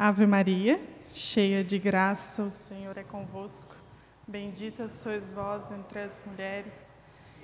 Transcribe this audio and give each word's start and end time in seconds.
Ave 0.00 0.28
Maria, 0.28 0.80
cheia 1.12 1.64
de 1.64 1.76
graça, 1.76 2.44
o 2.44 2.52
Senhor 2.52 2.96
é 2.96 3.02
convosco. 3.02 3.74
Bendita 4.28 4.86
sois 4.86 5.32
vós 5.32 5.72
entre 5.72 5.98
as 5.98 6.12
mulheres, 6.24 6.72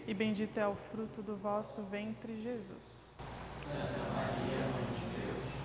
e 0.07 0.15
bendito 0.15 0.57
é 0.57 0.69
o 0.69 0.77
fruto 0.77 1.21
do 1.21 1.35
vosso 1.35 1.83
ventre, 1.91 2.41
Jesus. 2.41 3.09
Santa 3.61 4.09
Maria, 4.15 4.59
Mãe 4.69 4.87
de 4.95 5.27
Deus, 5.27 5.59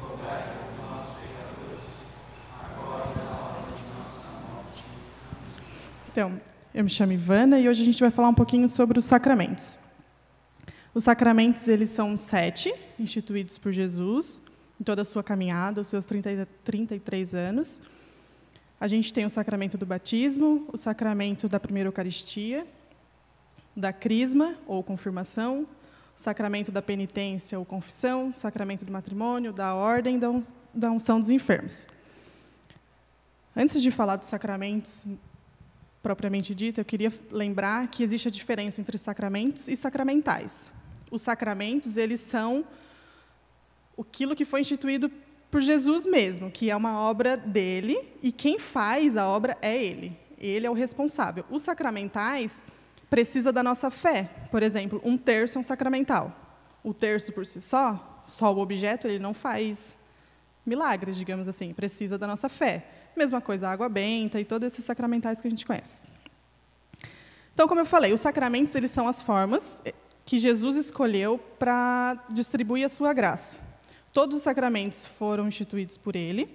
rogai 0.00 0.42
por 0.42 0.84
nós, 0.84 1.06
pecadores, 1.20 2.06
agora 2.60 3.12
e 3.12 3.24
na 3.24 3.38
hora 3.38 3.76
de 3.76 4.02
nossa 4.02 4.28
morte. 4.52 4.84
Então, 6.10 6.40
eu 6.74 6.82
me 6.82 6.90
chamo 6.90 7.12
Ivana 7.12 7.60
e 7.60 7.68
hoje 7.68 7.82
a 7.82 7.84
gente 7.84 8.00
vai 8.00 8.10
falar 8.10 8.28
um 8.28 8.34
pouquinho 8.34 8.68
sobre 8.68 8.98
os 8.98 9.04
sacramentos. 9.04 9.78
Os 10.92 11.04
sacramentos, 11.04 11.68
eles 11.68 11.90
são 11.90 12.16
sete, 12.16 12.74
instituídos 12.98 13.58
por 13.58 13.70
Jesus, 13.70 14.42
em 14.82 14.84
toda 14.84 15.02
a 15.02 15.04
sua 15.04 15.22
caminhada, 15.22 15.80
os 15.80 15.86
seus 15.86 16.04
30, 16.04 16.44
33 16.64 17.36
anos. 17.36 17.80
A 18.80 18.88
gente 18.88 19.12
tem 19.12 19.24
o 19.24 19.30
sacramento 19.30 19.78
do 19.78 19.86
batismo, 19.86 20.66
o 20.72 20.76
sacramento 20.76 21.48
da 21.48 21.60
primeira 21.60 21.86
Eucaristia, 21.86 22.66
da 23.76 23.92
crisma 23.92 24.56
ou 24.66 24.82
confirmação, 24.82 25.68
o 26.16 26.18
sacramento 26.18 26.72
da 26.72 26.82
penitência 26.82 27.56
ou 27.56 27.64
confissão, 27.64 28.30
o 28.30 28.34
sacramento 28.34 28.84
do 28.84 28.90
matrimônio, 28.90 29.52
da 29.52 29.72
ordem 29.72 30.18
da 30.18 30.90
unção 30.90 31.20
dos 31.20 31.30
enfermos. 31.30 31.86
Antes 33.54 33.80
de 33.80 33.92
falar 33.92 34.16
dos 34.16 34.26
sacramentos 34.26 35.08
propriamente 36.02 36.56
dito, 36.56 36.80
eu 36.80 36.84
queria 36.84 37.12
lembrar 37.30 37.86
que 37.86 38.02
existe 38.02 38.26
a 38.26 38.32
diferença 38.32 38.80
entre 38.80 38.98
sacramentos 38.98 39.68
e 39.68 39.76
sacramentais. 39.76 40.74
Os 41.08 41.22
sacramentos, 41.22 41.96
eles 41.96 42.20
são 42.20 42.64
aquilo 43.98 44.34
que 44.34 44.44
foi 44.44 44.60
instituído 44.60 45.10
por 45.50 45.60
Jesus 45.60 46.06
mesmo, 46.06 46.50
que 46.50 46.70
é 46.70 46.76
uma 46.76 46.98
obra 46.98 47.36
dele, 47.36 47.98
e 48.22 48.32
quem 48.32 48.58
faz 48.58 49.16
a 49.16 49.28
obra 49.28 49.56
é 49.60 49.76
ele. 49.82 50.18
Ele 50.38 50.66
é 50.66 50.70
o 50.70 50.74
responsável. 50.74 51.44
Os 51.50 51.62
sacramentais 51.62 52.64
precisa 53.10 53.52
da 53.52 53.62
nossa 53.62 53.90
fé. 53.90 54.30
Por 54.50 54.62
exemplo, 54.62 55.00
um 55.04 55.16
terço 55.18 55.58
é 55.58 55.60
um 55.60 55.62
sacramental. 55.62 56.34
O 56.82 56.94
terço 56.94 57.32
por 57.32 57.44
si 57.44 57.60
só, 57.60 58.24
só 58.26 58.52
o 58.52 58.58
objeto, 58.58 59.06
ele 59.06 59.18
não 59.18 59.34
faz 59.34 59.98
milagres, 60.64 61.16
digamos 61.16 61.46
assim. 61.46 61.74
Precisa 61.74 62.16
da 62.16 62.26
nossa 62.26 62.48
fé. 62.48 62.86
Mesma 63.14 63.40
coisa, 63.40 63.68
a 63.68 63.72
água 63.72 63.88
benta 63.88 64.40
e 64.40 64.44
todos 64.44 64.72
esses 64.72 64.84
sacramentais 64.84 65.40
que 65.40 65.46
a 65.46 65.50
gente 65.50 65.66
conhece. 65.66 66.06
Então, 67.52 67.68
como 67.68 67.80
eu 67.82 67.84
falei, 67.84 68.12
os 68.12 68.20
sacramentos 68.20 68.74
eles 68.74 68.90
são 68.90 69.06
as 69.06 69.20
formas 69.20 69.82
que 70.24 70.38
Jesus 70.38 70.76
escolheu 70.76 71.38
para 71.58 72.24
distribuir 72.30 72.86
a 72.86 72.88
sua 72.88 73.12
graça. 73.12 73.60
Todos 74.12 74.36
os 74.36 74.42
sacramentos 74.42 75.06
foram 75.06 75.48
instituídos 75.48 75.96
por 75.96 76.14
ele 76.14 76.48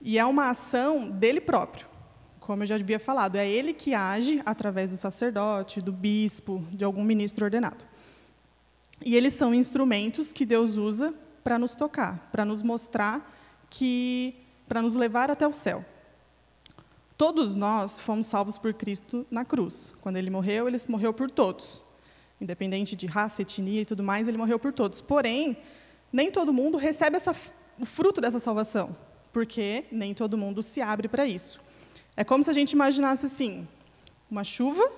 e 0.00 0.18
é 0.18 0.24
uma 0.24 0.50
ação 0.50 1.08
dele 1.08 1.40
próprio, 1.40 1.86
como 2.40 2.62
eu 2.62 2.66
já 2.66 2.74
havia 2.74 2.98
falado. 2.98 3.36
É 3.36 3.48
ele 3.48 3.72
que 3.72 3.94
age 3.94 4.42
através 4.44 4.90
do 4.90 4.96
sacerdote, 4.96 5.80
do 5.80 5.92
bispo, 5.92 6.64
de 6.72 6.84
algum 6.84 7.04
ministro 7.04 7.44
ordenado. 7.44 7.84
E 9.04 9.16
eles 9.16 9.34
são 9.34 9.54
instrumentos 9.54 10.32
que 10.32 10.44
Deus 10.44 10.76
usa 10.76 11.14
para 11.44 11.58
nos 11.58 11.76
tocar, 11.76 12.28
para 12.32 12.44
nos 12.44 12.62
mostrar 12.62 13.38
que, 13.70 14.34
para 14.66 14.82
nos 14.82 14.94
levar 14.94 15.30
até 15.30 15.46
o 15.46 15.52
céu. 15.52 15.84
Todos 17.16 17.54
nós 17.54 18.00
fomos 18.00 18.26
salvos 18.26 18.58
por 18.58 18.74
Cristo 18.74 19.26
na 19.30 19.44
cruz. 19.44 19.94
Quando 20.00 20.16
ele 20.16 20.30
morreu, 20.30 20.66
ele 20.66 20.78
morreu 20.88 21.12
por 21.12 21.30
todos. 21.30 21.84
Independente 22.40 22.96
de 22.96 23.06
raça, 23.06 23.42
etnia 23.42 23.82
e 23.82 23.86
tudo 23.86 24.02
mais, 24.02 24.26
ele 24.26 24.38
morreu 24.38 24.58
por 24.58 24.72
todos. 24.72 25.00
Porém, 25.00 25.56
nem 26.12 26.30
todo 26.30 26.52
mundo 26.52 26.76
recebe 26.76 27.16
essa, 27.16 27.34
o 27.78 27.84
fruto 27.84 28.20
dessa 28.20 28.38
salvação, 28.38 28.96
porque 29.32 29.84
nem 29.90 30.14
todo 30.14 30.36
mundo 30.36 30.62
se 30.62 30.80
abre 30.80 31.08
para 31.08 31.26
isso. 31.26 31.60
É 32.16 32.24
como 32.24 32.42
se 32.42 32.50
a 32.50 32.52
gente 32.52 32.72
imaginasse 32.72 33.26
assim: 33.26 33.66
uma 34.30 34.44
chuva 34.44 34.90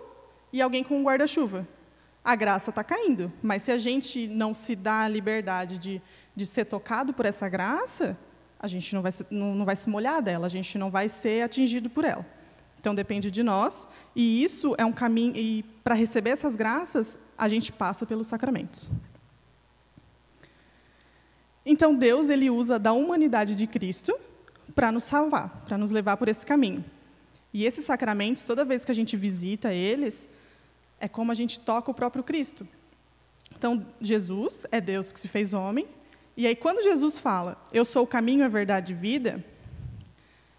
e 0.53 0.61
alguém 0.61 0.83
com 0.83 0.99
um 0.99 1.05
guarda-chuva. 1.05 1.67
A 2.25 2.37
graça 2.37 2.71
está 2.71 2.85
caindo, 2.85 3.33
mas 3.43 3.65
se 3.65 3.73
a 3.73 3.79
gente 3.79 4.29
não 4.29 4.55
se 4.55 4.77
dá 4.77 5.03
a 5.03 5.09
liberdade 5.09 5.77
de, 5.77 6.01
de 6.37 6.47
ser 6.47 6.65
tocado 6.67 7.13
por 7.13 7.27
essa 7.27 7.49
graça, 7.49 8.17
a 8.61 8.69
gente 8.69 8.95
não 8.95 9.03
vai, 9.03 9.11
se, 9.11 9.27
não, 9.29 9.55
não 9.57 9.65
vai 9.65 9.75
se 9.75 9.91
molhar 9.91 10.23
dela, 10.23 10.47
a 10.47 10.49
gente 10.49 10.79
não 10.79 10.89
vai 10.89 11.09
ser 11.09 11.43
atingido 11.43 11.91
por 11.91 12.05
ela. 12.05 12.25
Então 12.79 12.95
depende 12.95 13.31
de 13.31 13.43
nós, 13.43 13.89
e 14.15 14.43
isso 14.43 14.75
é 14.79 14.85
um 14.85 14.93
caminho, 14.93 15.37
e 15.37 15.65
para 15.83 15.95
receber 15.95 16.31
essas 16.31 16.55
graças, 16.55 17.19
a 17.37 17.49
gente 17.49 17.73
passa 17.73 18.07
pelos 18.07 18.29
sacramentos. 18.29 18.89
Então 21.65 21.95
Deus 21.95 22.29
ele 22.29 22.51
usa 22.51 22.79
da 22.79 22.93
humanidade 22.93 23.55
de 23.55 23.67
Cristo 23.67 24.15
para 24.75 24.91
nos 24.91 25.05
salvar, 25.05 25.65
para 25.67 25.79
nos 25.79 25.91
levar 25.91 26.17
por 26.17 26.29
esse 26.29 26.45
caminho. 26.45 26.85
E 27.53 27.65
esses 27.65 27.85
sacramentos, 27.85 28.45
toda 28.45 28.65
vez 28.65 28.85
que 28.85 28.91
a 28.91 28.95
gente 28.95 29.17
visita 29.17 29.73
eles, 29.73 30.27
é 30.99 31.07
como 31.07 31.31
a 31.31 31.35
gente 31.35 31.61
toca 31.61 31.91
o 31.91 31.95
próprio 31.95 32.25
Cristo. 32.25 32.67
Então, 33.57 33.87
Jesus 34.01 34.67
é 34.73 34.81
Deus 34.81 35.13
que 35.13 35.21
se 35.21 35.29
fez 35.29 35.53
homem, 35.53 35.87
e 36.37 36.47
aí 36.47 36.57
quando 36.57 36.83
Jesus 36.83 37.19
fala, 37.19 37.63
eu 37.73 37.85
sou 37.85 38.05
o 38.05 38.07
caminho, 38.07 38.45
a 38.45 38.49
verdade 38.49 38.93
e 38.93 38.97
vida, 38.97 39.45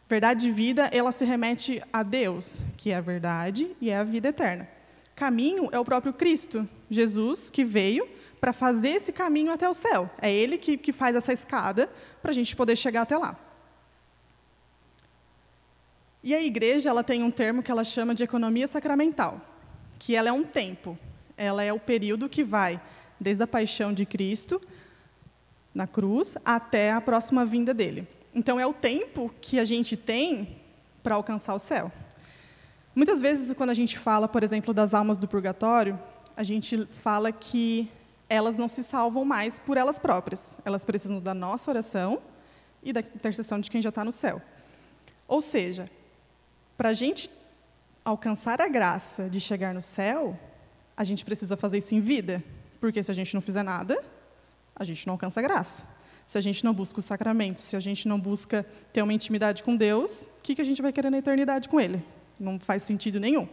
verdade 0.07 0.47
e 0.47 0.51
vida, 0.51 0.89
ela 0.93 1.11
se 1.11 1.25
remete 1.25 1.81
a 1.91 2.03
Deus, 2.03 2.61
que 2.77 2.91
é 2.91 2.95
a 2.95 3.01
verdade 3.01 3.75
e 3.81 3.89
é 3.89 3.97
a 3.97 4.03
vida 4.03 4.29
eterna. 4.29 4.69
Caminho 5.15 5.69
é 5.71 5.79
o 5.79 5.85
próprio 5.85 6.13
Cristo, 6.13 6.67
Jesus, 6.89 7.49
que 7.49 7.65
veio 7.65 8.07
para 8.43 8.51
fazer 8.51 8.89
esse 8.89 9.13
caminho 9.13 9.53
até 9.53 9.69
o 9.69 9.73
céu. 9.73 10.11
É 10.21 10.29
Ele 10.29 10.57
que, 10.57 10.75
que 10.75 10.91
faz 10.91 11.15
essa 11.15 11.31
escada 11.31 11.89
para 12.21 12.29
a 12.29 12.33
gente 12.33 12.53
poder 12.57 12.75
chegar 12.75 13.03
até 13.03 13.17
lá. 13.17 13.39
E 16.21 16.35
a 16.35 16.43
igreja 16.43 16.89
ela 16.89 17.05
tem 17.05 17.23
um 17.23 17.31
termo 17.31 17.63
que 17.63 17.71
ela 17.71 17.85
chama 17.85 18.13
de 18.13 18.21
economia 18.21 18.67
sacramental, 18.67 19.39
que 19.97 20.13
ela 20.13 20.27
é 20.27 20.31
um 20.33 20.43
tempo. 20.43 20.97
Ela 21.37 21.63
é 21.63 21.71
o 21.71 21.79
período 21.79 22.27
que 22.27 22.43
vai 22.43 22.81
desde 23.17 23.41
a 23.41 23.47
paixão 23.47 23.93
de 23.93 24.05
Cristo 24.05 24.61
na 25.73 25.87
cruz 25.87 26.35
até 26.43 26.91
a 26.91 26.99
próxima 26.99 27.45
vinda 27.45 27.73
dele. 27.73 28.05
Então 28.35 28.59
é 28.59 28.67
o 28.67 28.73
tempo 28.73 29.33
que 29.39 29.57
a 29.57 29.63
gente 29.63 29.95
tem 29.95 30.57
para 31.01 31.15
alcançar 31.15 31.53
o 31.53 31.59
céu. 31.59 31.89
Muitas 32.93 33.21
vezes 33.21 33.53
quando 33.53 33.69
a 33.69 33.73
gente 33.73 33.97
fala, 33.97 34.27
por 34.27 34.43
exemplo, 34.43 34.73
das 34.73 34.93
almas 34.93 35.17
do 35.17 35.29
purgatório, 35.29 35.97
a 36.35 36.43
gente 36.43 36.85
fala 37.01 37.31
que 37.31 37.89
elas 38.29 38.57
não 38.57 38.67
se 38.67 38.83
salvam 38.83 39.25
mais 39.25 39.59
por 39.59 39.77
elas 39.77 39.99
próprias. 39.99 40.57
Elas 40.65 40.83
precisam 40.85 41.19
da 41.19 41.33
nossa 41.33 41.71
oração 41.71 42.21
e 42.81 42.91
da 42.91 42.99
intercessão 42.99 43.59
de 43.59 43.69
quem 43.69 43.81
já 43.81 43.89
está 43.89 44.03
no 44.03 44.11
céu. 44.11 44.41
Ou 45.27 45.41
seja, 45.41 45.89
para 46.77 46.89
a 46.89 46.93
gente 46.93 47.29
alcançar 48.03 48.61
a 48.61 48.67
graça 48.67 49.29
de 49.29 49.39
chegar 49.39 49.73
no 49.73 49.81
céu, 49.81 50.37
a 50.95 51.03
gente 51.03 51.23
precisa 51.23 51.55
fazer 51.55 51.77
isso 51.77 51.95
em 51.95 51.99
vida. 51.99 52.43
Porque 52.79 53.01
se 53.01 53.11
a 53.11 53.13
gente 53.13 53.33
não 53.33 53.41
fizer 53.41 53.63
nada, 53.63 54.03
a 54.75 54.83
gente 54.83 55.07
não 55.07 55.13
alcança 55.13 55.39
a 55.39 55.43
graça. 55.43 55.87
Se 56.25 56.37
a 56.37 56.41
gente 56.41 56.63
não 56.63 56.73
busca 56.73 56.99
os 56.99 57.05
sacramentos, 57.05 57.63
se 57.63 57.75
a 57.75 57.79
gente 57.79 58.07
não 58.07 58.19
busca 58.19 58.65
ter 58.91 59.01
uma 59.01 59.13
intimidade 59.13 59.63
com 59.63 59.75
Deus, 59.75 60.23
o 60.23 60.41
que, 60.41 60.55
que 60.55 60.61
a 60.61 60.65
gente 60.65 60.81
vai 60.81 60.91
querer 60.91 61.09
na 61.09 61.17
eternidade 61.17 61.69
com 61.69 61.79
Ele? 61.79 62.03
Não 62.39 62.59
faz 62.59 62.83
sentido 62.83 63.19
nenhum. 63.19 63.47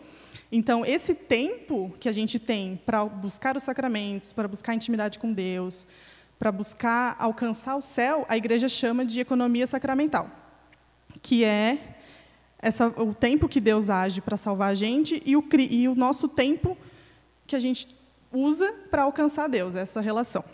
Então, 0.50 0.84
esse 0.84 1.14
tempo 1.14 1.92
que 2.00 2.08
a 2.08 2.12
gente 2.12 2.38
tem 2.38 2.80
para 2.84 3.04
buscar 3.04 3.56
os 3.56 3.62
sacramentos, 3.62 4.32
para 4.32 4.48
buscar 4.48 4.74
intimidade 4.74 5.18
com 5.18 5.32
Deus, 5.32 5.86
para 6.38 6.50
buscar 6.50 7.16
alcançar 7.18 7.76
o 7.76 7.80
céu, 7.80 8.24
a 8.28 8.36
igreja 8.36 8.68
chama 8.68 9.04
de 9.04 9.20
economia 9.20 9.66
sacramental, 9.66 10.30
que 11.22 11.44
é 11.44 11.96
essa, 12.58 12.88
o 12.88 13.14
tempo 13.14 13.48
que 13.48 13.60
Deus 13.60 13.88
age 13.88 14.20
para 14.20 14.36
salvar 14.36 14.70
a 14.70 14.74
gente 14.74 15.22
e 15.24 15.36
o, 15.36 15.44
e 15.58 15.88
o 15.88 15.94
nosso 15.94 16.28
tempo 16.28 16.76
que 17.46 17.54
a 17.54 17.58
gente 17.58 17.88
usa 18.32 18.72
para 18.90 19.02
alcançar 19.02 19.48
Deus, 19.48 19.74
essa 19.74 20.00
relação. 20.00 20.44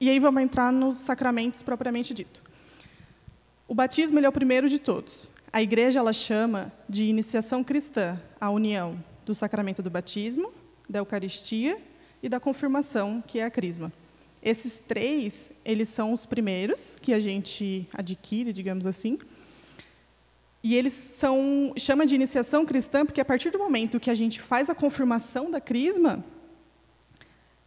E 0.00 0.10
aí 0.10 0.18
vamos 0.18 0.42
entrar 0.42 0.72
nos 0.72 0.96
sacramentos 0.96 1.62
propriamente 1.62 2.12
dito. 2.12 2.42
O 3.66 3.74
batismo 3.74 4.18
ele 4.18 4.26
é 4.26 4.28
o 4.28 4.32
primeiro 4.32 4.68
de 4.68 4.78
todos. 4.78 5.30
A 5.54 5.62
igreja 5.62 6.00
ela 6.00 6.12
chama 6.12 6.72
de 6.88 7.04
iniciação 7.04 7.62
cristã 7.62 8.20
a 8.40 8.50
união 8.50 8.98
do 9.24 9.32
sacramento 9.32 9.80
do 9.84 9.88
batismo, 9.88 10.52
da 10.90 10.98
Eucaristia 10.98 11.80
e 12.20 12.28
da 12.28 12.40
confirmação, 12.40 13.22
que 13.24 13.38
é 13.38 13.44
a 13.44 13.50
crisma. 13.52 13.92
Esses 14.42 14.78
três, 14.78 15.52
eles 15.64 15.88
são 15.88 16.12
os 16.12 16.26
primeiros 16.26 16.96
que 17.00 17.14
a 17.14 17.20
gente 17.20 17.88
adquire, 17.94 18.52
digamos 18.52 18.84
assim. 18.84 19.16
E 20.60 20.74
eles 20.74 20.92
são 20.92 21.72
chama 21.76 22.04
de 22.04 22.16
iniciação 22.16 22.66
cristã 22.66 23.06
porque 23.06 23.20
a 23.20 23.24
partir 23.24 23.50
do 23.50 23.58
momento 23.60 24.00
que 24.00 24.10
a 24.10 24.14
gente 24.14 24.42
faz 24.42 24.68
a 24.68 24.74
confirmação 24.74 25.52
da 25.52 25.60
crisma, 25.60 26.24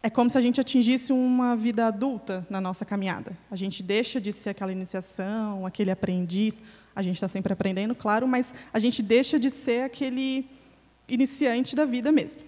é 0.02 0.10
como 0.10 0.28
se 0.28 0.36
a 0.36 0.42
gente 0.42 0.60
atingisse 0.60 1.10
uma 1.10 1.56
vida 1.56 1.86
adulta 1.86 2.46
na 2.50 2.60
nossa 2.60 2.84
caminhada. 2.84 3.32
A 3.50 3.56
gente 3.56 3.82
deixa 3.82 4.20
de 4.20 4.30
ser 4.30 4.50
aquela 4.50 4.72
iniciação, 4.72 5.64
aquele 5.64 5.90
aprendiz, 5.90 6.62
a 6.98 7.02
gente 7.02 7.14
está 7.14 7.28
sempre 7.28 7.52
aprendendo, 7.52 7.94
claro, 7.94 8.26
mas 8.26 8.52
a 8.72 8.80
gente 8.80 9.04
deixa 9.04 9.38
de 9.38 9.50
ser 9.50 9.82
aquele 9.82 10.50
iniciante 11.08 11.76
da 11.76 11.84
vida 11.84 12.10
mesmo. 12.10 12.42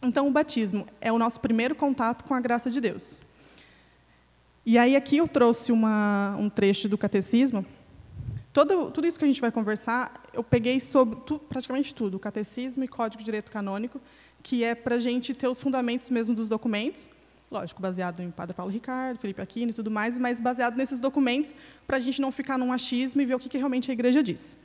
Então, 0.00 0.28
o 0.28 0.30
batismo 0.30 0.86
é 1.00 1.10
o 1.10 1.18
nosso 1.18 1.40
primeiro 1.40 1.74
contato 1.74 2.24
com 2.24 2.32
a 2.32 2.38
graça 2.38 2.70
de 2.70 2.80
Deus. 2.80 3.20
E 4.64 4.78
aí 4.78 4.94
aqui 4.94 5.16
eu 5.16 5.26
trouxe 5.26 5.72
uma, 5.72 6.36
um 6.38 6.48
trecho 6.48 6.88
do 6.88 6.96
catecismo. 6.96 7.66
Todo, 8.52 8.92
tudo 8.92 9.04
isso 9.04 9.18
que 9.18 9.24
a 9.24 9.28
gente 9.28 9.40
vai 9.40 9.50
conversar, 9.50 10.28
eu 10.32 10.44
peguei 10.44 10.78
sobre 10.78 11.18
tu, 11.26 11.40
praticamente 11.40 11.92
tudo, 11.92 12.20
catecismo 12.20 12.84
e 12.84 12.88
código 12.88 13.18
de 13.18 13.24
direito 13.24 13.50
canônico, 13.50 14.00
que 14.44 14.62
é 14.62 14.76
para 14.76 14.94
a 14.94 15.00
gente 15.00 15.34
ter 15.34 15.48
os 15.48 15.60
fundamentos 15.60 16.08
mesmo 16.08 16.36
dos 16.36 16.48
documentos, 16.48 17.10
lógico, 17.52 17.80
baseado 17.80 18.20
em 18.20 18.30
Padre 18.30 18.54
Paulo 18.54 18.72
Ricardo, 18.72 19.18
Felipe 19.18 19.40
Aquino 19.40 19.70
e 19.70 19.74
tudo 19.74 19.90
mais, 19.90 20.18
mas 20.18 20.40
baseado 20.40 20.76
nesses 20.76 20.98
documentos 20.98 21.54
para 21.86 21.98
a 21.98 22.00
gente 22.00 22.20
não 22.20 22.32
ficar 22.32 22.58
num 22.58 22.72
achismo 22.72 23.20
e 23.20 23.26
ver 23.26 23.34
o 23.34 23.38
que, 23.38 23.48
que 23.48 23.58
realmente 23.58 23.90
a 23.90 23.94
Igreja 23.94 24.22
diz. 24.22 24.58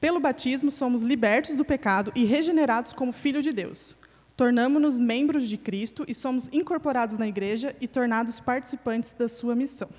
Pelo 0.00 0.20
batismo, 0.20 0.70
somos 0.70 1.02
libertos 1.02 1.54
do 1.54 1.64
pecado 1.64 2.12
e 2.14 2.24
regenerados 2.24 2.92
como 2.92 3.12
filho 3.12 3.42
de 3.42 3.52
Deus. 3.52 3.96
Tornamos-nos 4.36 4.98
membros 4.98 5.46
de 5.46 5.58
Cristo 5.58 6.04
e 6.08 6.14
somos 6.14 6.48
incorporados 6.50 7.18
na 7.18 7.28
Igreja 7.28 7.76
e 7.80 7.86
tornados 7.86 8.40
participantes 8.40 9.12
da 9.12 9.28
sua 9.28 9.54
missão. 9.54 9.90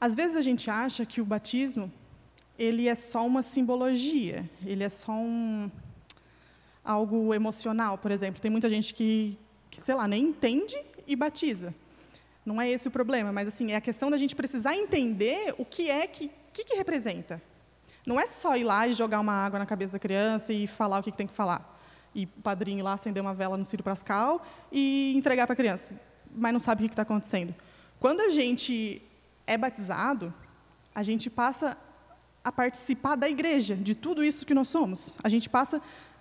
Às 0.00 0.14
vezes 0.14 0.36
a 0.36 0.42
gente 0.42 0.68
acha 0.70 1.04
que 1.04 1.20
o 1.20 1.24
batismo 1.24 1.92
ele 2.58 2.88
é 2.88 2.94
só 2.94 3.26
uma 3.26 3.42
simbologia, 3.42 4.48
ele 4.66 4.82
é 4.82 4.88
só 4.88 5.12
um, 5.12 5.70
algo 6.84 7.32
emocional, 7.32 7.96
por 7.96 8.10
exemplo. 8.10 8.40
Tem 8.40 8.50
muita 8.50 8.68
gente 8.68 8.92
que, 8.92 9.38
que, 9.70 9.80
sei 9.80 9.94
lá, 9.94 10.08
nem 10.08 10.24
entende 10.24 10.76
e 11.06 11.14
batiza. 11.14 11.74
Não 12.44 12.60
é 12.60 12.70
esse 12.70 12.88
o 12.88 12.90
problema, 12.90 13.32
mas 13.32 13.48
assim 13.48 13.72
é 13.72 13.76
a 13.76 13.80
questão 13.80 14.10
da 14.10 14.18
gente 14.18 14.34
precisar 14.34 14.74
entender 14.74 15.54
o 15.58 15.64
que 15.64 15.90
é 15.90 16.06
que, 16.06 16.30
que, 16.52 16.64
que 16.64 16.74
representa. 16.74 17.40
Não 18.06 18.18
é 18.18 18.26
só 18.26 18.56
ir 18.56 18.64
lá 18.64 18.88
e 18.88 18.92
jogar 18.92 19.20
uma 19.20 19.32
água 19.32 19.58
na 19.58 19.66
cabeça 19.66 19.92
da 19.92 19.98
criança 19.98 20.52
e 20.52 20.66
falar 20.66 20.98
o 20.98 21.02
que, 21.02 21.12
que 21.12 21.18
tem 21.18 21.26
que 21.26 21.34
falar. 21.34 21.78
E 22.14 22.24
o 22.24 22.42
padrinho 22.42 22.82
lá 22.82 22.94
acender 22.94 23.22
uma 23.22 23.34
vela 23.34 23.56
no 23.56 23.64
Ciro 23.64 23.84
Pascal 23.84 24.44
e 24.72 25.12
entregar 25.16 25.46
para 25.46 25.52
a 25.52 25.56
criança, 25.56 25.94
mas 26.34 26.52
não 26.52 26.58
sabe 26.58 26.82
o 26.82 26.88
que 26.88 26.92
está 26.92 27.02
acontecendo. 27.02 27.54
Quando 28.00 28.20
a 28.20 28.30
gente 28.30 29.02
é 29.46 29.56
batizado, 29.56 30.32
a 30.94 31.02
gente 31.02 31.30
passa 31.30 31.76
a 32.42 32.50
participar 32.50 33.16
da 33.16 33.28
igreja, 33.28 33.76
de 33.76 33.94
tudo 33.94 34.24
isso 34.24 34.46
que 34.46 34.54
nós 34.54 34.68
somos. 34.68 35.18
A 35.22 35.28
gente 35.28 35.48
passa 35.48 35.80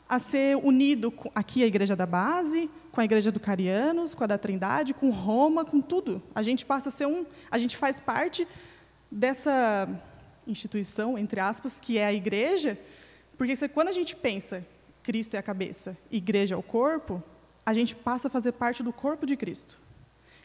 a 0.10 0.18
ser 0.18 0.58
unido 0.58 1.14
aqui 1.36 1.64
a 1.64 1.68
igreja 1.68 1.96
da 1.96 2.08
base, 2.08 2.68
com 2.92 3.00
a 3.00 3.06
igreja 3.06 3.32
do 3.32 3.40
Carianos, 3.40 4.16
com 4.16 4.24
a 4.24 4.28
da 4.28 4.40
Trindade, 4.40 4.92
com 4.92 5.12
Roma, 5.12 5.64
com 5.64 5.80
tudo. 5.80 6.22
A 6.34 6.42
gente 6.42 6.66
passa 6.66 6.90
a 6.90 6.92
ser 6.92 7.06
um, 7.06 7.28
a 7.52 7.60
gente 7.60 7.78
faz 7.78 8.00
parte 8.00 8.48
dessa 9.12 9.88
instituição, 10.48 11.16
entre 11.16 11.40
aspas, 11.40 11.80
que 11.80 12.00
é 12.00 12.08
a 12.08 12.14
igreja, 12.14 12.80
porque 13.38 13.56
quando 13.68 13.90
a 13.90 13.92
gente 13.92 14.16
pensa 14.16 14.66
Cristo 15.04 15.36
é 15.36 15.38
a 15.38 15.44
cabeça, 15.44 15.96
igreja 16.12 16.56
é 16.56 16.58
o 16.58 16.64
corpo, 16.64 17.24
a 17.64 17.74
gente 17.74 17.96
passa 17.96 18.28
a 18.28 18.32
fazer 18.32 18.54
parte 18.54 18.82
do 18.82 18.92
corpo 18.92 19.28
de 19.28 19.38
Cristo. 19.38 19.80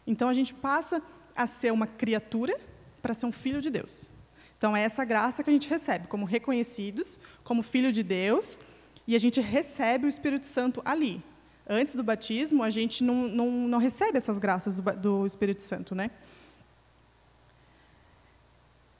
Então 0.06 0.28
a 0.28 0.34
gente 0.34 0.52
passa 0.52 1.02
a 1.34 1.46
ser 1.46 1.72
uma 1.72 1.86
criatura 1.86 2.60
para 3.00 3.14
ser 3.14 3.24
um 3.26 3.32
filho 3.32 3.62
de 3.62 3.70
Deus. 3.70 4.10
Então 4.58 4.76
é 4.76 4.82
essa 4.82 5.04
graça 5.04 5.42
que 5.42 5.50
a 5.50 5.52
gente 5.52 5.68
recebe 5.68 6.06
como 6.06 6.24
reconhecidos, 6.24 7.18
como 7.42 7.62
filho 7.62 7.90
de 7.90 8.02
Deus, 8.02 8.60
e 9.06 9.14
a 9.14 9.18
gente 9.18 9.40
recebe 9.40 10.06
o 10.06 10.08
Espírito 10.08 10.46
Santo 10.46 10.80
ali. 10.84 11.22
Antes 11.66 11.94
do 11.94 12.02
batismo, 12.02 12.62
a 12.62 12.70
gente 12.70 13.02
não, 13.02 13.28
não, 13.28 13.50
não 13.50 13.78
recebe 13.78 14.18
essas 14.18 14.38
graças 14.38 14.76
do, 14.76 14.82
do 14.96 15.26
Espírito 15.26 15.62
Santo, 15.62 15.94
né? 15.94 16.10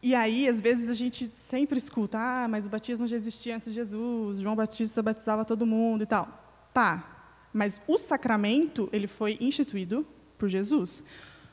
E 0.02 0.14
aí, 0.14 0.48
às 0.48 0.60
vezes, 0.60 0.88
a 0.88 0.92
gente 0.92 1.26
sempre 1.26 1.78
escuta, 1.78 2.18
ah, 2.18 2.46
mas 2.48 2.66
o 2.66 2.68
batismo 2.68 3.06
já 3.06 3.16
existia 3.16 3.56
antes 3.56 3.68
de 3.68 3.74
Jesus, 3.74 4.38
João 4.38 4.54
Batista 4.54 5.02
batizava 5.02 5.44
todo 5.44 5.64
mundo 5.66 6.02
e 6.02 6.06
tal. 6.06 6.28
Tá, 6.74 7.14
mas 7.52 7.80
o 7.86 7.96
sacramento, 7.96 8.88
ele 8.92 9.06
foi 9.06 9.38
instituído 9.40 10.06
por 10.36 10.48
Jesus. 10.48 11.04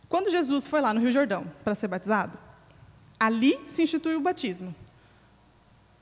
Quando 0.09 0.31
Jesus 0.31 0.67
foi 0.67 0.81
lá 0.81 0.93
no 0.93 0.99
Rio 0.99 1.11
Jordão 1.11 1.45
para 1.63 1.75
ser 1.75 1.87
batizado, 1.87 2.37
ali 3.19 3.57
se 3.67 3.83
instituiu 3.83 4.17
o 4.17 4.21
batismo. 4.21 4.75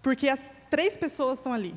Porque 0.01 0.29
as 0.29 0.49
três 0.69 0.95
pessoas 0.95 1.37
estão 1.37 1.51
ali. 1.51 1.75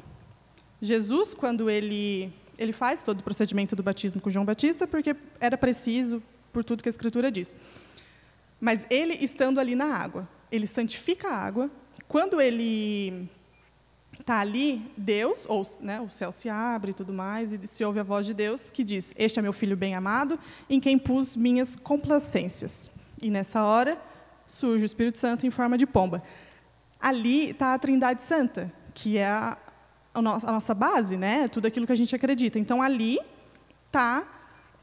Jesus, 0.82 1.32
quando 1.32 1.70
ele, 1.70 2.32
ele 2.58 2.72
faz 2.72 3.04
todo 3.04 3.20
o 3.20 3.22
procedimento 3.22 3.76
do 3.76 3.84
batismo 3.84 4.20
com 4.20 4.28
João 4.28 4.44
Batista, 4.44 4.84
porque 4.84 5.14
era 5.38 5.56
preciso, 5.56 6.20
por 6.52 6.64
tudo 6.64 6.82
que 6.82 6.88
a 6.88 6.90
Escritura 6.90 7.30
diz. 7.30 7.56
Mas 8.60 8.84
ele 8.90 9.14
estando 9.14 9.60
ali 9.60 9.76
na 9.76 9.96
água, 9.96 10.28
ele 10.50 10.66
santifica 10.66 11.28
a 11.28 11.36
água. 11.36 11.70
Quando 12.08 12.40
ele 12.40 13.28
está 14.18 14.40
ali, 14.40 14.92
Deus, 14.96 15.46
ou 15.48 15.62
né, 15.80 16.00
o 16.00 16.08
céu 16.08 16.32
se 16.32 16.48
abre 16.48 16.90
e 16.90 16.94
tudo 16.94 17.12
mais, 17.12 17.52
e 17.52 17.64
se 17.64 17.84
ouve 17.84 18.00
a 18.00 18.02
voz 18.02 18.26
de 18.26 18.34
Deus 18.34 18.70
que 18.70 18.82
diz: 18.82 19.14
Este 19.16 19.38
é 19.38 19.42
meu 19.42 19.52
filho 19.52 19.76
bem 19.76 19.94
amado, 19.94 20.36
em 20.68 20.80
quem 20.80 20.98
pus 20.98 21.36
minhas 21.36 21.76
complacências. 21.76 22.90
E 23.20 23.30
nessa 23.30 23.62
hora 23.62 23.96
surge 24.48 24.84
o 24.84 24.86
Espírito 24.86 25.18
Santo 25.18 25.46
em 25.46 25.50
forma 25.50 25.78
de 25.78 25.86
pomba. 25.86 26.22
Ali 27.00 27.50
está 27.50 27.72
a 27.72 27.78
Trindade 27.78 28.22
Santa, 28.22 28.72
que 28.94 29.16
é 29.16 29.26
a, 29.26 29.56
a, 30.14 30.22
nossa 30.22 30.74
base, 30.74 31.16
né? 31.16 31.48
Tudo 31.48 31.66
aquilo 31.66 31.86
que 31.86 31.92
a 31.92 31.96
gente 31.96 32.14
acredita. 32.14 32.58
Então 32.58 32.82
ali 32.82 33.18
está 33.86 34.26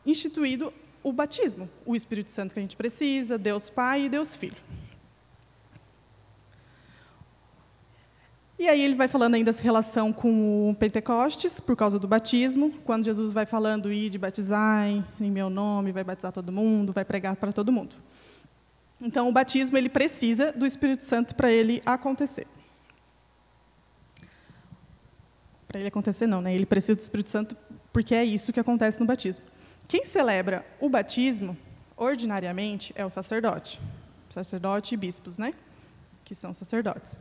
instituído 0.06 0.74
o 1.04 1.14
batismo, 1.14 1.70
o 1.86 1.96
Espírito 1.96 2.32
Santo 2.32 2.54
que 2.54 2.60
a 2.60 2.62
gente 2.64 2.76
precisa, 2.76 3.38
Deus 3.38 3.70
Pai 3.70 4.06
e 4.06 4.10
Deus 4.10 4.36
Filho. 4.36 4.58
E 8.58 8.68
aí 8.68 8.82
ele 8.82 8.96
vai 8.96 9.08
falando 9.08 9.36
ainda 9.36 9.52
essa 9.52 9.64
relação 9.64 10.12
com 10.12 10.70
o 10.70 10.76
Pentecostes, 10.76 11.62
por 11.62 11.78
causa 11.78 11.98
do 11.98 12.10
batismo, 12.10 12.74
quando 12.84 13.06
Jesus 13.06 13.32
vai 13.32 13.46
falando, 13.46 13.92
ir 13.92 14.10
de 14.10 14.18
batizar 14.18 14.86
em, 14.86 15.32
meu 15.32 15.50
nome, 15.50 15.94
vai 15.94 16.04
batizar 16.04 16.34
todo 16.34 16.52
mundo, 16.52 16.92
vai 16.92 17.06
pregar 17.06 17.38
para 17.38 17.54
todo 17.54 17.72
mundo. 17.72 17.96
Então, 19.00 19.30
o 19.30 19.32
batismo 19.32 19.78
ele 19.78 19.88
precisa 19.88 20.52
do 20.52 20.66
Espírito 20.66 21.06
Santo 21.06 21.36
para 21.36 21.50
ele 21.50 21.82
acontecer. 21.86 22.46
Para 25.70 25.80
ele 25.80 25.90
acontecer, 25.90 26.26
não, 26.26 26.42
né? 26.42 26.54
ele 26.54 26.66
precisa 26.66 26.96
do 26.96 27.00
Espírito 27.00 27.30
Santo 27.30 27.56
porque 27.94 28.16
é 28.16 28.26
isso 28.26 28.52
que 28.52 28.60
acontece 28.60 29.00
no 29.00 29.06
batismo. 29.06 29.44
Quem 29.88 30.04
celebra 30.04 30.66
o 30.80 30.90
batismo, 30.90 31.56
ordinariamente, 31.96 32.92
é 32.96 33.06
o 33.06 33.10
sacerdote. 33.10 33.80
Sacerdote 34.32 34.96
e 34.96 34.98
bispos, 34.98 35.38
né? 35.38 35.54
Que 36.26 36.34
são 36.34 36.56
sacerdotes. 36.56 37.20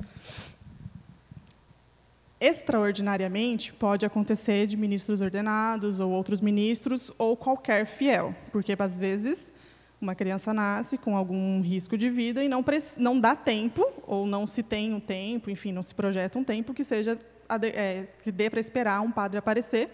Extraordinariamente, 2.40 3.70
pode 3.74 4.06
acontecer 4.06 4.66
de 4.66 4.78
ministros 4.78 5.20
ordenados 5.20 6.00
ou 6.00 6.10
outros 6.10 6.40
ministros 6.40 7.12
ou 7.18 7.36
qualquer 7.36 7.84
fiel, 7.84 8.34
porque 8.50 8.74
às 8.78 8.98
vezes 8.98 9.52
uma 10.00 10.14
criança 10.14 10.54
nasce 10.54 10.96
com 10.96 11.14
algum 11.14 11.60
risco 11.60 11.98
de 11.98 12.08
vida 12.08 12.42
e 12.42 12.48
não, 12.48 12.64
não 12.96 13.20
dá 13.20 13.36
tempo, 13.36 13.84
ou 14.06 14.26
não 14.26 14.46
se 14.46 14.62
tem 14.62 14.94
um 14.94 15.00
tempo, 15.00 15.50
enfim, 15.50 15.70
não 15.70 15.82
se 15.82 15.94
projeta 15.94 16.38
um 16.38 16.44
tempo 16.44 16.72
que 16.72 16.84
seja 16.84 17.18
é, 17.62 18.06
que 18.22 18.30
dê 18.30 18.50
para 18.50 18.60
esperar 18.60 19.00
um 19.00 19.10
padre 19.10 19.38
aparecer. 19.38 19.90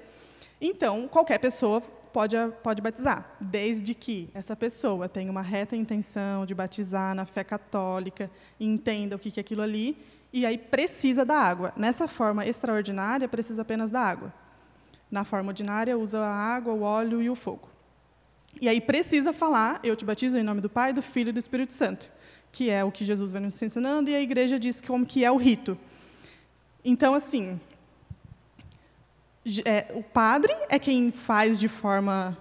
Então, 0.61 1.09
qualquer 1.09 1.39
pessoa 1.39 1.81
pode, 1.81 2.37
pode 2.63 2.81
batizar, 2.81 3.37
desde 3.41 3.95
que 3.95 4.31
essa 4.33 4.55
pessoa 4.55 5.09
tenha 5.09 5.31
uma 5.31 5.43
reta 5.43 5.77
intenção 5.77 6.47
de 6.47 6.55
batizar 6.55 7.15
na 7.15 7.27
fé 7.27 7.43
católica, 7.43 8.31
entenda 8.59 9.17
o 9.17 9.19
que 9.19 9.39
é 9.39 9.41
aquilo 9.41 9.63
ali 9.63 9.97
e 10.35 10.45
aí 10.45 10.59
precisa 10.59 11.25
da 11.25 11.37
água. 11.37 11.73
Nessa 11.77 12.09
forma 12.09 12.45
extraordinária, 12.45 13.29
precisa 13.29 13.63
apenas 13.63 13.89
da 13.89 14.01
água. 14.01 14.35
Na 15.09 15.23
forma 15.23 15.51
ordinária, 15.51 15.97
usa 15.97 16.19
a 16.19 16.35
água, 16.35 16.73
o 16.73 16.83
óleo 16.83 17.23
e 17.23 17.31
o 17.31 17.37
fogo. 17.37 17.69
E 18.61 18.69
aí 18.69 18.81
precisa 18.81 19.33
falar, 19.33 19.79
eu 19.85 19.95
te 19.95 20.05
batizo 20.05 20.37
em 20.37 20.43
nome 20.43 20.61
do 20.61 20.69
Pai, 20.69 20.93
do 20.93 21.01
Filho 21.01 21.29
e 21.29 21.33
do 21.33 21.39
Espírito 21.39 21.73
Santo, 21.73 22.11
que 22.51 22.69
é 22.69 22.83
o 22.83 22.91
que 22.91 23.05
Jesus 23.05 23.31
vem 23.31 23.43
nos 23.43 23.63
ensinando, 23.63 24.11
e 24.11 24.15
a 24.17 24.21
igreja 24.21 24.59
diz 24.59 24.81
como 24.81 25.07
que 25.07 25.25
é 25.25 25.31
o 25.31 25.37
rito. 25.37 25.79
Então, 26.85 27.15
assim, 27.15 27.59
é, 29.65 29.93
o 29.95 30.03
padre 30.03 30.55
é 30.69 30.79
quem 30.79 31.11
faz 31.11 31.59
de 31.59 31.69
forma 31.69 32.37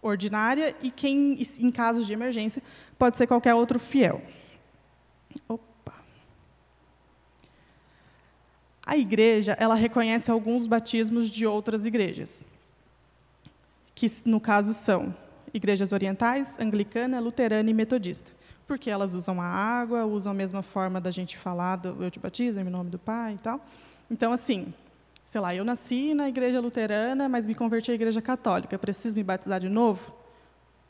ordinária 0.00 0.74
e 0.82 0.90
quem, 0.90 1.36
em 1.58 1.70
casos 1.70 2.06
de 2.06 2.12
emergência, 2.12 2.62
pode 2.98 3.16
ser 3.16 3.26
qualquer 3.26 3.54
outro 3.54 3.78
fiel. 3.78 4.22
Opa. 5.48 5.94
A 8.84 8.96
igreja, 8.96 9.56
ela 9.58 9.74
reconhece 9.74 10.30
alguns 10.30 10.66
batismos 10.66 11.28
de 11.28 11.46
outras 11.46 11.86
igrejas, 11.86 12.46
que 13.94 14.10
no 14.24 14.40
caso 14.40 14.72
são 14.72 15.14
igrejas 15.52 15.92
orientais, 15.92 16.58
anglicana, 16.58 17.18
luterana 17.18 17.70
e 17.70 17.74
metodista, 17.74 18.32
porque 18.66 18.90
elas 18.90 19.14
usam 19.14 19.40
a 19.40 19.46
água, 19.46 20.04
usam 20.04 20.32
a 20.32 20.34
mesma 20.34 20.62
forma 20.62 21.00
da 21.00 21.10
gente 21.10 21.36
falar 21.36 21.76
do 21.76 22.02
eu 22.02 22.10
te 22.10 22.18
batizo 22.18 22.60
em 22.60 22.64
nome 22.64 22.90
do 22.90 22.98
Pai 22.98 23.34
e 23.34 23.38
tal. 23.38 23.60
Então, 24.10 24.32
assim, 24.32 24.72
sei 25.24 25.40
lá, 25.40 25.54
eu 25.54 25.64
nasci 25.64 26.14
na 26.14 26.28
igreja 26.28 26.60
luterana, 26.60 27.28
mas 27.28 27.46
me 27.46 27.54
converti 27.54 27.90
à 27.90 27.94
igreja 27.94 28.20
católica, 28.20 28.78
preciso 28.78 29.16
me 29.16 29.22
batizar 29.22 29.60
de 29.60 29.68
novo? 29.68 30.14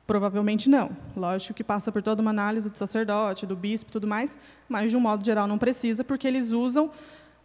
Provavelmente 0.07 0.69
não. 0.71 0.91
Lógico 1.17 1.55
que 1.55 1.65
passa 1.65 1.91
por 1.91 2.03
toda 2.03 2.23
uma 2.23 2.31
análise 2.31 2.71
do 2.71 2.79
sacerdote, 2.79 3.47
do 3.47 3.57
bispo 3.57 3.91
e 3.91 3.93
tudo 3.93 4.07
mais, 4.07 4.39
mas 4.69 4.91
de 4.91 4.97
um 4.97 5.01
modo 5.01 5.25
geral 5.25 5.49
não 5.49 5.59
precisa, 5.59 6.05
porque 6.05 6.29
eles 6.29 6.53
usam 6.53 6.91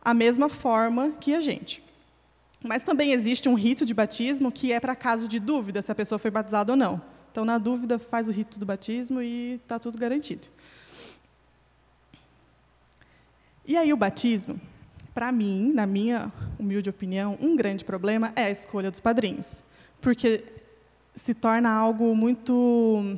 a 0.03 0.13
mesma 0.13 0.47
forma 0.47 1.11
que 1.19 1.33
a 1.33 1.41
gente. 1.41 1.83
Mas 2.63 2.83
também 2.83 3.13
existe 3.13 3.49
um 3.49 3.55
rito 3.55 3.83
de 3.83 3.93
batismo 3.93 4.51
que 4.51 4.71
é 4.71 4.79
para 4.79 4.95
caso 4.95 5.27
de 5.27 5.39
dúvida 5.39 5.81
se 5.81 5.91
a 5.91 5.95
pessoa 5.95 6.19
foi 6.19 6.29
batizada 6.29 6.71
ou 6.71 6.77
não. 6.77 7.01
Então, 7.31 7.45
na 7.45 7.57
dúvida, 7.57 7.97
faz 7.97 8.27
o 8.27 8.31
rito 8.31 8.59
do 8.59 8.65
batismo 8.65 9.21
e 9.21 9.53
está 9.63 9.79
tudo 9.79 9.97
garantido. 9.97 10.47
E 13.65 13.77
aí, 13.77 13.93
o 13.93 13.97
batismo, 13.97 14.59
para 15.13 15.31
mim, 15.31 15.71
na 15.73 15.85
minha 15.85 16.31
humilde 16.59 16.89
opinião, 16.89 17.37
um 17.39 17.55
grande 17.55 17.85
problema 17.85 18.33
é 18.35 18.43
a 18.43 18.51
escolha 18.51 18.91
dos 18.91 18.99
padrinhos. 18.99 19.63
Porque 20.01 20.43
se 21.15 21.33
torna 21.33 21.71
algo 21.71 22.13
muito 22.13 23.17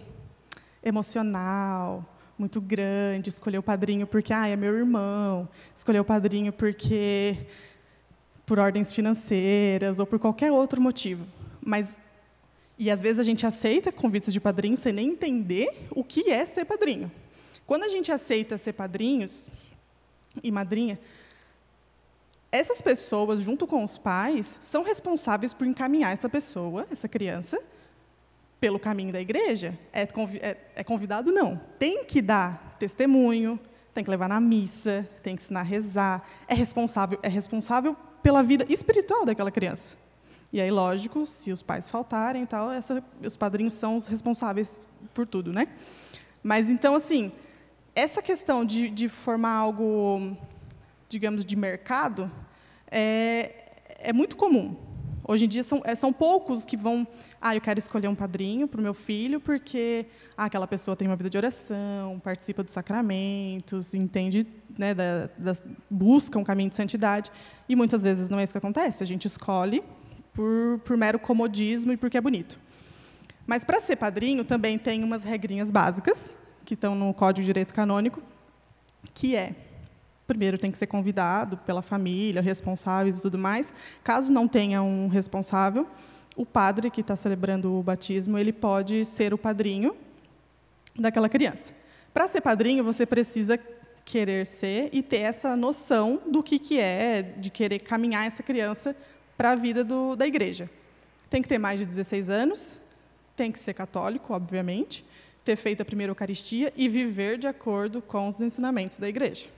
emocional, 0.84 2.06
muito 2.38 2.62
grande, 2.62 3.30
escolher 3.30 3.58
o 3.58 3.64
padrinho 3.64 4.06
porque 4.06 4.34
ah, 4.34 4.48
é 4.48 4.56
meu 4.56 4.76
irmão, 4.76 5.48
escolher 5.76 6.00
o 6.00 6.06
padrinho 6.06 6.52
porque 6.52 7.48
por 8.46 8.60
ordens 8.60 8.92
financeiras 8.92 10.00
ou 10.00 10.06
por 10.06 10.20
qualquer 10.20 10.52
outro 10.52 10.82
motivo. 10.82 11.26
Mas 11.66 11.98
e 12.84 12.92
às 12.92 13.02
vezes 13.02 13.18
a 13.18 13.24
gente 13.24 13.46
aceita 13.46 13.94
convites 13.94 14.34
de 14.34 14.42
padrinho 14.42 14.76
sem 14.76 14.92
nem 14.92 15.12
entender 15.12 15.88
o 15.90 16.04
que 16.04 16.30
é 16.30 16.44
ser 16.44 16.66
padrinho. 16.66 17.10
Quando 17.66 17.84
a 17.84 17.88
gente 17.88 18.12
aceita 18.12 18.58
ser 18.58 18.74
padrinhos 18.74 19.48
e 20.44 20.52
madrinha, 20.52 21.00
essas 22.52 22.82
pessoas, 22.82 23.42
junto 23.42 23.66
com 23.66 23.86
os 23.86 23.98
pais, 23.98 24.60
são 24.62 24.84
responsáveis 24.84 25.54
por 25.54 25.66
encaminhar 25.66 26.12
essa 26.12 26.28
pessoa, 26.28 26.86
essa 26.92 27.08
criança, 27.08 27.58
pelo 28.60 28.78
caminho 28.78 29.14
da 29.14 29.22
igreja? 29.22 29.80
É, 29.94 30.02
é, 30.02 30.58
é 30.76 30.84
convidado? 30.84 31.32
Não. 31.32 31.62
Tem 31.80 32.04
que 32.04 32.22
dar 32.22 32.76
testemunho, 32.78 33.58
tem 33.94 34.04
que 34.04 34.10
levar 34.10 34.28
na 34.28 34.42
missa, 34.42 35.08
tem 35.24 35.38
que 35.38 35.42
ensinar 35.42 35.62
a 35.62 35.64
rezar. 35.64 36.28
É 36.50 36.54
responsável, 36.54 37.18
é 37.24 37.30
responsável 37.30 37.96
pela 38.22 38.44
vida 38.44 38.66
espiritual 38.68 39.24
daquela 39.24 39.52
criança. 39.52 40.03
E 40.54 40.62
aí, 40.62 40.70
lógico, 40.70 41.26
se 41.26 41.52
os 41.52 41.64
pais 41.64 41.90
faltarem, 41.90 42.46
tal, 42.46 42.72
essa, 42.72 43.04
os 43.26 43.36
padrinhos 43.36 43.74
são 43.74 43.98
os 43.98 44.06
responsáveis 44.06 44.86
por 45.12 45.26
tudo, 45.26 45.52
né? 45.52 45.68
Mas 46.44 46.70
então, 46.70 46.94
assim, 46.94 47.32
essa 47.96 48.22
questão 48.22 48.64
de, 48.64 48.88
de 48.88 49.10
formar 49.10 49.56
algo, 49.56 50.38
digamos, 51.10 51.44
de 51.44 51.56
mercado, 51.56 52.32
é, 52.92 53.72
é 53.98 54.14
muito 54.14 54.38
comum. 54.38 54.76
Hoje 55.28 55.46
em 55.46 55.48
dia 55.48 55.64
são, 55.64 55.82
é, 55.84 55.96
são 55.96 56.14
poucos 56.14 56.66
que 56.66 56.78
vão 56.78 57.08
ah, 57.42 57.56
eu 57.56 57.62
quero 57.62 57.80
escolher 57.80 58.08
um 58.08 58.16
padrinho 58.16 58.68
para 58.68 58.80
o 58.80 58.84
meu 58.84 58.94
filho 58.94 59.40
porque 59.40 60.06
ah, 60.38 60.46
aquela 60.46 60.68
pessoa 60.68 60.96
tem 60.96 61.08
uma 61.08 61.16
vida 61.16 61.30
de 61.30 61.38
oração, 61.38 62.20
participa 62.24 62.62
dos 62.62 62.74
sacramentos, 62.74 63.96
entende, 63.96 64.46
né, 64.78 64.94
da, 64.94 65.30
da, 65.38 65.54
busca 65.90 66.38
um 66.38 66.44
caminho 66.44 66.70
de 66.70 66.76
santidade. 66.76 67.32
E 67.68 67.76
muitas 67.76 68.04
vezes 68.04 68.30
não 68.30 68.38
é 68.38 68.44
isso 68.44 68.54
que 68.54 68.58
acontece. 68.60 69.02
A 69.02 69.08
gente 69.08 69.26
escolhe 69.26 69.84
por, 70.34 70.80
por 70.84 70.98
mero 70.98 71.20
comodismo 71.20 71.92
e 71.92 71.98
porque 71.98 72.18
é 72.18 72.22
bonito. 72.22 72.60
Mas 73.46 73.64
para 73.64 73.80
ser 73.80 73.96
padrinho 73.98 74.44
também 74.44 74.78
tem 74.78 75.04
umas 75.04 75.24
regrinhas 75.24 75.72
básicas 75.72 76.38
que 76.66 76.74
estão 76.74 76.96
no 76.96 77.14
Código 77.14 77.42
de 77.42 77.48
Direito 77.48 77.74
Canônico, 77.74 78.22
que 79.14 79.36
é 79.36 79.54
primeiro 80.26 80.58
tem 80.58 80.72
que 80.72 80.78
ser 80.78 80.88
convidado 80.88 81.58
pela 81.58 81.82
família, 81.82 82.42
responsáveis 82.42 83.20
e 83.20 83.22
tudo 83.22 83.38
mais. 83.38 83.74
Caso 84.04 84.32
não 84.32 84.48
tenha 84.48 84.82
um 84.82 85.08
responsável, 85.08 85.88
o 86.36 86.46
padre 86.46 86.90
que 86.90 87.02
está 87.02 87.16
celebrando 87.16 87.74
o 87.74 87.84
batismo, 87.84 88.38
ele 88.38 88.54
pode 88.54 89.06
ser 89.06 89.34
o 89.34 89.38
padrinho 89.38 89.96
daquela 90.98 91.30
criança. 91.30 91.74
Para 92.14 92.28
ser 92.28 92.42
padrinho, 92.42 92.84
você 92.84 93.06
precisa 93.06 93.60
querer 94.06 94.46
ser 94.46 94.90
e 94.92 95.02
ter 95.02 95.18
essa 95.18 95.56
noção 95.56 96.22
do 96.30 96.44
que, 96.44 96.60
que 96.60 96.80
é 96.80 97.22
de 97.22 97.50
querer 97.50 97.80
caminhar 97.80 98.26
essa 98.26 98.44
criança 98.44 98.96
para 99.44 99.52
a 99.52 99.56
vida 99.56 99.84
do, 99.84 100.16
da 100.16 100.26
igreja. 100.26 100.70
Tem 101.30 101.42
que 101.42 101.50
ter 101.50 101.58
mais 101.58 101.78
de 101.78 101.86
16 101.86 102.30
anos, 102.30 102.80
tem 103.36 103.52
que 103.52 103.60
ser 103.60 103.74
católico, 103.74 104.34
obviamente, 104.34 105.04
ter 105.44 105.58
feito 105.58 105.82
a 105.82 105.86
primeira 105.86 106.12
Eucaristia 106.12 106.72
e 106.78 106.88
viver 106.88 107.38
de 107.38 107.46
acordo 107.46 108.02
com 108.02 108.30
os 108.30 108.40
ensinamentos 108.40 108.96
da 108.96 109.10
igreja. 109.10 109.50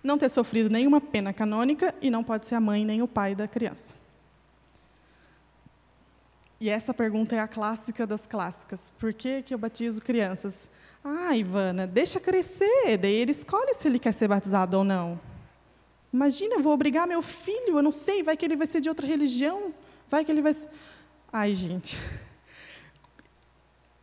Não 0.00 0.16
ter 0.16 0.28
sofrido 0.28 0.70
nenhuma 0.70 1.00
pena 1.00 1.32
canônica 1.32 1.92
e 2.00 2.08
não 2.08 2.22
pode 2.22 2.46
ser 2.46 2.54
a 2.54 2.60
mãe 2.60 2.84
nem 2.84 3.02
o 3.02 3.08
pai 3.08 3.34
da 3.34 3.48
criança. 3.48 3.96
E 6.60 6.70
essa 6.70 6.94
pergunta 6.94 7.34
é 7.34 7.40
a 7.40 7.48
clássica 7.48 8.06
das 8.06 8.28
clássicas. 8.28 8.92
Por 8.96 9.12
que, 9.12 9.42
que 9.42 9.54
eu 9.54 9.58
batizo 9.58 10.00
crianças? 10.00 10.70
Ah, 11.02 11.36
Ivana, 11.36 11.84
deixa 11.84 12.20
crescer, 12.20 12.96
daí 12.96 13.12
ele 13.12 13.32
escolhe 13.32 13.74
se 13.74 13.88
ele 13.88 13.98
quer 13.98 14.14
ser 14.14 14.28
batizado 14.28 14.78
ou 14.78 14.84
não. 14.84 15.18
Imagina, 16.16 16.54
eu 16.54 16.62
vou 16.62 16.72
obrigar 16.72 17.06
meu 17.06 17.20
filho, 17.20 17.76
eu 17.76 17.82
não 17.82 17.92
sei, 17.92 18.22
vai 18.22 18.38
que 18.38 18.44
ele 18.46 18.56
vai 18.56 18.66
ser 18.66 18.80
de 18.80 18.88
outra 18.88 19.06
religião, 19.06 19.74
vai 20.08 20.24
que 20.24 20.32
ele 20.32 20.40
vai. 20.40 20.56
Ai, 21.30 21.52
gente. 21.52 22.00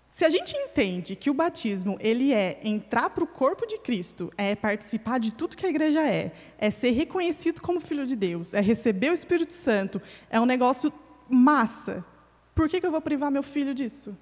Se 0.09 0.23
a 0.23 0.29
gente 0.29 0.55
entende 0.55 1.15
que 1.15 1.31
o 1.31 1.33
batismo 1.33 1.97
ele 1.99 2.31
é 2.31 2.59
entrar 2.63 3.09
para 3.09 3.23
o 3.23 3.27
corpo 3.41 3.65
de 3.65 3.79
Cristo, 3.79 4.31
é 4.37 4.55
participar 4.55 5.19
de 5.19 5.33
tudo 5.33 5.57
que 5.57 5.65
a 5.65 5.69
igreja 5.69 6.03
é, 6.07 6.31
é 6.59 6.69
ser 6.69 6.91
reconhecido 6.91 7.59
como 7.59 7.79
filho 7.79 8.05
de 8.05 8.15
Deus, 8.15 8.53
é 8.53 8.61
receber 8.61 9.09
o 9.09 9.15
Espírito 9.15 9.53
Santo, 9.53 9.99
é 10.29 10.39
um 10.39 10.45
negócio 10.45 10.93
massa, 11.27 12.05
por 12.53 12.69
que, 12.69 12.79
que 12.79 12.85
eu 12.85 12.91
vou 12.91 13.01
privar 13.01 13.31
meu 13.31 13.41
filho 13.41 13.73
disso? 13.73 14.15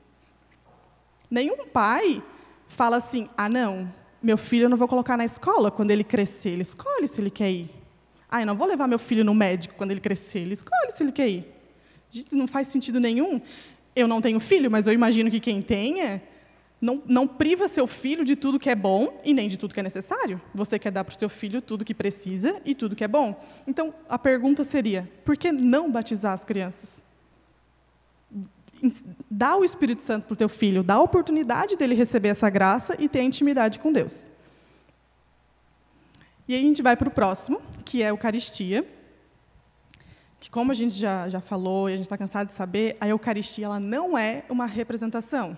Nenhum 1.29 1.67
pai 1.67 2.23
fala 2.69 2.95
assim: 2.95 3.29
ah, 3.35 3.49
não, 3.49 3.93
meu 4.23 4.37
filho 4.37 4.67
eu 4.67 4.69
não 4.69 4.77
vou 4.77 4.87
colocar 4.87 5.17
na 5.17 5.25
escola 5.25 5.69
quando 5.69 5.91
ele 5.91 6.05
crescer. 6.05 6.51
Ele 6.51 6.61
escolhe 6.61 7.05
se 7.05 7.19
ele 7.19 7.29
quer 7.29 7.51
ir. 7.51 7.80
Eu 8.39 8.45
não 8.45 8.55
vou 8.55 8.67
levar 8.67 8.87
meu 8.87 8.99
filho 8.99 9.23
no 9.23 9.33
médico 9.33 9.75
quando 9.75 9.91
ele 9.91 9.99
crescer. 9.99 10.39
Ele 10.39 10.53
escolhe 10.53 10.91
se 10.91 11.03
ele 11.03 11.11
quer 11.11 11.27
ir. 11.27 11.45
Não 12.31 12.47
faz 12.47 12.67
sentido 12.67 12.99
nenhum. 12.99 13.41
Eu 13.95 14.07
não 14.07 14.21
tenho 14.21 14.39
filho, 14.39 14.71
mas 14.71 14.87
eu 14.87 14.93
imagino 14.93 15.29
que 15.29 15.39
quem 15.39 15.61
tenha 15.61 16.21
não, 16.79 17.01
não 17.05 17.27
priva 17.27 17.67
seu 17.67 17.85
filho 17.85 18.25
de 18.25 18.35
tudo 18.35 18.57
que 18.57 18.69
é 18.69 18.75
bom 18.75 19.19
e 19.23 19.33
nem 19.33 19.47
de 19.47 19.57
tudo 19.57 19.73
que 19.73 19.79
é 19.79 19.83
necessário. 19.83 20.41
Você 20.53 20.79
quer 20.79 20.91
dar 20.91 21.03
para 21.03 21.15
o 21.15 21.19
seu 21.19 21.29
filho 21.29 21.61
tudo 21.61 21.85
que 21.85 21.93
precisa 21.93 22.59
e 22.65 22.73
tudo 22.73 22.95
que 22.95 23.03
é 23.03 23.07
bom. 23.07 23.39
Então, 23.67 23.93
a 24.09 24.17
pergunta 24.17 24.63
seria: 24.63 25.09
por 25.23 25.37
que 25.37 25.51
não 25.51 25.91
batizar 25.91 26.33
as 26.33 26.43
crianças? 26.43 27.03
dá 29.29 29.55
o 29.55 29.63
Espírito 29.63 30.01
Santo 30.01 30.25
para 30.25 30.33
o 30.33 30.37
teu 30.37 30.49
filho, 30.49 30.81
dá 30.81 30.95
a 30.95 31.01
oportunidade 31.01 31.75
dele 31.75 31.93
receber 31.93 32.29
essa 32.29 32.49
graça 32.49 32.95
e 32.97 33.07
ter 33.07 33.21
intimidade 33.21 33.77
com 33.77 33.91
Deus. 33.91 34.31
E 36.51 36.53
aí 36.53 36.59
a 36.59 36.67
gente 36.67 36.81
vai 36.81 36.97
para 36.97 37.07
o 37.07 37.11
próximo, 37.11 37.61
que 37.85 38.01
é 38.01 38.07
a 38.07 38.09
Eucaristia, 38.09 38.85
que 40.37 40.51
como 40.51 40.69
a 40.69 40.75
gente 40.75 40.93
já, 40.93 41.29
já 41.29 41.39
falou 41.39 41.89
e 41.89 41.93
a 41.93 41.95
gente 41.95 42.07
está 42.07 42.17
cansado 42.17 42.47
de 42.47 42.53
saber, 42.53 42.97
a 42.99 43.07
Eucaristia 43.07 43.67
ela 43.67 43.79
não 43.79 44.17
é 44.17 44.43
uma 44.49 44.65
representação. 44.65 45.57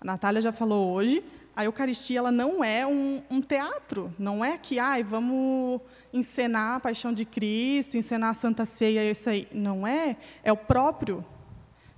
A 0.00 0.04
Natália 0.04 0.40
já 0.40 0.52
falou 0.52 0.92
hoje, 0.92 1.24
a 1.56 1.64
Eucaristia 1.64 2.20
ela 2.20 2.30
não 2.30 2.62
é 2.62 2.86
um, 2.86 3.20
um 3.28 3.40
teatro, 3.40 4.14
não 4.16 4.44
é 4.44 4.56
que 4.56 4.78
ai, 4.78 5.02
vamos 5.02 5.80
encenar 6.12 6.76
a 6.76 6.80
paixão 6.80 7.12
de 7.12 7.24
Cristo, 7.24 7.96
encenar 7.96 8.30
a 8.30 8.34
Santa 8.34 8.64
Ceia, 8.64 9.10
isso 9.10 9.28
aí. 9.28 9.48
Não 9.50 9.84
é, 9.84 10.16
é 10.44 10.52
o 10.52 10.56
próprio 10.56 11.24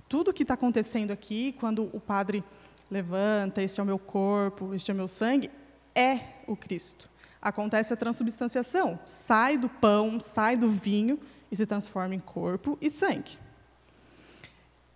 tudo 0.09 0.33
que 0.33 0.41
está 0.41 0.55
acontecendo 0.55 1.11
aqui, 1.11 1.55
quando 1.59 1.91
o 1.93 1.99
padre 1.99 2.43
levanta, 2.89 3.61
este 3.61 3.79
é 3.79 3.83
o 3.83 3.85
meu 3.85 3.99
corpo, 3.99 4.73
este 4.73 4.89
é 4.89 4.95
o 4.95 4.97
meu 4.97 5.07
sangue, 5.07 5.51
é 5.93 6.21
o 6.47 6.55
Cristo. 6.55 7.07
Acontece 7.45 7.93
a 7.93 7.97
transubstanciação, 7.97 8.99
sai 9.05 9.57
do 9.57 9.69
pão, 9.69 10.19
sai 10.19 10.57
do 10.57 10.67
vinho 10.67 11.19
e 11.51 11.55
se 11.55 11.65
transforma 11.65 12.15
em 12.15 12.19
corpo 12.19 12.77
e 12.81 12.89
sangue. 12.89 13.37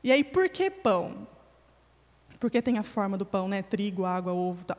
E 0.03 0.11
aí, 0.11 0.23
por 0.23 0.49
que 0.49 0.69
pão? 0.69 1.27
Porque 2.39 2.61
tem 2.61 2.77
a 2.77 2.83
forma 2.83 3.17
do 3.17 3.25
pão, 3.25 3.47
né? 3.47 3.61
Trigo, 3.61 4.03
água, 4.03 4.33
ovo, 4.33 4.65
tal. 4.65 4.77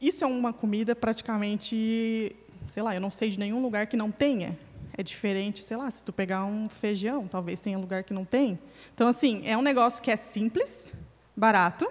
Isso 0.00 0.22
é 0.22 0.26
uma 0.26 0.52
comida 0.52 0.94
praticamente, 0.94 2.36
sei 2.68 2.82
lá, 2.82 2.94
eu 2.94 3.00
não 3.00 3.10
sei 3.10 3.30
de 3.30 3.38
nenhum 3.38 3.60
lugar 3.60 3.88
que 3.88 3.96
não 3.96 4.12
tenha 4.12 4.56
é 4.98 5.02
diferente, 5.04 5.62
sei 5.62 5.76
lá, 5.76 5.88
se 5.92 6.02
tu 6.02 6.12
pegar 6.12 6.44
um 6.44 6.68
feijão, 6.68 7.28
talvez 7.28 7.60
tenha 7.60 7.78
lugar 7.78 8.02
que 8.02 8.12
não 8.12 8.24
tem. 8.24 8.58
Então, 8.92 9.06
assim, 9.06 9.46
é 9.46 9.56
um 9.56 9.62
negócio 9.62 10.02
que 10.02 10.10
é 10.10 10.16
simples, 10.16 10.92
barato 11.36 11.88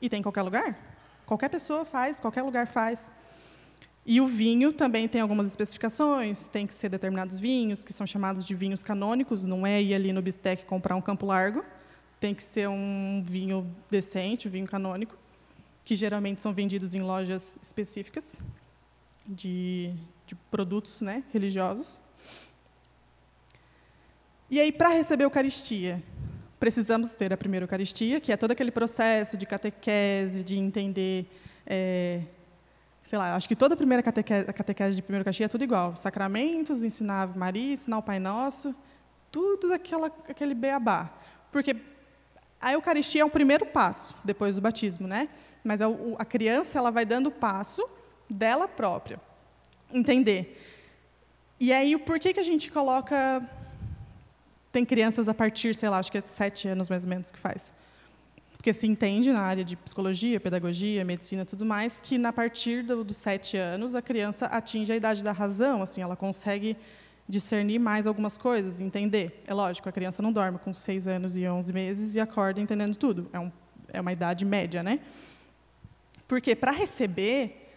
e 0.00 0.08
tem 0.08 0.20
em 0.20 0.22
qualquer 0.22 0.42
lugar. 0.42 0.78
Qualquer 1.26 1.48
pessoa 1.48 1.84
faz, 1.84 2.20
qualquer 2.20 2.42
lugar 2.42 2.68
faz. 2.68 3.10
E 4.08 4.20
o 4.20 4.26
vinho 4.26 4.72
também 4.72 5.08
tem 5.08 5.20
algumas 5.20 5.48
especificações, 5.48 6.46
tem 6.46 6.64
que 6.64 6.72
ser 6.72 6.88
determinados 6.88 7.40
vinhos, 7.40 7.82
que 7.82 7.92
são 7.92 8.06
chamados 8.06 8.44
de 8.44 8.54
vinhos 8.54 8.84
canônicos, 8.84 9.42
não 9.42 9.66
é 9.66 9.82
ir 9.82 9.94
ali 9.94 10.12
no 10.12 10.22
Bistec 10.22 10.64
comprar 10.64 10.94
um 10.94 11.02
Campo 11.02 11.26
Largo, 11.26 11.64
tem 12.20 12.32
que 12.32 12.42
ser 12.44 12.68
um 12.68 13.20
vinho 13.26 13.68
decente, 13.90 14.46
um 14.46 14.50
vinho 14.52 14.66
canônico, 14.68 15.18
que 15.84 15.96
geralmente 15.96 16.40
são 16.40 16.52
vendidos 16.52 16.94
em 16.94 17.02
lojas 17.02 17.58
específicas 17.60 18.44
de, 19.26 19.92
de 20.24 20.36
produtos 20.52 21.00
né, 21.00 21.24
religiosos. 21.32 22.00
E 24.48 24.60
aí, 24.60 24.70
para 24.70 24.90
receber 24.90 25.24
a 25.24 25.26
Eucaristia, 25.26 26.00
precisamos 26.60 27.10
ter 27.12 27.32
a 27.32 27.36
primeira 27.36 27.64
Eucaristia, 27.64 28.20
que 28.20 28.30
é 28.30 28.36
todo 28.36 28.52
aquele 28.52 28.70
processo 28.70 29.36
de 29.36 29.46
catequese, 29.46 30.44
de 30.44 30.56
entender. 30.56 31.26
É, 31.66 32.22
sei 33.06 33.18
lá, 33.20 33.36
acho 33.36 33.48
que 33.48 33.54
toda 33.54 33.74
a 33.74 33.76
primeira 33.76 34.02
catequese, 34.02 34.50
a 34.50 34.52
catequese 34.52 34.96
de 34.96 35.02
primeira 35.02 35.20
Eucaristia 35.20 35.46
é 35.46 35.48
tudo 35.48 35.62
igual: 35.62 35.94
sacramentos, 35.94 36.82
ensinar 36.82 37.36
Maria, 37.36 37.72
ensinar 37.72 37.98
o 37.98 38.02
Pai 38.02 38.18
Nosso, 38.18 38.74
tudo 39.30 39.72
aquela, 39.72 40.08
aquele 40.28 40.54
beabá. 40.54 41.12
Porque 41.52 41.76
A 42.60 42.72
Eucaristia 42.72 43.22
é 43.22 43.24
o 43.24 43.30
primeiro 43.30 43.64
passo, 43.64 44.14
depois 44.24 44.56
do 44.56 44.60
batismo, 44.60 45.06
né? 45.06 45.28
Mas 45.62 45.80
a, 45.80 45.86
a 46.18 46.24
criança 46.24 46.78
ela 46.78 46.90
vai 46.90 47.06
dando 47.06 47.28
o 47.28 47.30
passo 47.30 47.88
dela 48.28 48.66
própria. 48.66 49.20
Entender. 49.92 50.60
E 51.60 51.72
aí, 51.72 51.96
por 51.96 52.18
que, 52.18 52.34
que 52.34 52.40
a 52.40 52.42
gente 52.50 52.72
coloca. 52.72 53.48
Tem 54.72 54.84
crianças 54.84 55.28
a 55.28 55.32
partir, 55.32 55.74
sei 55.74 55.88
lá, 55.88 55.98
acho 55.98 56.10
que 56.10 56.18
é 56.18 56.22
sete 56.26 56.66
anos 56.66 56.90
mais 56.90 57.04
ou 57.04 57.08
menos 57.08 57.30
que 57.30 57.38
faz. 57.38 57.72
Porque 58.66 58.80
se 58.80 58.86
entende 58.88 59.32
na 59.32 59.42
área 59.42 59.64
de 59.64 59.76
psicologia, 59.76 60.40
pedagogia, 60.40 61.04
medicina 61.04 61.44
tudo 61.44 61.64
mais, 61.64 62.00
que 62.00 62.18
na 62.18 62.32
partir 62.32 62.82
do, 62.82 63.04
dos 63.04 63.16
sete 63.16 63.56
anos 63.56 63.94
a 63.94 64.02
criança 64.02 64.46
atinge 64.46 64.92
a 64.92 64.96
idade 64.96 65.22
da 65.22 65.30
razão, 65.30 65.82
assim, 65.82 66.02
ela 66.02 66.16
consegue 66.16 66.76
discernir 67.28 67.78
mais 67.78 68.08
algumas 68.08 68.36
coisas, 68.36 68.80
entender. 68.80 69.40
É 69.46 69.54
lógico, 69.54 69.88
a 69.88 69.92
criança 69.92 70.20
não 70.20 70.32
dorme 70.32 70.58
com 70.58 70.74
seis 70.74 71.06
anos 71.06 71.36
e 71.36 71.46
onze 71.46 71.72
meses 71.72 72.16
e 72.16 72.18
acorda 72.18 72.60
entendendo 72.60 72.96
tudo. 72.96 73.30
É, 73.32 73.38
um, 73.38 73.52
é 73.92 74.00
uma 74.00 74.12
idade 74.12 74.44
média, 74.44 74.82
né? 74.82 74.98
Porque 76.26 76.56
para 76.56 76.72
receber, 76.72 77.70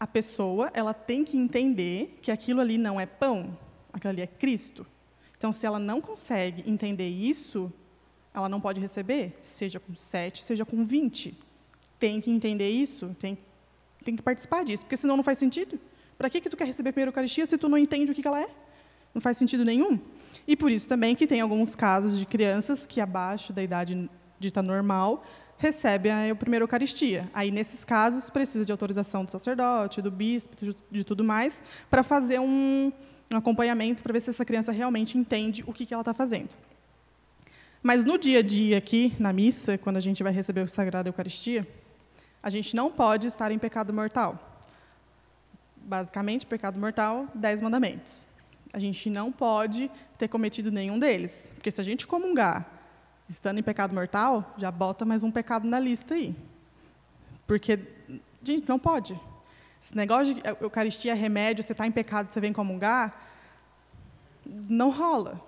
a 0.00 0.06
pessoa 0.06 0.70
ela 0.72 0.94
tem 0.94 1.22
que 1.22 1.36
entender 1.36 2.18
que 2.22 2.30
aquilo 2.30 2.62
ali 2.62 2.78
não 2.78 2.98
é 2.98 3.04
pão, 3.04 3.58
aquilo 3.92 4.12
ali 4.12 4.22
é 4.22 4.26
Cristo. 4.26 4.86
Então, 5.36 5.52
se 5.52 5.66
ela 5.66 5.78
não 5.78 6.00
consegue 6.00 6.64
entender 6.66 7.10
isso, 7.10 7.70
ela 8.34 8.48
não 8.48 8.60
pode 8.60 8.80
receber, 8.80 9.38
seja 9.40 9.78
com 9.78 9.94
sete, 9.94 10.42
seja 10.42 10.64
com 10.64 10.84
vinte. 10.84 11.38
Tem 11.98 12.20
que 12.20 12.30
entender 12.30 12.68
isso, 12.68 13.14
tem, 13.18 13.38
tem 14.04 14.16
que 14.16 14.22
participar 14.22 14.64
disso, 14.64 14.84
porque 14.84 14.96
senão 14.96 15.16
não 15.16 15.22
faz 15.22 15.38
sentido. 15.38 15.78
Para 16.18 16.28
que, 16.28 16.40
que 16.40 16.50
tu 16.50 16.56
quer 16.56 16.66
receber 16.66 16.90
a 16.90 16.92
primeira 16.92 17.10
Eucaristia 17.10 17.46
se 17.46 17.56
tu 17.56 17.68
não 17.68 17.78
entende 17.78 18.10
o 18.10 18.14
que, 18.14 18.22
que 18.22 18.28
ela 18.28 18.40
é? 18.40 18.48
Não 19.14 19.22
faz 19.22 19.36
sentido 19.36 19.64
nenhum. 19.64 20.00
E 20.46 20.56
por 20.56 20.70
isso 20.70 20.88
também 20.88 21.14
que 21.14 21.26
tem 21.26 21.40
alguns 21.40 21.76
casos 21.76 22.18
de 22.18 22.26
crianças 22.26 22.84
que 22.84 23.00
abaixo 23.00 23.52
da 23.52 23.62
idade 23.62 24.10
dita 24.38 24.60
normal 24.62 25.24
recebem 25.56 26.30
a 26.30 26.34
primeira 26.34 26.64
Eucaristia. 26.64 27.30
Aí, 27.32 27.52
nesses 27.52 27.84
casos, 27.84 28.28
precisa 28.28 28.64
de 28.64 28.72
autorização 28.72 29.24
do 29.24 29.30
sacerdote, 29.30 30.02
do 30.02 30.10
bispo, 30.10 30.56
de, 30.56 30.76
de 30.90 31.04
tudo 31.04 31.22
mais, 31.22 31.62
para 31.88 32.02
fazer 32.02 32.40
um, 32.40 32.92
um 33.32 33.36
acompanhamento 33.36 34.02
para 34.02 34.12
ver 34.12 34.20
se 34.20 34.30
essa 34.30 34.44
criança 34.44 34.72
realmente 34.72 35.16
entende 35.16 35.62
o 35.66 35.72
que, 35.72 35.86
que 35.86 35.94
ela 35.94 36.02
está 36.02 36.12
fazendo. 36.12 36.50
Mas 37.86 38.02
no 38.02 38.16
dia 38.16 38.38
a 38.38 38.42
dia 38.42 38.78
aqui, 38.78 39.14
na 39.18 39.30
missa, 39.30 39.76
quando 39.76 39.98
a 39.98 40.00
gente 40.00 40.22
vai 40.22 40.32
receber 40.32 40.62
o 40.62 40.68
Sagrado 40.68 41.06
Eucaristia, 41.10 41.68
a 42.42 42.48
gente 42.48 42.74
não 42.74 42.90
pode 42.90 43.26
estar 43.26 43.52
em 43.52 43.58
pecado 43.58 43.92
mortal. 43.92 44.58
Basicamente, 45.76 46.46
pecado 46.46 46.80
mortal, 46.80 47.28
dez 47.34 47.60
mandamentos. 47.60 48.26
A 48.72 48.78
gente 48.78 49.10
não 49.10 49.30
pode 49.30 49.90
ter 50.16 50.28
cometido 50.28 50.72
nenhum 50.72 50.98
deles. 50.98 51.52
Porque 51.54 51.70
se 51.70 51.78
a 51.78 51.84
gente 51.84 52.06
comungar 52.06 52.66
estando 53.28 53.58
em 53.58 53.62
pecado 53.62 53.94
mortal, 53.94 54.54
já 54.56 54.70
bota 54.70 55.04
mais 55.04 55.22
um 55.22 55.30
pecado 55.30 55.68
na 55.68 55.78
lista 55.78 56.14
aí. 56.14 56.34
Porque, 57.46 57.78
gente, 58.42 58.66
não 58.66 58.78
pode. 58.78 59.12
Esse 59.82 59.94
negócio 59.94 60.32
de 60.32 60.42
Eucaristia 60.58 61.12
é 61.12 61.14
remédio, 61.14 61.62
você 61.62 61.72
está 61.72 61.86
em 61.86 61.92
pecado, 61.92 62.32
você 62.32 62.40
vem 62.40 62.50
comungar, 62.50 63.14
não 64.46 64.90
rola. 64.90 65.38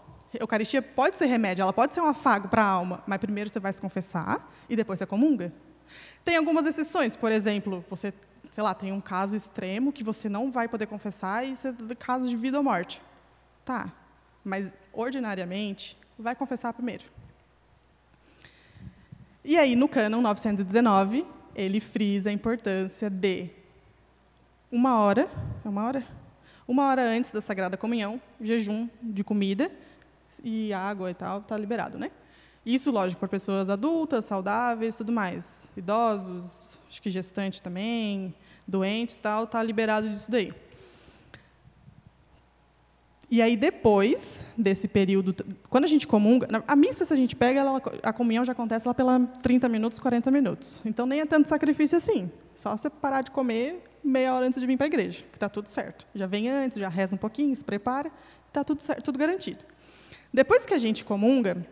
Eucaristia 0.40 0.82
pode 0.82 1.16
ser 1.16 1.26
remédio, 1.26 1.62
ela 1.62 1.72
pode 1.72 1.94
ser 1.94 2.00
um 2.00 2.06
afago 2.06 2.48
para 2.48 2.62
a 2.62 2.66
alma, 2.66 3.02
mas 3.06 3.18
primeiro 3.18 3.50
você 3.50 3.60
vai 3.60 3.72
se 3.72 3.80
confessar 3.80 4.52
e 4.68 4.76
depois 4.76 4.98
você 4.98 5.06
comunga. 5.06 5.52
Tem 6.24 6.36
algumas 6.36 6.66
exceções, 6.66 7.14
por 7.14 7.30
exemplo, 7.30 7.84
você, 7.88 8.12
sei 8.50 8.62
lá, 8.62 8.74
tem 8.74 8.92
um 8.92 9.00
caso 9.00 9.36
extremo 9.36 9.92
que 9.92 10.02
você 10.02 10.28
não 10.28 10.50
vai 10.50 10.68
poder 10.68 10.86
confessar 10.86 11.46
e 11.46 11.56
você 11.56 11.68
é 11.68 11.94
caso 11.98 12.28
de 12.28 12.36
vida 12.36 12.56
ou 12.58 12.64
morte. 12.64 13.00
Tá, 13.64 13.92
mas 14.44 14.70
ordinariamente, 14.92 15.96
vai 16.18 16.34
confessar 16.34 16.72
primeiro. 16.72 17.04
E 19.44 19.56
aí, 19.56 19.76
no 19.76 19.88
cânon 19.88 20.20
919, 20.20 21.24
ele 21.54 21.78
frisa 21.78 22.30
a 22.30 22.32
importância 22.32 23.08
de 23.08 23.48
uma 24.70 24.98
hora, 24.98 25.28
é 25.64 25.68
uma 25.68 25.84
hora? 25.84 26.06
Uma 26.66 26.88
hora 26.88 27.02
antes 27.08 27.30
da 27.30 27.40
Sagrada 27.40 27.76
Comunhão, 27.76 28.20
jejum 28.40 28.88
de 29.00 29.22
comida 29.22 29.70
e 30.42 30.72
água 30.72 31.10
e 31.10 31.14
tal, 31.14 31.38
está 31.38 31.56
liberado, 31.56 31.98
né? 31.98 32.10
Isso, 32.64 32.90
lógico, 32.90 33.20
para 33.20 33.28
pessoas 33.28 33.70
adultas, 33.70 34.24
saudáveis, 34.24 34.96
tudo 34.96 35.12
mais. 35.12 35.70
Idosos, 35.76 36.78
acho 36.88 37.00
que 37.00 37.10
gestante 37.10 37.62
também, 37.62 38.34
doentes, 38.66 39.18
tal, 39.18 39.44
está 39.44 39.62
liberado 39.62 40.08
disso 40.08 40.30
daí. 40.30 40.52
E 43.28 43.42
aí, 43.42 43.56
depois 43.56 44.46
desse 44.56 44.86
período, 44.86 45.34
quando 45.68 45.84
a 45.84 45.88
gente 45.88 46.06
comunga, 46.06 46.48
a 46.66 46.76
missa, 46.76 47.04
se 47.04 47.12
a 47.12 47.16
gente 47.16 47.34
pega, 47.34 47.58
ela, 47.58 47.82
a 48.02 48.12
comunhão 48.12 48.44
já 48.44 48.52
acontece 48.52 48.86
lá 48.86 48.94
pela 48.94 49.18
30 49.42 49.68
minutos, 49.68 49.98
40 49.98 50.30
minutos. 50.30 50.80
Então, 50.84 51.06
nem 51.06 51.20
é 51.20 51.26
tanto 51.26 51.48
sacrifício 51.48 51.98
assim. 51.98 52.30
Só 52.54 52.76
você 52.76 52.88
parar 52.88 53.22
de 53.22 53.32
comer 53.32 53.82
meia 54.02 54.32
hora 54.32 54.46
antes 54.46 54.60
de 54.60 54.66
vir 54.66 54.76
para 54.76 54.86
a 54.86 54.88
igreja, 54.88 55.24
que 55.30 55.36
está 55.36 55.48
tudo 55.48 55.68
certo. 55.68 56.06
Já 56.14 56.26
vem 56.26 56.48
antes, 56.48 56.78
já 56.78 56.88
reza 56.88 57.16
um 57.16 57.18
pouquinho, 57.18 57.54
se 57.54 57.64
prepara, 57.64 58.12
está 58.46 58.62
tudo 58.62 58.80
certo, 58.80 59.02
tudo 59.02 59.18
garantido. 59.18 59.64
Depois 60.36 60.66
que 60.66 60.74
a 60.74 60.76
gente 60.76 61.02
comunga, 61.02 61.66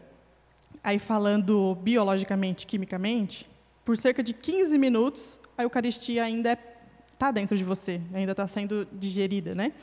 aí 0.83 0.99
falando 0.99 1.75
biologicamente, 1.83 2.67
quimicamente, 2.67 3.47
por 3.85 3.95
cerca 3.95 4.23
de 4.23 4.33
15 4.33 4.79
minutos, 4.79 5.39
a 5.55 5.65
Eucaristia 5.65 6.25
ainda 6.25 6.55
está 6.55 6.63
é, 6.63 6.75
tá 7.19 7.31
dentro 7.31 7.59
de 7.59 7.63
você, 7.63 8.01
ainda 8.15 8.33
está 8.33 8.49
sendo 8.49 8.89
digerida, 8.91 9.55
né? 9.55 9.75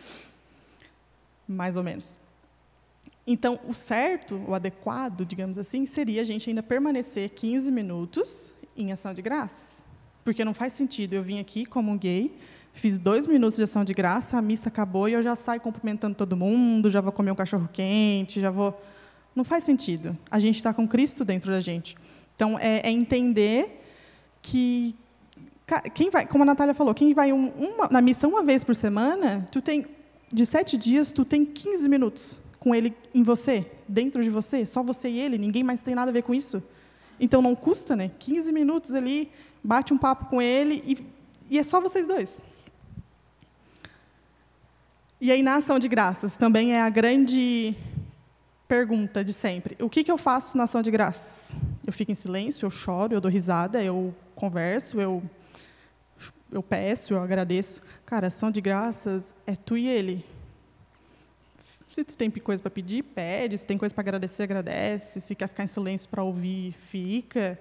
mais 1.48 1.78
ou 1.78 1.84
menos. 1.84 2.18
Então, 3.28 3.60
o 3.68 3.74
certo, 3.76 4.44
o 4.48 4.56
adequado, 4.56 5.28
digamos 5.28 5.60
assim, 5.60 5.86
seria 5.86 6.22
a 6.22 6.24
gente 6.24 6.50
ainda 6.50 6.64
permanecer 6.64 7.30
15 7.30 7.72
minutos 7.72 8.52
em 8.76 8.92
ação 8.92 9.14
de 9.14 9.22
graças. 9.22 9.86
Porque 10.24 10.44
não 10.44 10.56
faz 10.56 10.74
sentido 10.74 11.14
eu 11.14 11.22
vim 11.22 11.40
aqui 11.40 11.68
gay, 12.00 12.36
fiz 12.74 12.98
dois 12.98 13.28
minutos 13.28 13.58
de 13.58 13.64
ação 13.64 13.84
de 13.84 13.94
graça, 13.94 14.38
a 14.38 14.42
missa 14.42 14.70
acabou 14.70 15.08
e 15.08 15.14
eu 15.14 15.22
já 15.22 15.36
saio 15.36 15.62
cumprimentando 15.62 16.16
todo 16.16 16.36
mundo, 16.36 16.90
já 16.90 17.02
vou 17.02 17.12
comer 17.12 17.32
um 17.32 17.36
cachorro 17.36 17.70
quente, 17.72 18.40
já 18.40 18.52
vou. 18.52 18.80
Não 19.36 19.44
faz 19.44 19.64
sentido. 19.64 20.18
A 20.30 20.40
gente 20.40 20.56
está 20.56 20.74
com 20.74 20.88
Cristo 20.88 21.24
dentro 21.24 21.52
da 21.52 21.62
gente. 21.62 21.96
Então, 22.36 22.58
é, 22.60 22.82
é, 22.84 22.92
entender 22.92 23.82
que 24.42 24.96
quem 25.94 26.10
vai, 26.10 26.26
como 26.26 26.44
a 26.44 26.46
Natália 26.46 26.74
falou, 26.74 26.94
quem 26.94 27.14
vai 27.14 27.32
um, 27.32 27.50
uma, 27.50 27.88
na 27.90 28.02
missa 28.02 28.28
uma 28.28 28.44
vez 28.44 28.64
por 28.64 28.76
semana, 28.76 29.48
tu 29.52 29.62
tem 29.62 29.86
de 30.32 30.46
sete 30.46 30.78
dias, 30.78 31.12
tu 31.12 31.24
tem 31.24 31.46
15 31.46 31.88
minutos 31.88 32.42
com 32.60 32.74
ele 32.76 32.94
em 33.14 33.24
você, 33.24 33.66
dentro 33.88 34.24
de 34.24 34.30
você, 34.30 34.66
só 34.66 34.84
você 34.84 35.10
e 35.10 35.20
ele, 35.20 35.38
ninguém 35.38 35.64
mais 35.64 35.82
tem 35.82 35.96
nada 35.96 36.12
a 36.12 36.14
ver 36.14 36.24
com 36.24 36.34
isso. 36.34 36.64
Então 37.20 37.42
não 37.42 37.56
custa, 37.56 37.96
né? 37.96 38.12
15 38.20 38.52
minutos 38.52 38.94
ali, 38.94 39.30
bate 39.64 39.94
um 39.94 39.98
papo 39.98 40.26
com 40.26 40.42
ele 40.42 40.84
e, 40.86 40.98
e 41.50 41.60
é 41.60 41.64
só 41.64 41.80
vocês 41.80 42.06
dois. 42.06 42.44
E 45.24 45.32
aí, 45.32 45.44
na 45.44 45.58
ação 45.58 45.78
de 45.78 45.88
graças, 45.88 46.36
também 46.36 46.74
é 46.74 46.82
a 46.82 46.90
grande 46.90 47.76
pergunta 48.68 49.24
de 49.24 49.32
sempre. 49.32 49.78
O 49.80 49.88
que, 49.88 50.04
que 50.04 50.12
eu 50.12 50.18
faço 50.18 50.58
na 50.58 50.64
ação 50.64 50.82
de 50.82 50.90
graças? 50.90 51.56
Eu 51.86 51.94
fico 51.94 52.12
em 52.12 52.16
silêncio, 52.16 52.66
eu 52.66 52.72
choro, 52.72 53.14
eu 53.14 53.22
dou 53.22 53.30
risada, 53.30 53.84
eu 53.84 54.16
converso, 54.34 55.00
eu 55.00 55.22
eu 56.52 56.64
peço, 56.64 57.14
eu 57.14 57.22
agradeço. 57.22 57.84
Cara, 58.04 58.28
ação 58.28 58.50
de 58.50 58.60
graças 58.62 59.32
é 59.46 59.56
tu 59.56 59.78
e 59.78 59.88
ele. 59.88 60.26
Se 61.92 62.04
tu 62.04 62.16
tem 62.16 62.32
coisa 62.32 62.60
para 62.60 62.72
pedir, 62.72 63.04
pede. 63.04 63.60
Se 63.60 63.66
tem 63.68 63.78
coisa 63.78 63.94
para 63.94 64.02
agradecer, 64.02 64.42
agradece. 64.42 65.22
Se 65.22 65.36
quer 65.36 65.48
ficar 65.48 65.66
em 65.66 65.68
silêncio 65.68 66.10
para 66.10 66.24
ouvir, 66.24 66.74
fica. 66.90 67.60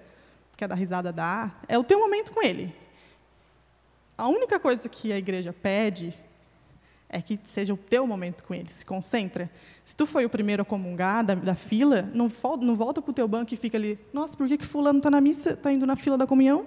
Quer 0.57 0.67
dar 0.67 0.73
risada, 0.73 1.13
dá. 1.13 1.51
É 1.67 1.77
o 1.77 1.83
teu 1.83 1.99
momento 1.99 2.31
com 2.31 2.41
ele. 2.41 2.73
A 4.17 4.27
única 4.27 4.59
coisa 4.59 4.89
que 4.89 5.13
a 5.13 5.17
igreja 5.19 5.53
pede 5.53 6.11
é 7.11 7.21
que 7.21 7.37
seja 7.43 7.73
o 7.73 7.77
teu 7.77 8.07
momento 8.07 8.43
com 8.43 8.55
ele. 8.55 8.71
Se 8.71 8.85
concentra. 8.85 9.51
Se 9.83 9.93
tu 9.93 10.05
foi 10.05 10.25
o 10.25 10.29
primeiro 10.29 10.61
a 10.61 10.65
comungar 10.65 11.25
da, 11.25 11.35
da 11.35 11.55
fila, 11.55 12.09
não, 12.13 12.31
não 12.61 12.75
volta 12.75 13.01
para 13.01 13.11
o 13.11 13.13
teu 13.13 13.27
banco 13.27 13.53
e 13.53 13.57
fica 13.57 13.77
ali. 13.77 13.99
Nossa, 14.13 14.35
por 14.37 14.47
que, 14.47 14.57
que 14.57 14.65
fulano 14.65 14.99
está 14.99 15.11
na 15.11 15.19
missa, 15.19 15.51
está 15.51 15.71
indo 15.73 15.85
na 15.85 15.97
fila 15.97 16.17
da 16.17 16.25
comunhão? 16.25 16.65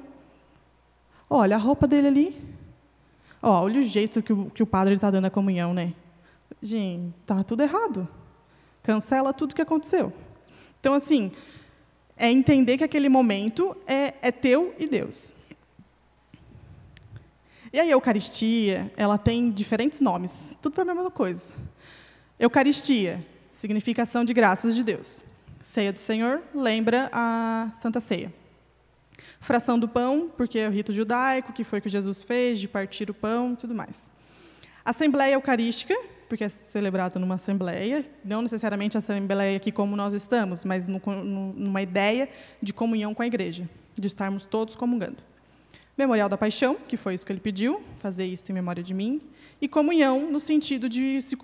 Olha 1.31 1.57
a 1.57 1.59
roupa 1.59 1.87
dele 1.87 2.09
ali. 2.09 2.43
olha 3.43 3.81
o 3.81 3.83
jeito 3.83 4.23
que 4.23 4.33
o, 4.33 4.51
que 4.51 4.63
o 4.63 4.67
padre 4.67 4.95
está 4.95 5.11
dando 5.11 5.25
a 5.25 5.31
comunhão, 5.31 5.73
né? 5.73 5.95
Gente, 6.61 7.15
tá 7.25 7.43
tudo 7.43 7.63
errado. 7.63 8.07
Cancela 8.83 9.33
tudo 9.33 9.55
que 9.55 9.63
aconteceu. 9.63 10.13
Então, 10.79 10.93
assim, 10.93 11.33
é 12.15 12.31
entender 12.31 12.77
que 12.77 12.85
aquele 12.85 13.09
momento 13.09 13.75
é, 13.87 14.13
é 14.21 14.31
teu 14.31 14.75
e 14.79 14.87
Deus. 14.87 15.33
E 17.75 17.81
a 17.81 17.85
Eucaristia, 17.85 18.89
ela 18.97 19.19
tem 19.19 19.51
diferentes 19.51 19.99
nomes, 19.99 20.57
tudo 20.63 20.75
para 20.75 20.85
a 20.85 20.95
mesma 20.95 21.11
coisa. 21.11 21.57
Eucaristia, 22.39 23.21
significação 23.53 24.25
de 24.25 24.33
graças 24.33 24.77
de 24.77 24.85
Deus. 24.85 25.25
Ceia 25.59 25.93
do 25.93 25.99
Senhor, 25.99 26.41
lembra 26.55 27.11
a 27.13 27.73
Santa 27.75 28.01
Ceia. 28.01 28.33
Fração 29.41 29.77
do 29.77 29.89
pão, 29.89 30.31
porque 30.37 30.61
é 30.61 30.69
o 30.69 30.71
rito 30.71 30.93
judaico, 30.93 31.53
que 31.53 31.65
foi 31.65 31.81
o 31.81 31.83
que 31.83 31.89
Jesus 31.89 32.23
fez, 32.23 32.61
de 32.61 32.69
partir 32.69 33.11
o 33.11 33.15
pão 33.15 33.57
tudo 33.57 33.75
mais. 33.75 34.13
Assembleia 34.85 35.35
Eucarística, 35.35 35.97
porque 36.29 36.45
é 36.45 36.49
celebrado 36.49 37.19
numa 37.19 37.35
assembleia, 37.35 38.09
não 38.25 38.41
necessariamente 38.41 38.97
a 38.97 39.01
assembleia 39.01 39.57
aqui 39.57 39.73
como 39.73 39.97
nós 39.97 40.15
estamos, 40.15 40.65
mas 40.65 40.87
no, 40.87 41.03
no, 41.05 41.53
numa 41.55 41.83
ideia 41.83 42.29
de 42.63 42.73
comunhão 42.73 43.13
com 43.13 43.23
a 43.23 43.27
igreja, 43.27 43.69
de 43.99 44.07
estarmos 44.07 44.45
todos 44.45 44.77
comungando. 44.77 45.34
Memorial 45.97 46.29
da 46.29 46.37
Paixão, 46.37 46.75
que 46.75 46.97
foi 46.97 47.15
isso 47.15 47.25
que 47.25 47.33
ele 47.33 47.41
pediu, 47.41 47.83
fazer 47.99 48.25
isso 48.25 48.51
em 48.51 48.55
memória 48.55 48.83
de 48.83 48.93
mim, 48.93 49.21
e 49.61 49.69
comunhão 49.69 50.31
no 50.31 50.41
sentido 50.41 50.89
de 50.89 51.21
se, 51.23 51.39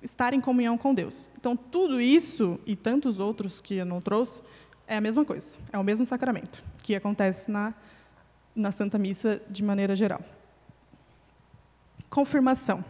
estar 0.00 0.32
em 0.32 0.40
comunhão 0.40 0.78
com 0.78 0.94
Deus. 0.94 1.30
Então, 1.38 1.56
tudo 1.56 2.00
isso 2.00 2.60
e 2.64 2.76
tantos 2.76 3.18
outros 3.18 3.60
que 3.60 3.74
eu 3.74 3.84
não 3.84 4.00
trouxe 4.00 4.42
é 4.86 4.96
a 4.96 5.00
mesma 5.00 5.24
coisa, 5.24 5.58
é 5.72 5.78
o 5.78 5.82
mesmo 5.82 6.06
sacramento 6.06 6.62
que 6.82 6.94
acontece 6.94 7.50
na, 7.50 7.74
na 8.54 8.70
Santa 8.70 8.96
Missa 8.96 9.42
de 9.50 9.64
maneira 9.64 9.96
geral. 9.96 10.20
Confirmação, 12.08 12.84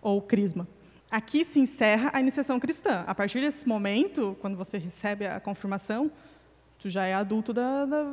ou 0.00 0.22
crisma. 0.22 0.66
Aqui 1.10 1.44
se 1.44 1.60
encerra 1.60 2.10
a 2.14 2.20
iniciação 2.20 2.58
cristã. 2.58 3.04
A 3.06 3.14
partir 3.14 3.40
desse 3.40 3.68
momento, 3.68 4.36
quando 4.40 4.56
você 4.56 4.78
recebe 4.78 5.26
a 5.26 5.38
confirmação, 5.38 6.10
tu 6.78 6.90
já 6.90 7.04
é 7.04 7.14
adulto 7.14 7.52
da, 7.52 7.84
da, 7.84 8.06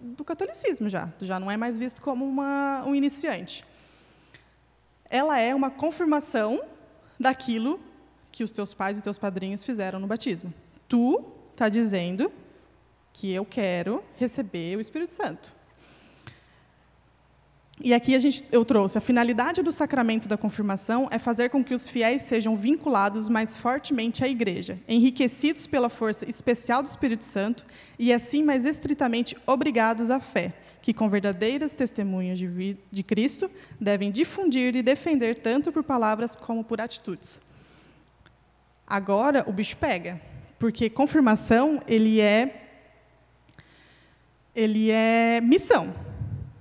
do 0.00 0.24
catolicismo 0.24 0.88
já. 0.88 1.06
Tu 1.18 1.26
já 1.26 1.40
não 1.40 1.50
é 1.50 1.56
mais 1.56 1.78
visto 1.78 2.02
como 2.02 2.24
uma, 2.24 2.84
um 2.86 2.94
iniciante. 2.94 3.64
Ela 5.08 5.38
é 5.38 5.54
uma 5.54 5.70
confirmação 5.70 6.62
daquilo 7.18 7.80
que 8.30 8.44
os 8.44 8.50
teus 8.50 8.72
pais 8.72 8.98
e 8.98 9.02
teus 9.02 9.18
padrinhos 9.18 9.64
fizeram 9.64 9.98
no 9.98 10.06
batismo. 10.06 10.52
Tu 10.88 11.24
está 11.52 11.68
dizendo 11.68 12.30
que 13.12 13.32
eu 13.32 13.44
quero 13.44 14.02
receber 14.16 14.76
o 14.76 14.80
Espírito 14.80 15.14
Santo. 15.14 15.52
E 17.82 17.94
aqui 17.94 18.14
a 18.14 18.18
gente, 18.18 18.44
eu 18.52 18.62
trouxe 18.62 18.98
a 18.98 19.00
finalidade 19.00 19.62
do 19.62 19.72
sacramento 19.72 20.28
da 20.28 20.36
confirmação 20.36 21.08
é 21.10 21.18
fazer 21.18 21.48
com 21.48 21.64
que 21.64 21.72
os 21.72 21.88
fiéis 21.88 22.20
sejam 22.20 22.54
vinculados 22.54 23.26
mais 23.26 23.56
fortemente 23.56 24.22
à 24.22 24.28
Igreja, 24.28 24.78
enriquecidos 24.86 25.66
pela 25.66 25.88
força 25.88 26.28
especial 26.28 26.82
do 26.82 26.88
Espírito 26.90 27.24
Santo 27.24 27.64
e 27.98 28.12
assim 28.12 28.42
mais 28.44 28.66
estritamente 28.66 29.34
obrigados 29.46 30.10
à 30.10 30.20
fé, 30.20 30.52
que 30.82 30.92
com 30.92 31.08
verdadeiras 31.08 31.72
testemunhas 31.72 32.38
de, 32.38 32.76
de 32.90 33.02
Cristo 33.02 33.50
devem 33.80 34.10
difundir 34.10 34.76
e 34.76 34.82
defender 34.82 35.38
tanto 35.38 35.72
por 35.72 35.82
palavras 35.82 36.36
como 36.36 36.62
por 36.62 36.82
atitudes. 36.82 37.40
Agora 38.86 39.42
o 39.48 39.52
bicho 39.54 39.78
pega, 39.78 40.20
porque 40.58 40.90
confirmação 40.90 41.82
ele 41.88 42.20
é 42.20 42.66
ele 44.54 44.90
é 44.90 45.40
missão. 45.40 46.09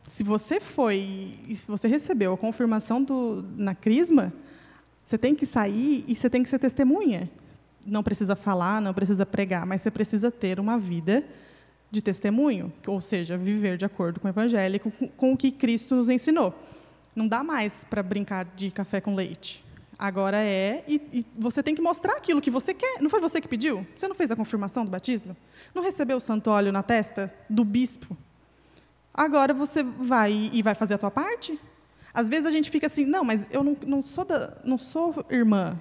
Se 0.10 0.24
você 0.24 0.60
foi, 0.60 1.34
se 1.54 1.64
você 1.68 1.88
recebeu 1.88 2.34
a 2.34 2.38
confirmação 2.38 3.02
do, 3.02 3.46
na 3.56 3.76
crisma, 3.76 4.34
você 5.06 5.20
tem 5.20 5.36
que 5.36 5.46
sair 5.46 6.04
e 6.08 6.16
você 6.16 6.28
tem 6.28 6.42
que 6.42 6.50
ser 6.50 6.58
testemunha. 6.58 7.30
Não 7.86 8.02
precisa 8.02 8.36
falar, 8.36 8.82
não 8.82 8.92
precisa 8.92 9.24
pregar, 9.24 9.68
mas 9.68 9.82
você 9.82 9.92
precisa 9.92 10.32
ter 10.32 10.60
uma 10.60 10.80
vida 10.80 11.24
de 11.92 12.02
testemunho, 12.02 12.74
ou 12.88 13.00
seja, 13.00 13.38
viver 13.38 13.78
de 13.78 13.86
acordo 13.86 14.20
com 14.20 14.28
o 14.28 14.32
evangelho, 14.32 14.80
com, 14.80 14.90
com 15.10 15.34
o 15.34 15.38
que 15.38 15.52
Cristo 15.52 15.96
nos 15.96 16.10
ensinou. 16.10 16.56
Não 17.16 17.28
dá 17.28 17.44
mais 17.44 17.86
para 17.88 18.02
brincar 18.02 18.46
de 18.56 18.72
café 18.72 19.00
com 19.00 19.14
leite. 19.14 19.64
Agora 19.98 20.38
é, 20.38 20.84
e, 20.88 21.02
e, 21.14 21.26
você 21.38 21.62
tem 21.62 21.76
que 21.76 21.82
mostrar 21.84 22.14
aquilo 22.14 22.42
que 22.42 22.50
você 22.50 22.74
quer. 22.74 23.00
Não 23.00 23.12
foi 23.12 23.22
você 23.22 23.40
que 23.40 23.48
pediu? 23.48 23.86
Você 23.96 24.08
não 24.08 24.16
fez 24.16 24.32
a 24.32 24.36
confirmação 24.36 24.84
do 24.84 24.90
batismo? 24.90 25.38
Não 25.74 25.84
recebeu 25.84 26.18
o 26.18 26.20
santo 26.20 26.50
óleo 26.50 26.72
na 26.72 26.82
testa 26.82 27.32
do 27.48 27.64
bispo? 27.64 28.18
Agora 29.14 29.54
você 29.54 29.84
vai 29.84 30.50
e 30.54 30.62
vai 30.62 30.76
fazer 30.76 30.94
a 30.94 30.98
tua 30.98 31.12
parte? 31.12 31.60
Às 32.14 32.30
vezes 32.30 32.46
a 32.46 32.52
gente 32.52 32.70
fica 32.70 32.88
assim, 32.88 33.06
não, 33.06 33.24
mas 33.24 33.48
eu 33.52 33.64
não, 33.64 33.78
não, 33.86 34.06
sou, 34.06 34.26
da, 34.26 34.58
não 34.64 34.78
sou 34.78 35.26
irmã, 35.30 35.80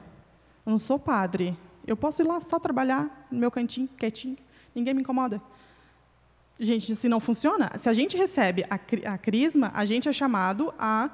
eu 0.65 0.71
não 0.71 0.79
sou 0.79 0.99
padre. 0.99 1.57
Eu 1.87 1.97
posso 1.97 2.23
ir 2.23 2.27
lá 2.27 2.41
só 2.41 2.59
trabalhar 2.59 3.27
no 3.31 3.39
meu 3.39 3.51
cantinho, 3.51 3.89
quietinho, 3.89 4.37
ninguém 4.75 4.95
me 4.95 5.01
incomoda. 5.01 5.41
Gente, 6.61 6.95
se 6.97 7.09
não 7.09 7.21
funciona, 7.21 7.71
se 7.79 7.89
a 7.89 7.93
gente 7.93 8.17
recebe 8.17 8.65
a, 8.69 8.75
a 9.13 9.19
crisma, 9.19 9.71
a 9.75 9.85
gente 9.85 10.09
é 10.09 10.13
chamado 10.13 10.75
a, 10.79 11.11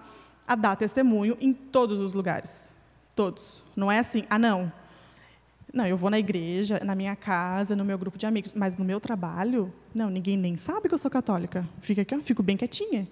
a 0.47 0.55
dar 0.55 0.75
testemunho 0.75 1.37
em 1.41 1.53
todos 1.53 2.01
os 2.01 2.13
lugares. 2.13 2.75
Todos. 3.15 3.63
Não 3.77 3.93
é 3.93 3.99
assim, 3.99 4.25
ah, 4.31 4.39
não. 4.39 4.73
Não, 5.75 5.85
eu 5.85 5.97
vou 5.97 6.09
na 6.09 6.21
igreja, 6.21 6.81
na 6.85 6.95
minha 6.95 7.17
casa, 7.17 7.75
no 7.75 7.85
meu 7.85 7.99
grupo 7.99 8.17
de 8.17 8.25
amigos, 8.25 8.53
mas 8.53 8.77
no 8.77 8.85
meu 8.85 9.01
trabalho, 9.01 9.75
não, 9.93 10.09
ninguém 10.09 10.37
nem 10.37 10.57
sabe 10.57 10.89
que 10.89 10.95
eu 10.95 10.99
sou 10.99 11.11
católica. 11.11 11.69
Fica 11.81 12.03
aqui, 12.03 12.17
fico 12.21 12.45
bem 12.45 12.57
quietinha. 12.57 13.09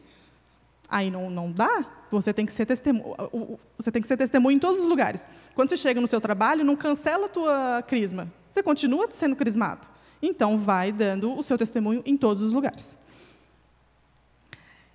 Aí 0.89 1.11
não, 1.11 1.29
não 1.29 1.51
dá. 1.51 1.85
Você 2.09 2.33
tem 2.33 2.47
que 2.47 2.53
ser 2.53 2.65
testemunho. 2.65 3.59
Você 3.77 3.91
tem 3.91 4.01
que 4.01 4.07
ser 4.07 4.17
testemunho 4.17 4.55
em 4.55 4.61
todos 4.61 4.81
os 4.81 4.89
lugares. 4.89 5.29
Quando 5.57 5.71
você 5.71 5.77
chega 5.77 6.01
no 6.01 6.07
seu 6.07 6.21
trabalho, 6.21 6.65
não 6.65 6.77
cancela 6.77 7.27
a 7.27 7.29
tua 7.29 7.83
crisma. 7.83 8.33
Você 8.49 8.63
continua 8.63 9.09
sendo 9.11 9.35
crismado. 9.35 9.89
Então 10.23 10.57
vai 10.57 10.93
dando 10.93 11.37
o 11.37 11.43
seu 11.43 11.59
testemunho 11.59 12.01
em 12.07 12.17
todos 12.17 12.45
os 12.45 12.53
lugares. 12.53 12.97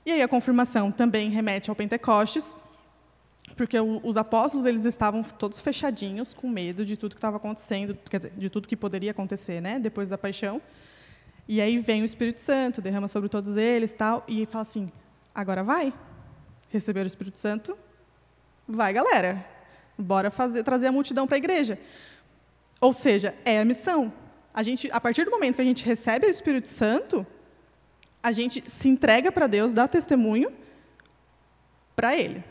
E 0.05 0.11
aí 0.13 0.21
a 0.21 0.27
confirmação 0.27 0.89
também 0.89 1.29
remete 1.29 1.69
ao 1.69 1.75
Pentecostes, 1.75 2.55
porque 3.57 3.77
os 3.79 4.15
apóstolos 4.15 4.65
eles 4.65 4.85
estavam 4.85 5.23
todos 5.23 5.59
fechadinhos, 5.59 6.33
com 6.33 6.47
medo 6.47 6.85
de 6.85 6.95
tudo 6.95 7.15
que 7.15 7.17
estava 7.17 7.37
acontecendo, 7.37 7.97
quer 8.09 8.17
dizer, 8.17 8.33
de 8.37 8.49
tudo 8.49 8.67
que 8.67 8.77
poderia 8.77 9.11
acontecer, 9.11 9.59
né, 9.59 9.79
depois 9.79 10.07
da 10.07 10.17
paixão. 10.17 10.61
E 11.47 11.59
aí 11.59 11.79
vem 11.79 12.03
o 12.03 12.05
Espírito 12.05 12.39
Santo, 12.39 12.81
derrama 12.81 13.07
sobre 13.07 13.27
todos 13.27 13.57
eles, 13.57 13.91
tal, 13.91 14.23
e 14.27 14.45
fala 14.45 14.61
assim: 14.61 14.87
agora 15.33 15.63
vai, 15.63 15.91
receber 16.69 17.03
o 17.03 17.07
Espírito 17.07 17.39
Santo, 17.39 17.75
vai, 18.67 18.93
galera, 18.93 19.43
bora 19.97 20.29
fazer, 20.29 20.63
trazer 20.63 20.87
a 20.87 20.91
multidão 20.91 21.25
para 21.25 21.37
a 21.37 21.39
igreja. 21.39 21.79
Ou 22.79 22.93
seja, 22.93 23.33
é 23.43 23.59
a 23.59 23.65
missão. 23.65 24.13
A 24.53 24.61
gente, 24.61 24.87
a 24.91 25.01
partir 25.01 25.25
do 25.25 25.31
momento 25.31 25.55
que 25.55 25.61
a 25.61 25.65
gente 25.65 25.83
recebe 25.83 26.27
o 26.27 26.29
Espírito 26.29 26.67
Santo, 26.67 27.25
a 28.21 28.31
gente 28.31 28.69
se 28.69 28.87
entrega 28.87 29.31
para 29.31 29.47
Deus, 29.47 29.73
dá 29.73 29.87
testemunho 29.87 30.51
para 31.95 32.15
Ele. 32.15 32.43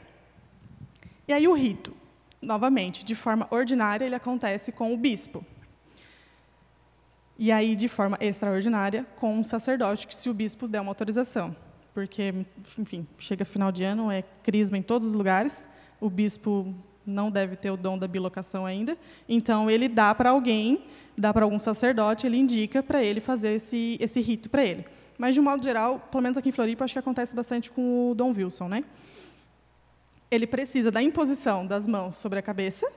E 1.28 1.32
aí 1.32 1.48
o 1.48 1.54
rito, 1.54 1.94
novamente, 2.40 3.04
de 3.04 3.14
forma 3.14 3.46
ordinária, 3.50 4.04
ele 4.04 4.14
acontece 4.14 4.70
com 4.70 4.94
o 4.94 4.96
bispo. 4.96 5.44
E 7.38 7.52
aí, 7.52 7.76
de 7.76 7.88
forma 7.88 8.16
extraordinária, 8.20 9.06
com 9.16 9.34
um 9.34 9.42
sacerdote, 9.42 10.06
que 10.06 10.14
se 10.14 10.30
o 10.30 10.34
bispo 10.34 10.66
der 10.66 10.80
uma 10.80 10.90
autorização. 10.90 11.54
Porque, 11.92 12.34
enfim, 12.78 13.06
chega 13.18 13.44
final 13.44 13.70
de 13.70 13.84
ano, 13.84 14.10
é 14.10 14.22
crisma 14.42 14.78
em 14.78 14.82
todos 14.82 15.08
os 15.08 15.14
lugares, 15.14 15.68
o 16.00 16.08
bispo 16.08 16.74
não 17.06 17.30
deve 17.30 17.56
ter 17.56 17.70
o 17.70 17.76
dom 17.76 17.98
da 17.98 18.08
bilocação 18.08 18.66
ainda, 18.66 18.98
então 19.28 19.70
ele 19.70 19.88
dá 19.88 20.14
para 20.14 20.30
alguém, 20.30 20.84
dá 21.16 21.32
para 21.32 21.44
algum 21.44 21.58
sacerdote, 21.58 22.26
ele 22.26 22.36
indica 22.36 22.82
para 22.82 23.02
ele 23.02 23.20
fazer 23.20 23.52
esse, 23.52 23.96
esse 24.00 24.20
rito 24.20 24.50
para 24.50 24.64
ele. 24.64 24.84
Mas, 25.18 25.34
de 25.34 25.40
um 25.40 25.44
modo 25.44 25.62
geral, 25.62 26.00
pelo 26.10 26.22
menos 26.22 26.36
aqui 26.36 26.48
em 26.48 26.52
Floripa, 26.52 26.84
acho 26.84 26.94
que 26.94 26.98
acontece 26.98 27.34
bastante 27.34 27.70
com 27.70 28.10
o 28.10 28.14
Dom 28.14 28.32
Wilson, 28.32 28.68
né? 28.68 28.84
Ele 30.30 30.46
precisa 30.46 30.90
da 30.90 31.02
imposição 31.02 31.66
das 31.66 31.86
mãos 31.86 32.16
sobre 32.16 32.38
a 32.38 32.42
cabeça 32.42 32.90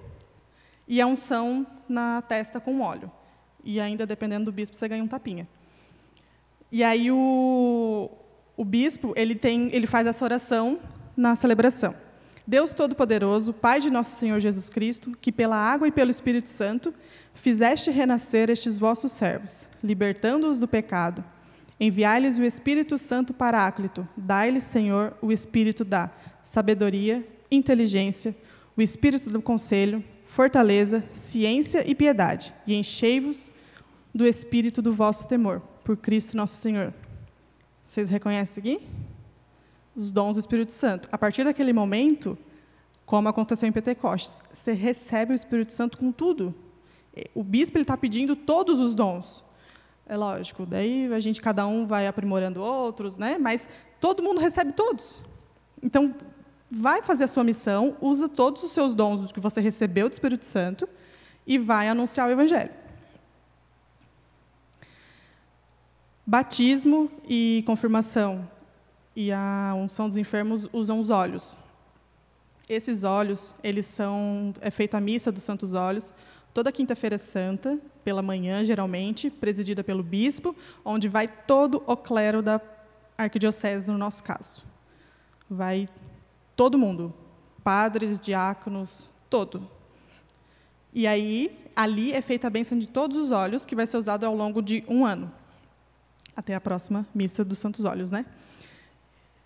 e 0.87 0.99
a 0.99 1.05
unção 1.05 1.65
na 1.87 2.21
testa 2.21 2.59
com 2.59 2.81
óleo. 2.81 3.11
E 3.63 3.79
ainda, 3.79 4.05
dependendo 4.05 4.45
do 4.45 4.51
bispo, 4.51 4.75
você 4.75 4.87
ganha 4.87 5.03
um 5.03 5.07
tapinha. 5.07 5.47
E 6.71 6.83
aí 6.83 7.11
o, 7.11 8.09
o 8.55 8.65
bispo 8.65 9.13
ele 9.15 9.35
tem, 9.35 9.73
ele 9.73 9.87
faz 9.87 10.07
essa 10.07 10.23
oração 10.23 10.79
na 11.15 11.35
celebração. 11.35 11.93
Deus 12.45 12.73
Todo-Poderoso, 12.73 13.53
Pai 13.53 13.79
de 13.79 13.91
nosso 13.91 14.15
Senhor 14.15 14.39
Jesus 14.39 14.69
Cristo, 14.71 15.15
que 15.21 15.31
pela 15.31 15.55
água 15.55 15.87
e 15.87 15.91
pelo 15.91 16.09
Espírito 16.09 16.49
Santo 16.49 16.93
fizeste 17.33 17.91
renascer 17.91 18.49
estes 18.49 18.79
vossos 18.79 19.11
servos, 19.11 19.69
libertando-os 19.83 20.57
do 20.57 20.67
pecado. 20.67 21.23
Enviai-lhes 21.79 22.39
o 22.39 22.43
Espírito 22.43 22.97
Santo 22.97 23.33
Paráclito. 23.33 24.07
Dai-lhes, 24.17 24.63
Senhor, 24.63 25.15
o 25.21 25.31
Espírito 25.31 25.85
da 25.85 26.09
sabedoria, 26.49 27.23
inteligência, 27.51 28.35
o 28.75 28.81
espírito 28.81 29.29
do 29.29 29.39
conselho, 29.39 30.03
fortaleza, 30.25 31.03
ciência 31.11 31.87
e 31.87 31.93
piedade, 31.93 32.53
e 32.65 32.73
enchei-vos 32.73 33.51
do 34.13 34.25
espírito 34.25 34.81
do 34.81 34.91
vosso 34.91 35.27
temor, 35.27 35.61
por 35.83 35.95
Cristo 35.95 36.35
nosso 36.35 36.55
Senhor. 36.55 36.91
Vocês 37.85 38.09
reconhecem 38.09 38.61
aqui? 38.61 38.87
Os 39.95 40.11
dons 40.11 40.37
do 40.37 40.39
Espírito 40.39 40.71
Santo. 40.71 41.07
A 41.11 41.17
partir 41.19 41.43
daquele 41.43 41.71
momento, 41.71 42.35
como 43.05 43.29
aconteceu 43.29 43.69
em 43.69 43.71
Pentecostes, 43.71 44.41
você 44.51 44.73
recebe 44.73 45.33
o 45.33 45.35
Espírito 45.35 45.71
Santo 45.71 45.99
com 45.99 46.11
tudo. 46.11 46.55
O 47.35 47.43
bispo 47.43 47.77
está 47.77 47.95
pedindo 47.95 48.35
todos 48.35 48.79
os 48.79 48.95
dons. 48.95 49.45
É 50.03 50.17
lógico, 50.17 50.65
daí 50.65 51.13
a 51.13 51.19
gente, 51.19 51.39
cada 51.39 51.67
um 51.67 51.85
vai 51.85 52.07
aprimorando 52.07 52.59
outros, 52.61 53.19
né? 53.19 53.37
mas 53.37 53.69
todo 53.99 54.23
mundo 54.23 54.39
recebe 54.39 54.73
todos. 54.73 55.21
Então, 55.81 56.15
vai 56.69 57.01
fazer 57.01 57.25
a 57.25 57.27
sua 57.27 57.43
missão, 57.43 57.95
usa 58.01 58.29
todos 58.29 58.63
os 58.63 58.71
seus 58.71 58.93
dons 58.93 59.31
que 59.31 59.39
você 59.39 59.59
recebeu 59.61 60.07
do 60.07 60.13
Espírito 60.13 60.45
Santo 60.45 60.87
e 61.45 61.57
vai 61.57 61.87
anunciar 61.87 62.27
o 62.27 62.31
Evangelho. 62.31 62.71
Batismo 66.25 67.11
e 67.27 67.63
confirmação 67.65 68.47
e 69.15 69.31
a 69.31 69.73
unção 69.75 70.07
dos 70.07 70.17
enfermos 70.17 70.69
usam 70.71 70.99
os 70.99 71.09
olhos. 71.09 71.57
Esses 72.67 73.03
óleos, 73.03 73.55
eles 73.63 73.87
são 73.87 74.53
é 74.61 74.69
feita 74.69 74.97
a 74.97 75.01
missa 75.01 75.31
dos 75.31 75.41
Santos 75.41 75.73
Óleos 75.73 76.13
toda 76.53 76.71
quinta-feira 76.71 77.17
santa, 77.17 77.79
pela 78.03 78.21
manhã, 78.21 78.63
geralmente, 78.63 79.29
presidida 79.29 79.83
pelo 79.83 80.03
bispo, 80.03 80.55
onde 80.83 81.07
vai 81.07 81.27
todo 81.27 81.83
o 81.85 81.95
clero 81.95 82.41
da 82.41 82.59
arquidiocese, 83.17 83.89
no 83.89 83.97
nosso 83.97 84.23
caso. 84.23 84.65
Vai 85.49 85.87
todo 86.59 86.77
mundo, 86.77 87.13
padres, 87.63 88.19
diáconos, 88.19 89.09
todo. 89.29 89.65
E 90.93 91.07
aí, 91.07 91.57
ali 91.73 92.11
é 92.11 92.19
feita 92.19 92.47
a 92.47 92.49
bênção 92.49 92.77
de 92.77 92.85
todos 92.85 93.15
os 93.15 93.31
óleos, 93.31 93.65
que 93.65 93.77
vai 93.77 93.87
ser 93.87 93.95
usado 93.95 94.25
ao 94.25 94.35
longo 94.35 94.61
de 94.61 94.83
um 94.85 95.05
ano, 95.05 95.31
até 96.35 96.53
a 96.53 96.59
próxima 96.59 97.07
missa 97.15 97.45
dos 97.45 97.59
Santos 97.59 97.85
Óleos, 97.85 98.11
né? 98.11 98.25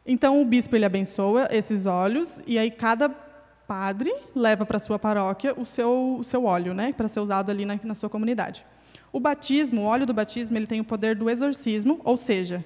Então, 0.03 0.41
o 0.41 0.45
bispo 0.45 0.75
ele 0.75 0.85
abençoa 0.85 1.47
esses 1.51 1.85
óleos, 1.85 2.41
e 2.47 2.57
aí 2.57 2.71
cada 2.71 3.09
padre 3.09 4.11
leva 4.35 4.65
para 4.65 4.79
sua 4.79 4.97
paróquia 4.97 5.53
o 5.55 5.67
seu, 5.67 6.17
o 6.17 6.23
seu 6.23 6.45
óleo, 6.45 6.73
né, 6.73 6.93
para 6.93 7.07
ser 7.07 7.19
usado 7.19 7.51
ali 7.51 7.63
na, 7.63 7.79
na 7.83 7.93
sua 7.93 8.09
comunidade. 8.09 8.65
O 9.11 9.19
batismo, 9.19 9.81
o 9.81 9.85
óleo 9.85 10.07
do 10.07 10.15
batismo, 10.15 10.57
ele 10.57 10.65
tem 10.65 10.81
o 10.81 10.83
poder 10.83 11.15
do 11.15 11.29
exorcismo, 11.29 12.01
ou 12.03 12.17
seja, 12.17 12.65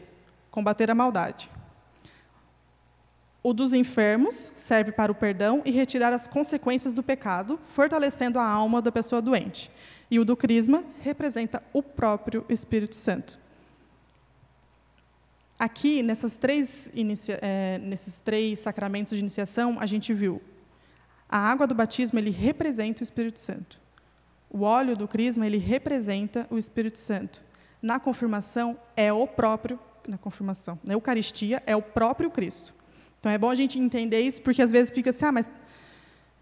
combater 0.49 0.89
a 0.89 0.95
maldade. 0.95 1.49
O 3.43 3.53
dos 3.53 3.73
enfermos 3.73 4.51
serve 4.55 4.91
para 4.91 5.11
o 5.11 5.15
perdão 5.15 5.61
e 5.63 5.71
retirar 5.71 6.11
as 6.11 6.27
consequências 6.27 6.93
do 6.93 7.03
pecado, 7.03 7.59
fortalecendo 7.73 8.39
a 8.39 8.45
alma 8.45 8.81
da 8.81 8.91
pessoa 8.91 9.21
doente. 9.21 9.71
E 10.09 10.19
o 10.19 10.25
do 10.25 10.35
crisma 10.35 10.83
representa 11.01 11.61
o 11.71 11.83
próprio 11.83 12.45
Espírito 12.49 12.95
Santo. 12.95 13.39
Aqui, 15.59 16.03
nessas 16.03 16.35
três 16.35 16.91
é, 17.41 17.79
nesses 17.79 18.19
três 18.19 18.59
sacramentos 18.59 19.13
de 19.13 19.19
iniciação, 19.19 19.77
a 19.79 19.85
gente 19.85 20.13
viu 20.13 20.41
a 21.29 21.37
água 21.37 21.67
do 21.67 21.75
batismo 21.75 22.17
ele 22.17 22.29
representa 22.29 23.01
o 23.01 23.03
Espírito 23.03 23.39
Santo. 23.39 23.79
O 24.49 24.61
óleo 24.61 24.95
do 24.95 25.07
crisma 25.07 25.45
ele 25.45 25.57
representa 25.57 26.47
o 26.49 26.57
Espírito 26.57 26.97
Santo. 26.97 27.43
Na 27.81 27.99
confirmação 27.99 28.79
é 28.95 29.11
o 29.11 29.27
próprio 29.27 29.79
na 30.07 30.17
confirmação, 30.17 30.79
na 30.85 30.93
Eucaristia 30.93 31.61
é 31.65 31.75
o 31.75 31.81
próprio 31.81 32.31
Cristo. 32.31 32.73
Então 33.19 33.31
é 33.31 33.37
bom 33.37 33.49
a 33.49 33.55
gente 33.55 33.79
entender 33.79 34.21
isso 34.21 34.41
porque 34.41 34.61
às 34.61 34.71
vezes 34.71 34.91
fica 34.91 35.09
assim, 35.09 35.25
ah, 35.25 35.31
mas 35.31 35.47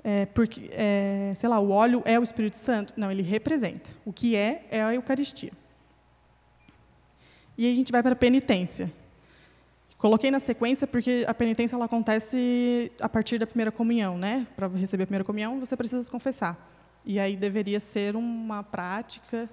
é, 0.04 0.28
porque, 0.28 0.70
é, 0.72 1.32
sei 1.36 1.50
lá, 1.50 1.60
o 1.60 1.72
óleo 1.72 2.04
é 2.06 2.20
o 2.20 2.22
Espírito 2.22 2.58
Santo? 2.58 2.94
Não, 2.96 3.12
ele 3.12 3.24
representa. 3.24 3.90
O 4.06 4.14
que 4.14 4.36
é 4.36 4.64
é 4.70 4.84
a 4.84 4.94
Eucaristia. 4.94 5.52
E 7.58 7.72
a 7.72 7.74
gente 7.74 7.92
vai 7.92 8.04
para 8.04 8.14
a 8.14 8.16
penitência. 8.16 8.92
Coloquei 9.98 10.30
na 10.30 10.40
sequência 10.40 10.86
porque 10.86 11.26
a 11.28 11.34
penitência 11.34 11.76
ela 11.76 11.86
acontece 11.86 12.92
a 13.02 13.10
partir 13.10 13.40
da 13.40 13.48
primeira 13.48 13.72
comunhão, 13.72 14.16
né? 14.16 14.46
Para 14.56 14.68
receber 14.68 15.04
a 15.04 15.08
primeira 15.08 15.24
comunhão, 15.24 15.60
você 15.60 15.76
precisa 15.76 16.04
se 16.04 16.12
confessar. 16.12 16.56
E 17.04 17.20
aí 17.20 17.36
deveria 17.36 17.80
ser 17.80 18.16
uma 18.16 18.62
prática 18.62 19.50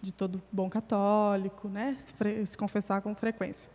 de 0.00 0.12
todo 0.12 0.40
bom 0.52 0.70
católico, 0.70 1.68
né? 1.68 1.96
Se, 1.98 2.14
se 2.46 2.56
confessar 2.56 3.00
com 3.00 3.12
frequência. 3.12 3.68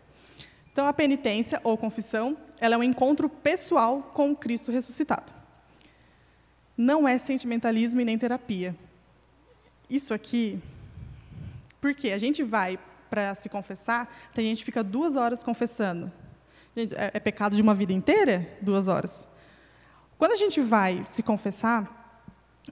Então, 0.72 0.86
a 0.86 0.94
penitência 0.94 1.60
ou 1.64 1.78
confissão, 1.78 2.38
ela 2.60 2.76
é 2.76 2.78
um 2.78 2.84
encontro 2.84 3.28
pessoal 3.28 4.02
com 4.14 4.32
o 4.32 4.36
Cristo 4.36 4.72
ressuscitado. 4.72 5.32
Não 6.78 7.08
é 7.08 7.18
sentimentalismo 7.18 8.00
e 8.00 8.06
nem 8.06 8.18
terapia. 8.18 8.76
Isso 9.90 10.14
aqui, 10.14 10.62
porque 11.82 12.12
a 12.12 12.18
gente 12.18 12.42
vai 12.44 12.80
para 13.10 13.36
se 13.36 13.50
confessar, 13.50 14.10
tem 14.34 14.46
gente 14.46 14.60
que 14.60 14.66
fica 14.66 14.82
duas 14.82 15.18
horas 15.18 15.44
confessando. 15.44 16.10
É, 16.76 17.12
é 17.18 17.20
pecado 17.20 17.58
de 17.58 17.62
uma 17.62 17.76
vida 17.76 17.92
inteira? 17.92 18.48
Duas 18.62 18.88
horas. 18.88 19.28
Quando 20.18 20.32
a 20.32 20.38
gente 20.38 20.62
vai 20.62 21.04
se 21.06 21.22
confessar, 21.22 22.18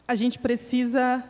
a 0.07 0.15
gente 0.15 0.39
precisa 0.39 1.21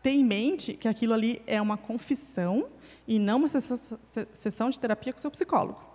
ter 0.00 0.10
em 0.10 0.24
mente 0.24 0.74
que 0.74 0.86
aquilo 0.86 1.12
ali 1.12 1.42
é 1.46 1.60
uma 1.60 1.76
confissão 1.76 2.68
e 3.08 3.18
não 3.18 3.38
uma 3.38 3.48
sessão 3.48 4.70
de 4.70 4.78
terapia 4.78 5.12
com 5.12 5.18
o 5.18 5.22
seu 5.22 5.30
psicólogo. 5.30 5.91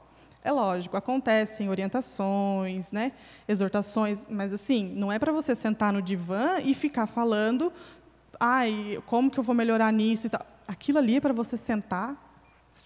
É 0.47 0.51
lógico, 0.53 0.95
acontecem 0.95 1.69
orientações, 1.69 2.89
né, 2.89 3.11
exortações, 3.49 4.25
mas 4.29 4.53
assim, 4.53 4.93
não 4.95 5.11
é 5.11 5.19
para 5.19 5.29
você 5.29 5.53
sentar 5.53 5.91
no 5.91 6.01
divã 6.01 6.59
e 6.63 6.73
ficar 6.73 7.05
falando, 7.05 7.69
ai, 8.39 9.03
como 9.07 9.29
que 9.29 9.37
eu 9.37 9.43
vou 9.43 9.53
melhorar 9.53 9.91
nisso 9.91 10.27
e 10.27 10.29
tal. 10.29 10.39
Aquilo 10.65 10.99
ali 10.99 11.17
é 11.17 11.19
para 11.19 11.33
você 11.33 11.57
sentar, 11.57 12.15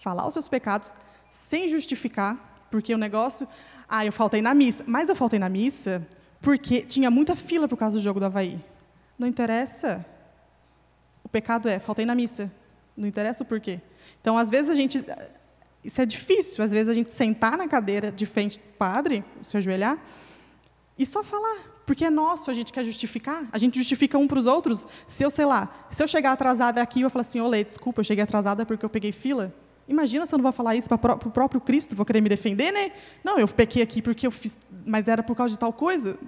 falar 0.00 0.26
os 0.26 0.34
seus 0.34 0.48
pecados 0.48 0.92
sem 1.30 1.68
justificar, 1.68 2.66
porque 2.68 2.92
o 2.92 2.98
negócio, 2.98 3.46
ah, 3.88 4.04
eu 4.04 4.10
faltei 4.10 4.42
na 4.42 4.54
missa, 4.54 4.82
mas 4.84 5.08
eu 5.08 5.14
faltei 5.14 5.38
na 5.38 5.48
missa 5.48 6.04
porque 6.40 6.82
tinha 6.82 7.12
muita 7.12 7.36
fila 7.36 7.68
por 7.68 7.76
causa 7.76 7.96
do 7.96 8.02
jogo 8.02 8.18
do 8.18 8.26
Havaí. 8.26 8.58
Não 9.16 9.28
interessa. 9.28 10.04
O 11.22 11.28
pecado 11.28 11.68
é, 11.68 11.78
faltei 11.78 12.04
na 12.04 12.16
missa. 12.16 12.50
Não 12.96 13.06
interessa 13.06 13.44
o 13.44 13.46
porquê. 13.46 13.80
Então, 14.20 14.36
às 14.36 14.50
vezes 14.50 14.68
a 14.68 14.74
gente 14.74 14.98
isso 15.84 16.00
é 16.00 16.06
difícil, 16.06 16.62
às 16.62 16.70
vezes 16.70 16.88
a 16.88 16.94
gente 16.94 17.10
sentar 17.10 17.56
na 17.56 17.66
cadeira 17.66 18.12
de 18.12 18.26
frente 18.26 18.58
do 18.58 18.72
padre, 18.78 19.24
se 19.42 19.56
ajoelhar, 19.56 19.98
e 20.98 21.04
só 21.04 21.24
falar, 21.24 21.82
porque 21.86 22.04
é 22.04 22.10
nosso, 22.10 22.50
a 22.50 22.54
gente 22.54 22.72
quer 22.72 22.84
justificar, 22.84 23.48
a 23.52 23.58
gente 23.58 23.76
justifica 23.76 24.16
um 24.16 24.28
para 24.28 24.38
os 24.38 24.46
outros. 24.46 24.86
Se 25.06 25.24
eu, 25.24 25.30
sei 25.30 25.44
lá, 25.44 25.86
se 25.90 26.02
eu 26.02 26.06
chegar 26.06 26.32
atrasada 26.32 26.80
aqui 26.80 27.00
eu 27.00 27.10
falar 27.10 27.22
assim, 27.22 27.40
olê, 27.40 27.64
desculpa, 27.64 28.00
eu 28.00 28.04
cheguei 28.04 28.22
atrasada 28.22 28.64
porque 28.64 28.84
eu 28.84 28.90
peguei 28.90 29.12
fila, 29.12 29.54
Imagina 29.88 30.24
se 30.24 30.34
eu 30.34 30.38
não 30.38 30.42
vou 30.42 30.52
falar 30.52 30.76
isso 30.76 30.88
para 30.88 31.14
o 31.14 31.30
próprio 31.30 31.60
Cristo, 31.60 31.96
vou 31.96 32.06
querer 32.06 32.20
me 32.20 32.28
defender, 32.28 32.72
né? 32.72 32.92
Não, 33.22 33.38
eu 33.38 33.48
pequei 33.48 33.82
aqui 33.82 34.00
porque 34.00 34.26
eu 34.26 34.30
fiz, 34.30 34.56
mas 34.86 35.08
era 35.08 35.22
por 35.22 35.36
causa 35.36 35.52
de 35.52 35.58
tal 35.58 35.72
coisa. 35.72 36.18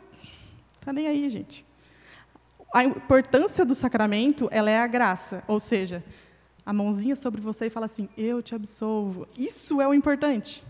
Tá 0.81 0.93
nem 0.93 1.07
aí, 1.07 1.29
gente. 1.29 1.65
A 2.75 2.83
importância 2.83 3.65
do 3.65 3.75
sacramento, 3.75 4.49
ela 4.51 4.69
é 4.69 4.79
a 4.79 4.87
graça, 4.87 5.45
ou 5.47 5.61
seja, 5.61 6.05
a 6.65 6.73
mãozinha 6.73 7.17
sobre 7.17 7.41
você 7.41 7.67
e 7.67 7.71
fala 7.71 7.87
assim: 7.87 8.09
"Eu 8.17 8.43
te 8.43 8.55
absolvo". 8.55 9.27
Isso 9.37 9.81
é 9.81 9.89
o 9.89 9.95
importante. 9.95 10.65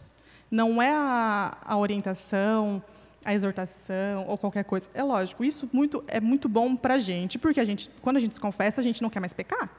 Não 0.50 0.80
é 0.80 0.90
a, 0.90 1.57
a 1.64 1.76
orientação, 1.76 2.83
a 3.24 3.33
exortação 3.33 4.26
ou 4.28 4.37
qualquer 4.37 4.64
coisa. 4.64 4.88
É 4.94 5.02
lógico, 5.02 5.44
isso 5.44 5.68
muito, 5.72 6.04
é 6.07 6.20
muito 6.20 6.48
bom 6.48 6.76
para 6.76 6.94
a 6.94 6.98
gente, 6.98 7.38
porque 7.38 7.61
quando 8.02 8.18
a 8.18 8.20
gente 8.20 8.35
se 8.35 8.40
confessa, 8.40 8.80
a 8.80 8.85
gente 8.85 9.02
não 9.02 9.11
quer 9.11 9.20
mais 9.20 9.33
pecar. 9.33 9.70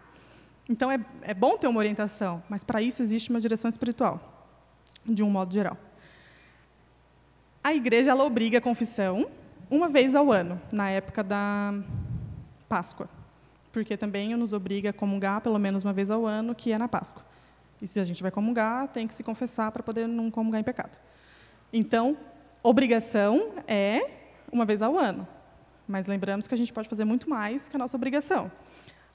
Então, 0.67 0.91
é, 0.91 0.99
é 1.21 1.33
bom 1.33 1.57
ter 1.57 1.67
uma 1.67 1.77
orientação, 1.77 2.41
mas 2.49 2.63
para 2.63 2.81
isso 2.81 3.01
existe 3.03 3.29
uma 3.29 3.39
direção 3.39 3.69
espiritual, 3.69 4.47
de 5.05 5.21
um 5.21 5.29
modo 5.29 5.53
geral. 5.53 5.77
A 7.63 7.73
igreja 7.73 8.11
ela 8.11 8.23
obriga 8.23 8.57
a 8.57 8.61
confissão 8.61 9.29
uma 9.69 9.87
vez 9.87 10.15
ao 10.15 10.31
ano, 10.31 10.59
na 10.71 10.89
época 10.89 11.23
da 11.23 11.73
Páscoa, 12.67 13.07
porque 13.75 13.97
também 13.97 14.33
nos 14.37 14.53
obriga 14.53 14.91
a 14.91 14.93
comungar 14.93 15.41
pelo 15.41 15.59
menos 15.59 15.83
uma 15.83 15.91
vez 15.91 16.09
ao 16.09 16.25
ano, 16.25 16.55
que 16.55 16.71
é 16.71 16.77
na 16.77 16.87
Páscoa. 16.87 17.25
E 17.81 17.85
se 17.85 17.99
a 17.99 18.05
gente 18.05 18.23
vai 18.23 18.31
comungar, 18.31 18.87
tem 18.87 19.05
que 19.05 19.13
se 19.13 19.21
confessar 19.21 19.69
para 19.69 19.83
poder 19.83 20.07
não 20.07 20.31
comungar 20.31 20.61
em 20.61 20.63
pecado. 20.63 20.97
Então, 21.73 22.17
obrigação 22.63 23.51
é 23.67 24.09
uma 24.49 24.63
vez 24.63 24.81
ao 24.81 24.97
ano. 24.97 25.27
Mas 25.85 26.07
lembramos 26.07 26.47
que 26.47 26.53
a 26.53 26.57
gente 26.57 26.71
pode 26.71 26.87
fazer 26.87 27.03
muito 27.03 27.29
mais 27.29 27.67
que 27.67 27.75
a 27.75 27.79
nossa 27.79 27.97
obrigação 27.97 28.49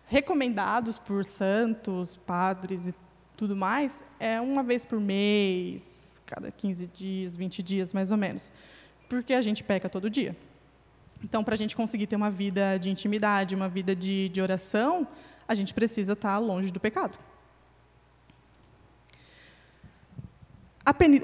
recomendados 0.05 0.99
por 0.99 1.25
santos, 1.25 2.19
padres 2.19 2.89
e 2.89 2.95
tudo 3.39 3.57
mais, 3.57 4.03
é 4.19 4.43
uma 4.43 4.63
vez 4.63 4.85
por 4.85 5.01
mês, 5.01 6.21
cada 6.27 6.51
15 6.51 6.87
dias, 6.89 7.35
20 7.35 7.63
dias, 7.63 7.95
mais 7.95 8.11
ou 8.11 8.19
menos. 8.19 8.53
Porque 9.09 9.33
a 9.33 9.41
gente 9.41 9.65
peca 9.65 9.89
todo 9.89 10.11
dia. 10.11 10.37
Então, 11.23 11.45
para 11.45 11.55
a 11.55 11.57
gente 11.57 11.77
conseguir 11.77 12.07
ter 12.07 12.17
uma 12.17 12.31
vida 12.31 12.79
de 12.79 12.91
intimidade, 12.91 13.55
uma 13.55 13.69
vida 13.69 13.95
de, 13.95 14.29
de 14.31 14.41
oração, 14.41 15.07
a 15.47 15.55
gente 15.55 15.75
precisa 15.75 16.13
estar 16.13 16.39
longe 16.39 16.71
do 16.71 16.81
pecado. 16.81 17.19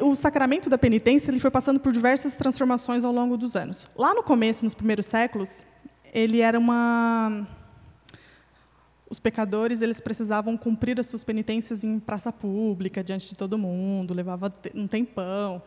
o 0.01 0.15
sacramento 0.15 0.71
da 0.71 0.79
penitência 0.79 1.31
ele 1.31 1.41
foi 1.41 1.51
passando 1.51 1.81
por 1.81 1.93
diversas 1.93 2.37
transformações 2.37 3.05
ao 3.05 3.13
longo 3.13 3.37
dos 3.37 3.57
anos. 3.57 3.89
Lá 3.97 4.15
no 4.15 4.23
começo, 4.23 4.65
nos 4.65 4.75
primeiros 4.75 5.07
séculos, 5.07 5.65
ele 6.13 6.41
era 6.41 6.59
uma 6.59 7.47
os 9.09 9.21
pecadores 9.21 9.83
eles 9.83 10.01
precisavam 10.01 10.57
cumprir 10.57 10.99
as 10.99 11.07
suas 11.07 11.23
penitências 11.23 11.85
em 11.85 11.99
praça 12.01 12.33
pública, 12.33 13.05
diante 13.05 13.29
de 13.29 13.37
todo 13.37 13.57
mundo, 13.57 14.13
levava 14.13 14.53
um 14.75 14.87
tempão, 14.87 15.63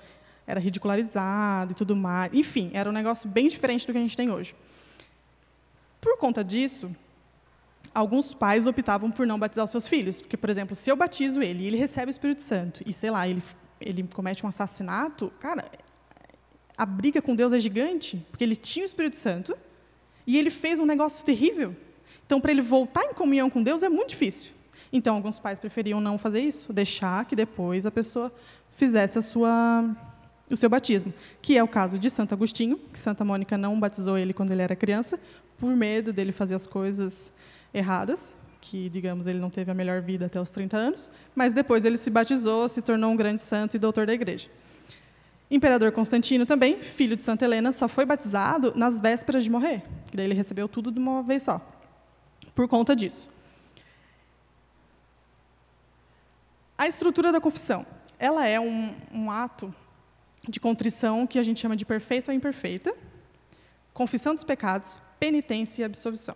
era 0.50 0.60
ridicularizado 0.60 1.74
e 1.74 1.76
tudo 1.76 1.96
mais. 1.96 2.34
Enfim, 2.34 2.72
era 2.74 2.90
um 2.90 2.92
negócio 2.92 3.30
bem 3.30 3.48
diferente 3.48 3.86
do 3.86 3.94
que 3.94 4.00
a 4.00 4.02
gente 4.02 4.18
tem 4.18 4.32
hoje. 4.32 4.56
Por 6.02 6.18
conta 6.18 6.44
disso, 6.44 6.90
alguns 7.94 8.34
pais 8.34 8.66
optavam 8.66 9.12
por 9.12 9.28
não 9.28 9.38
batizar 9.38 9.64
os 9.64 9.70
seus 9.70 9.88
filhos, 9.88 10.22
porque, 10.22 10.36
por 10.36 10.50
exemplo, 10.50 10.76
se 10.76 10.90
eu 10.90 10.96
batizo 10.96 11.44
ele 11.44 11.64
e 11.64 11.68
ele 11.68 11.78
recebe 11.78 12.10
o 12.10 12.12
Espírito 12.12 12.42
Santo 12.42 12.82
e, 12.84 12.92
sei 12.92 13.12
lá, 13.12 13.28
ele, 13.28 13.44
ele 13.80 14.04
comete 14.12 14.44
um 14.44 14.50
assassinato, 14.50 15.32
cara, 15.40 15.70
a 16.76 16.86
briga 16.86 17.22
com 17.22 17.36
Deus 17.36 17.54
é 17.54 17.60
gigante, 17.60 18.26
porque 18.32 18.44
ele 18.44 18.56
tinha 18.56 18.84
o 18.84 18.88
Espírito 18.88 19.18
Santo 19.18 19.56
e 20.26 20.36
ele 20.36 20.50
fez 20.50 20.80
um 20.80 20.86
negócio 20.86 21.24
terrível. 21.24 21.76
Então, 22.26 22.42
para 22.42 22.52
ele 22.52 22.62
voltar 22.62 23.04
em 23.04 23.14
comunhão 23.14 23.52
com 23.52 23.62
Deus 23.62 23.84
é 23.84 23.90
muito 23.90 24.10
difícil. 24.10 24.52
Então, 24.92 25.16
alguns 25.16 25.38
pais 25.38 25.60
preferiam 25.60 26.02
não 26.02 26.18
fazer 26.18 26.42
isso, 26.42 26.74
deixar 26.74 27.26
que 27.26 27.36
depois 27.36 27.86
a 27.86 27.92
pessoa 27.92 28.34
fizesse 28.80 29.20
a 29.20 29.22
sua, 29.22 29.96
o 30.54 30.58
seu 30.58 30.70
batismo, 30.70 31.14
que 31.42 31.58
é 31.58 31.64
o 31.64 31.68
caso 31.68 31.98
de 31.98 32.10
Santo 32.10 32.34
Agostinho, 32.34 32.80
que 32.92 33.00
Santa 33.00 33.24
Mônica 33.24 33.58
não 33.58 33.80
batizou 33.80 34.18
ele 34.18 34.34
quando 34.34 34.52
ele 34.52 34.62
era 34.62 34.76
criança, 34.76 35.20
por 35.58 35.76
medo 35.76 36.12
dele 36.12 36.32
fazer 36.32 36.56
as 36.56 36.66
coisas 36.66 37.32
erradas, 37.74 38.36
que, 38.62 38.90
digamos, 38.90 39.28
ele 39.28 39.40
não 39.40 39.50
teve 39.50 39.72
a 39.72 39.74
melhor 39.74 40.02
vida 40.02 40.26
até 40.26 40.40
os 40.40 40.52
30 40.52 40.76
anos, 40.76 41.12
mas 41.36 41.54
depois 41.54 41.86
ele 41.86 41.98
se 41.98 42.10
batizou, 42.10 42.68
se 42.68 42.82
tornou 42.82 43.12
um 43.12 43.16
grande 43.16 43.42
santo 43.42 43.76
e 43.76 43.80
doutor 43.80 44.06
da 44.06 44.14
igreja. 44.14 44.50
Imperador 45.52 45.92
Constantino 45.92 46.46
também, 46.46 46.82
filho 46.82 47.16
de 47.16 47.24
Santa 47.24 47.46
Helena, 47.46 47.72
só 47.72 47.88
foi 47.88 48.06
batizado 48.06 48.74
nas 48.76 49.00
vésperas 49.00 49.44
de 49.44 49.50
morrer. 49.50 49.84
Daí 50.14 50.26
ele 50.26 50.36
recebeu 50.36 50.68
tudo 50.68 50.92
de 50.92 51.00
uma 51.00 51.24
vez 51.24 51.44
só, 51.44 51.62
por 52.54 52.68
conta 52.68 52.96
disso. 52.96 53.30
A 56.78 56.88
estrutura 56.88 57.32
da 57.32 57.42
confissão, 57.42 57.86
ela 58.18 58.46
é 58.46 58.60
um, 58.60 58.94
um 59.12 59.32
ato 59.32 59.74
de 60.48 60.60
contrição 60.60 61.28
que 61.28 61.38
a 61.38 61.44
gente 61.44 61.60
chama 61.60 61.76
de 61.76 61.86
perfeita 61.86 62.32
ou 62.32 62.36
imperfeita, 62.36 62.96
confissão 63.94 64.34
dos 64.34 64.44
pecados, 64.44 64.98
penitência 65.20 65.82
e 65.82 65.86
absolvição. 65.86 66.36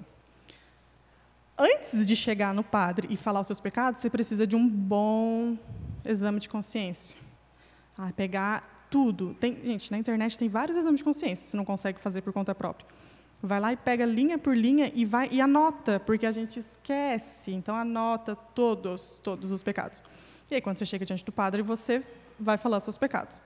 Antes 1.57 2.05
de 2.05 2.15
chegar 2.15 2.53
no 2.53 2.63
padre 2.63 3.07
e 3.11 3.15
falar 3.15 3.41
os 3.41 3.47
seus 3.47 3.59
pecados, 3.59 4.01
você 4.01 4.09
precisa 4.09 4.45
de 4.45 4.55
um 4.55 4.67
bom 4.67 5.57
exame 6.03 6.39
de 6.39 6.49
consciência. 6.49 7.17
Ah, 7.97 8.11
pegar 8.15 8.85
tudo. 8.89 9.35
Tem, 9.39 9.55
gente, 9.63 9.91
na 9.91 9.97
internet 9.97 10.37
tem 10.37 10.49
vários 10.49 10.75
exames 10.75 10.97
de 10.97 11.03
consciência, 11.03 11.49
você 11.49 11.57
não 11.57 11.65
consegue 11.65 11.99
fazer 11.99 12.21
por 12.21 12.33
conta 12.33 12.55
própria. 12.55 12.87
Vai 13.41 13.59
lá 13.59 13.73
e 13.73 13.77
pega 13.77 14.05
linha 14.05 14.37
por 14.37 14.55
linha 14.55 14.91
e 14.95 15.05
vai 15.05 15.29
e 15.31 15.41
anota, 15.41 15.99
porque 15.99 16.25
a 16.25 16.31
gente 16.31 16.57
esquece. 16.57 17.51
Então 17.51 17.75
anota 17.75 18.35
todos, 18.35 19.19
todos 19.21 19.51
os 19.51 19.61
pecados. 19.61 20.01
E 20.49 20.55
aí 20.55 20.61
quando 20.61 20.77
você 20.77 20.85
chega 20.85 21.05
diante 21.05 21.25
do 21.25 21.31
padre, 21.31 21.61
você 21.61 22.03
vai 22.39 22.57
falar 22.57 22.79
seus 22.79 22.97
pecados. 22.97 23.41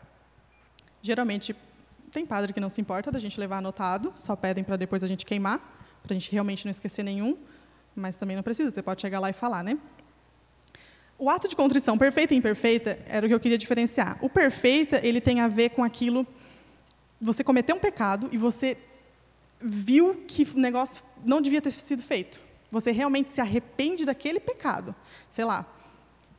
Geralmente 1.02 1.56
tem 2.12 2.26
padre 2.26 2.54
que 2.54 2.60
não 2.60 2.70
se 2.70 2.80
importa 2.82 3.12
da 3.12 3.20
gente 3.20 3.40
levar 3.40 3.58
anotado, 3.58 4.14
só 4.16 4.36
pedem 4.36 4.64
para 4.64 4.76
depois 4.76 5.04
a 5.04 5.08
gente 5.08 5.26
queimar, 5.26 5.60
para 6.02 6.14
a 6.14 6.18
gente 6.18 6.32
realmente 6.32 6.66
não 6.66 6.72
esquecer 6.72 7.04
nenhum, 7.04 7.38
mas 7.96 8.16
também 8.16 8.36
não 8.36 8.44
precisa, 8.44 8.72
você 8.72 8.82
pode 8.82 9.02
chegar 9.02 9.20
lá 9.20 9.30
e 9.30 9.34
falar, 9.34 9.64
né? 9.64 9.78
O 11.20 11.30
ato 11.30 11.48
de 11.48 11.56
contrição 11.56 11.98
perfeita 11.98 12.34
e 12.34 12.38
imperfeita 12.38 13.00
era 13.08 13.26
o 13.26 13.30
que 13.30 13.34
eu 13.34 13.40
queria 13.40 13.58
diferenciar. 13.58 14.18
O 14.22 14.30
perfeita, 14.30 15.04
ele 15.04 15.20
tem 15.20 15.42
a 15.42 15.48
ver 15.48 15.70
com 15.70 15.84
aquilo 15.84 16.26
você 17.20 17.44
cometeu 17.44 17.76
um 17.76 17.80
pecado 17.80 18.30
e 18.32 18.38
você 18.38 18.78
viu 19.60 20.24
que 20.28 20.44
o 20.44 20.60
negócio 20.60 21.04
não 21.26 21.42
devia 21.42 21.62
ter 21.62 21.72
sido 21.72 22.02
feito. 22.02 22.40
Você 22.70 22.92
realmente 22.92 23.34
se 23.34 23.42
arrepende 23.42 24.06
daquele 24.06 24.40
pecado. 24.40 24.94
Sei 25.32 25.44
lá, 25.44 25.66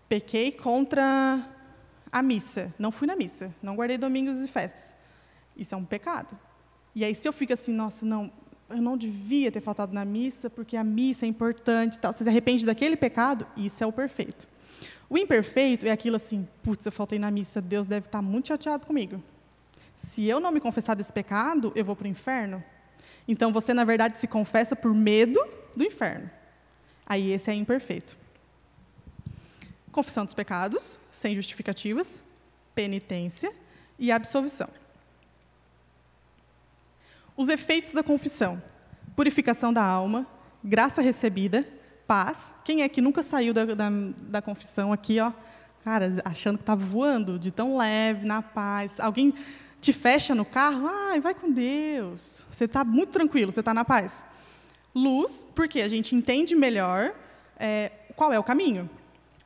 pequei 0.09 0.53
contra 0.53 1.45
a 2.11 2.23
missa, 2.23 2.73
não 2.79 2.91
fui 2.91 3.07
na 3.07 3.17
missa, 3.17 3.55
não 3.63 3.75
guardei 3.75 3.99
domingos 3.99 4.39
e 4.39 4.49
festas. 4.49 4.97
Isso 5.57 5.75
é 5.75 5.79
um 5.79 5.85
pecado. 5.85 6.39
E 6.95 7.05
aí, 7.05 7.15
se 7.15 7.29
eu 7.29 7.33
fico 7.33 7.53
assim, 7.53 7.73
nossa, 7.73 8.05
não, 8.05 8.33
eu 8.71 8.81
não 8.81 8.97
devia 8.97 9.53
ter 9.53 9.61
faltado 9.61 9.93
na 9.93 10.05
missa, 10.05 10.49
porque 10.49 10.77
a 10.77 10.85
missa 10.85 11.27
é 11.27 11.29
importante, 11.29 11.99
tal. 11.99 12.13
você 12.13 12.25
se 12.25 12.31
arrepende 12.31 12.65
daquele 12.65 12.97
pecado, 12.97 13.47
isso 13.57 13.83
é 13.83 13.87
o 13.87 13.93
perfeito. 13.93 14.49
O 15.11 15.17
imperfeito 15.17 15.87
é 15.87 15.91
aquilo 15.91 16.17
assim, 16.17 16.47
putz, 16.63 16.85
eu 16.85 16.93
faltei 16.93 17.19
na 17.19 17.31
missa, 17.31 17.61
Deus 17.61 17.87
deve 17.87 18.07
estar 18.07 18.23
muito 18.23 18.49
chateado 18.49 18.87
comigo. 18.87 19.23
Se 19.95 20.25
eu 20.25 20.39
não 20.39 20.53
me 20.53 20.61
confessar 20.61 20.95
desse 20.95 21.13
pecado, 21.13 21.73
eu 21.75 21.85
vou 21.85 21.97
para 21.97 22.05
o 22.05 22.09
inferno. 22.09 22.63
Então, 23.27 23.53
você, 23.53 23.75
na 23.75 23.85
verdade, 23.85 24.19
se 24.19 24.27
confessa 24.27 24.77
por 24.77 24.95
medo 24.95 25.41
do 25.75 25.85
inferno. 25.85 26.31
Aí, 27.07 27.33
esse 27.33 27.51
é 27.51 27.55
imperfeito 27.55 28.17
confissão 29.93 30.25
dos 30.25 30.35
pecados, 30.35 30.99
sem 31.11 31.35
justificativas, 31.35 32.23
penitência 32.75 33.53
e 33.99 34.13
absolvição. 34.13 34.69
Os 37.37 37.49
efeitos 37.49 37.93
da 37.93 38.03
confissão: 38.03 38.63
purificação 39.17 39.73
da 39.73 39.83
alma, 39.83 40.27
graça 40.63 41.01
recebida, 41.01 41.67
paz. 42.07 42.55
Quem 42.65 42.83
é 42.83 42.89
que 42.89 43.01
nunca 43.01 43.23
saiu 43.23 43.53
da, 43.55 43.65
da, 43.65 43.89
da 44.23 44.43
confissão 44.43 44.93
aqui, 44.93 45.21
ó, 45.21 45.33
cara, 45.85 46.21
achando 46.25 46.57
que 46.57 46.63
estava 46.63 46.85
voando, 46.85 47.39
de 47.39 47.51
tão 47.51 47.77
leve, 47.77 48.27
na 48.27 48.43
paz? 48.43 48.99
Alguém 48.99 49.35
te 49.81 49.93
fecha 49.93 50.35
no 50.35 50.45
carro, 50.45 50.89
ai, 50.89 51.21
vai 51.21 51.35
com 51.35 51.51
Deus. 51.51 52.47
Você 52.51 52.65
está 52.65 52.85
muito 52.85 53.11
tranquilo, 53.11 53.53
você 53.53 53.61
está 53.61 53.73
na 53.73 53.85
paz. 53.85 54.25
Luz, 54.95 55.47
porque 55.55 55.81
a 55.81 55.89
gente 55.89 56.15
entende 56.15 56.57
melhor 56.57 57.15
é, 57.59 57.93
qual 58.17 58.33
é 58.33 58.39
o 58.39 58.43
caminho. 58.43 58.91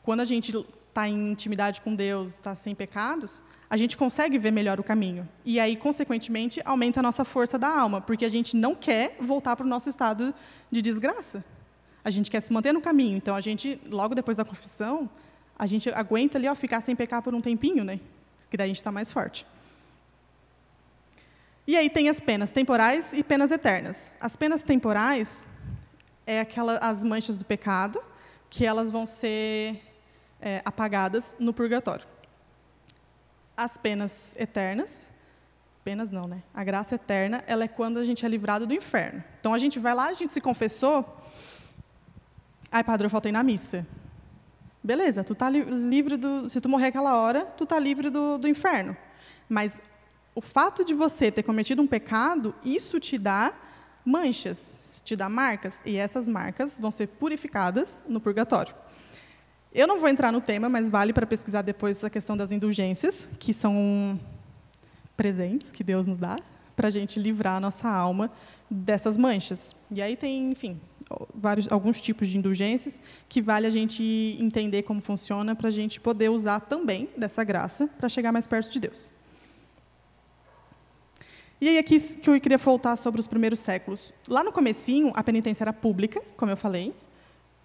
Quando 0.03 0.21
a 0.21 0.25
gente 0.25 0.53
está 0.89 1.09
em 1.09 1.33
intimidade 1.33 1.81
com 1.81 1.95
Deus, 1.95 2.33
está 2.33 2.55
sem 2.55 2.75
pecados, 2.75 3.43
a 3.71 3.77
gente 3.77 3.97
consegue 3.97 4.37
ver 4.37 4.51
melhor 4.51 4.79
o 4.79 4.85
caminho. 4.85 5.27
E 5.45 5.59
aí, 5.59 5.77
consequentemente, 5.77 6.61
aumenta 6.65 7.01
a 7.01 7.03
nossa 7.03 7.25
força 7.25 7.59
da 7.59 7.69
alma, 7.69 8.01
porque 8.01 8.25
a 8.25 8.29
gente 8.29 8.55
não 8.55 8.75
quer 8.75 9.17
voltar 9.19 9.57
para 9.57 9.65
o 9.65 9.69
nosso 9.69 9.89
estado 9.89 10.35
de 10.71 10.83
desgraça. 10.83 11.43
A 12.05 12.11
gente 12.11 12.31
quer 12.31 12.41
se 12.41 12.53
manter 12.53 12.73
no 12.73 12.81
caminho. 12.81 13.17
Então, 13.17 13.35
a 13.35 13.41
gente, 13.41 13.81
logo 13.89 14.15
depois 14.15 14.37
da 14.37 14.45
confissão, 14.45 15.09
a 15.59 15.67
gente 15.67 15.89
aguenta 15.91 16.37
ali, 16.37 16.49
ó, 16.49 16.55
ficar 16.55 16.81
sem 16.81 16.95
pecar 16.95 17.23
por 17.23 17.35
um 17.35 17.41
tempinho, 17.41 17.85
né? 17.85 17.99
Que 18.51 18.57
daí 18.57 18.67
a 18.67 18.69
gente 18.69 18.77
está 18.77 18.93
mais 18.93 19.11
forte. 19.11 19.47
E 21.67 21.77
aí 21.77 21.89
tem 21.89 22.09
as 22.09 22.19
penas 22.19 22.51
temporais 22.51 23.13
e 23.13 23.23
penas 23.23 23.51
eternas. 23.51 24.13
As 24.21 24.35
penas 24.35 24.63
temporais 24.63 25.47
é 26.27 26.41
aquela, 26.41 26.77
as 26.79 27.05
manchas 27.05 27.39
do 27.39 27.45
pecado, 27.45 28.03
que 28.51 28.67
elas 28.67 28.91
vão 28.91 29.07
ser 29.07 29.81
é, 30.43 30.61
apagadas 30.65 31.35
no 31.39 31.55
purgatório. 31.55 32.07
As 33.57 33.79
penas 33.79 34.35
eternas, 34.37 35.11
penas 35.85 36.11
não, 36.11 36.27
né? 36.27 36.43
A 36.53 36.65
graça 36.65 36.97
eterna, 36.97 37.43
ela 37.47 37.65
é 37.65 37.69
quando 37.69 37.99
a 37.99 38.05
gente 38.05 38.27
é 38.27 38.29
livrado 38.29 38.67
do 38.67 38.75
inferno. 38.75 39.23
Então 39.41 39.55
a 39.55 39.59
gente 39.59 39.79
vai 39.79 39.95
lá, 39.95 40.07
a 40.07 40.13
gente 40.13 40.35
se 40.35 40.41
confessou. 40.41 41.23
Ai, 42.71 42.83
padre, 42.83 43.07
eu 43.07 43.11
faltei 43.11 43.31
na 43.31 43.43
missa. 43.43 43.87
Beleza, 44.83 45.23
tu 45.23 45.35
tá 45.35 45.49
li 45.49 45.63
livre 45.63 46.17
do. 46.17 46.51
Se 46.51 46.61
tu 46.61 46.69
morrer 46.69 46.89
aquela 46.89 47.17
hora, 47.17 47.45
tu 47.45 47.65
tá 47.65 47.79
livre 47.79 48.11
do, 48.11 48.37
do 48.37 48.49
inferno. 48.49 48.97
Mas 49.49 49.81
o 50.35 50.41
fato 50.41 50.85
de 50.85 50.95
você 50.95 51.31
ter 51.31 51.43
cometido 51.43 51.81
um 51.81 51.87
pecado, 51.87 52.55
isso 52.65 52.99
te 52.99 53.17
dá 53.19 53.53
manchas, 54.05 55.01
te 55.05 55.15
dá 55.15 55.29
marcas, 55.29 55.81
e 55.85 55.97
essas 55.97 56.27
marcas 56.27 56.79
vão 56.81 56.91
ser 56.91 57.07
purificadas 57.07 58.03
no 58.09 58.21
purgatório. 58.21 58.75
Eu 59.75 59.87
não 59.87 59.99
vou 59.99 60.09
entrar 60.09 60.31
no 60.31 60.41
tema, 60.41 60.69
mas 60.69 60.91
vale 60.91 61.15
para 61.15 61.27
pesquisar 61.27 61.63
depois 61.63 62.05
a 62.05 62.11
questão 62.11 62.37
das 62.37 62.53
indulgências, 62.53 63.29
que 63.39 63.55
são 63.55 64.21
presentes 65.17 65.73
que 65.73 65.83
Deus 65.83 66.07
nos 66.07 66.19
dá 66.19 66.37
para 66.77 66.89
a 66.89 66.91
gente 66.91 67.19
livrar 67.19 67.57
a 67.57 67.61
nossa 67.61 67.89
alma 67.89 68.31
dessas 68.71 69.17
manchas. 69.17 69.75
E 69.91 70.03
aí 70.03 70.15
tem, 70.15 70.51
enfim, 70.53 70.79
vários, 71.35 71.73
alguns 71.73 72.03
tipos 72.03 72.29
de 72.29 72.37
indulgências 72.37 73.01
que 73.31 73.41
vale 73.41 73.67
a 73.67 73.71
gente 73.71 74.37
entender 74.39 74.83
como 74.83 75.01
funciona 75.01 75.57
para 75.57 75.69
a 75.69 75.71
gente 75.71 76.01
poder 76.01 76.29
usar 76.29 76.61
também 76.61 77.09
dessa 77.17 77.43
graça 77.43 77.89
para 77.99 78.11
chegar 78.11 78.31
mais 78.31 78.47
perto 78.47 78.71
de 78.71 78.79
Deus. 78.79 79.11
E 81.63 81.69
aí 81.69 81.79
aqui 81.79 81.99
que 82.17 82.29
eu 82.29 82.39
queria 82.41 82.59
voltar 82.59 82.97
sobre 82.97 83.21
os 83.21 83.27
primeiros 83.27 83.61
séculos. 83.61 84.13
Lá 84.29 84.45
no 84.45 84.53
comecinho, 84.53 85.13
a 85.15 85.23
penitência 85.23 85.65
era 85.65 85.73
pública, 85.73 86.21
como 86.37 86.51
eu 86.51 86.57
falei, 86.57 86.93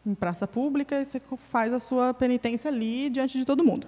em 0.07 0.15
praça 0.15 0.47
pública 0.47 0.99
e 0.99 1.05
você 1.05 1.21
faz 1.51 1.73
a 1.73 1.79
sua 1.79 2.13
penitência 2.13 2.69
ali 2.69 3.09
diante 3.09 3.37
de 3.37 3.45
todo 3.45 3.63
mundo. 3.63 3.87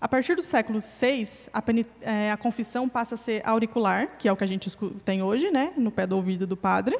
A 0.00 0.08
partir 0.08 0.34
do 0.34 0.42
século 0.42 0.80
VI, 0.80 1.48
a, 1.52 1.62
é, 2.02 2.32
a, 2.32 2.36
confissão 2.36 2.88
passa 2.88 3.14
a 3.14 3.18
ser 3.18 3.40
auricular, 3.46 4.18
que 4.18 4.28
é 4.28 4.32
o 4.32 4.36
que 4.36 4.44
a 4.44 4.46
gente 4.46 4.70
tem 5.04 5.22
hoje, 5.22 5.50
né, 5.50 5.72
no 5.76 5.90
pé 5.90 6.06
do 6.06 6.16
ouvido 6.16 6.46
do 6.46 6.56
padre. 6.56 6.98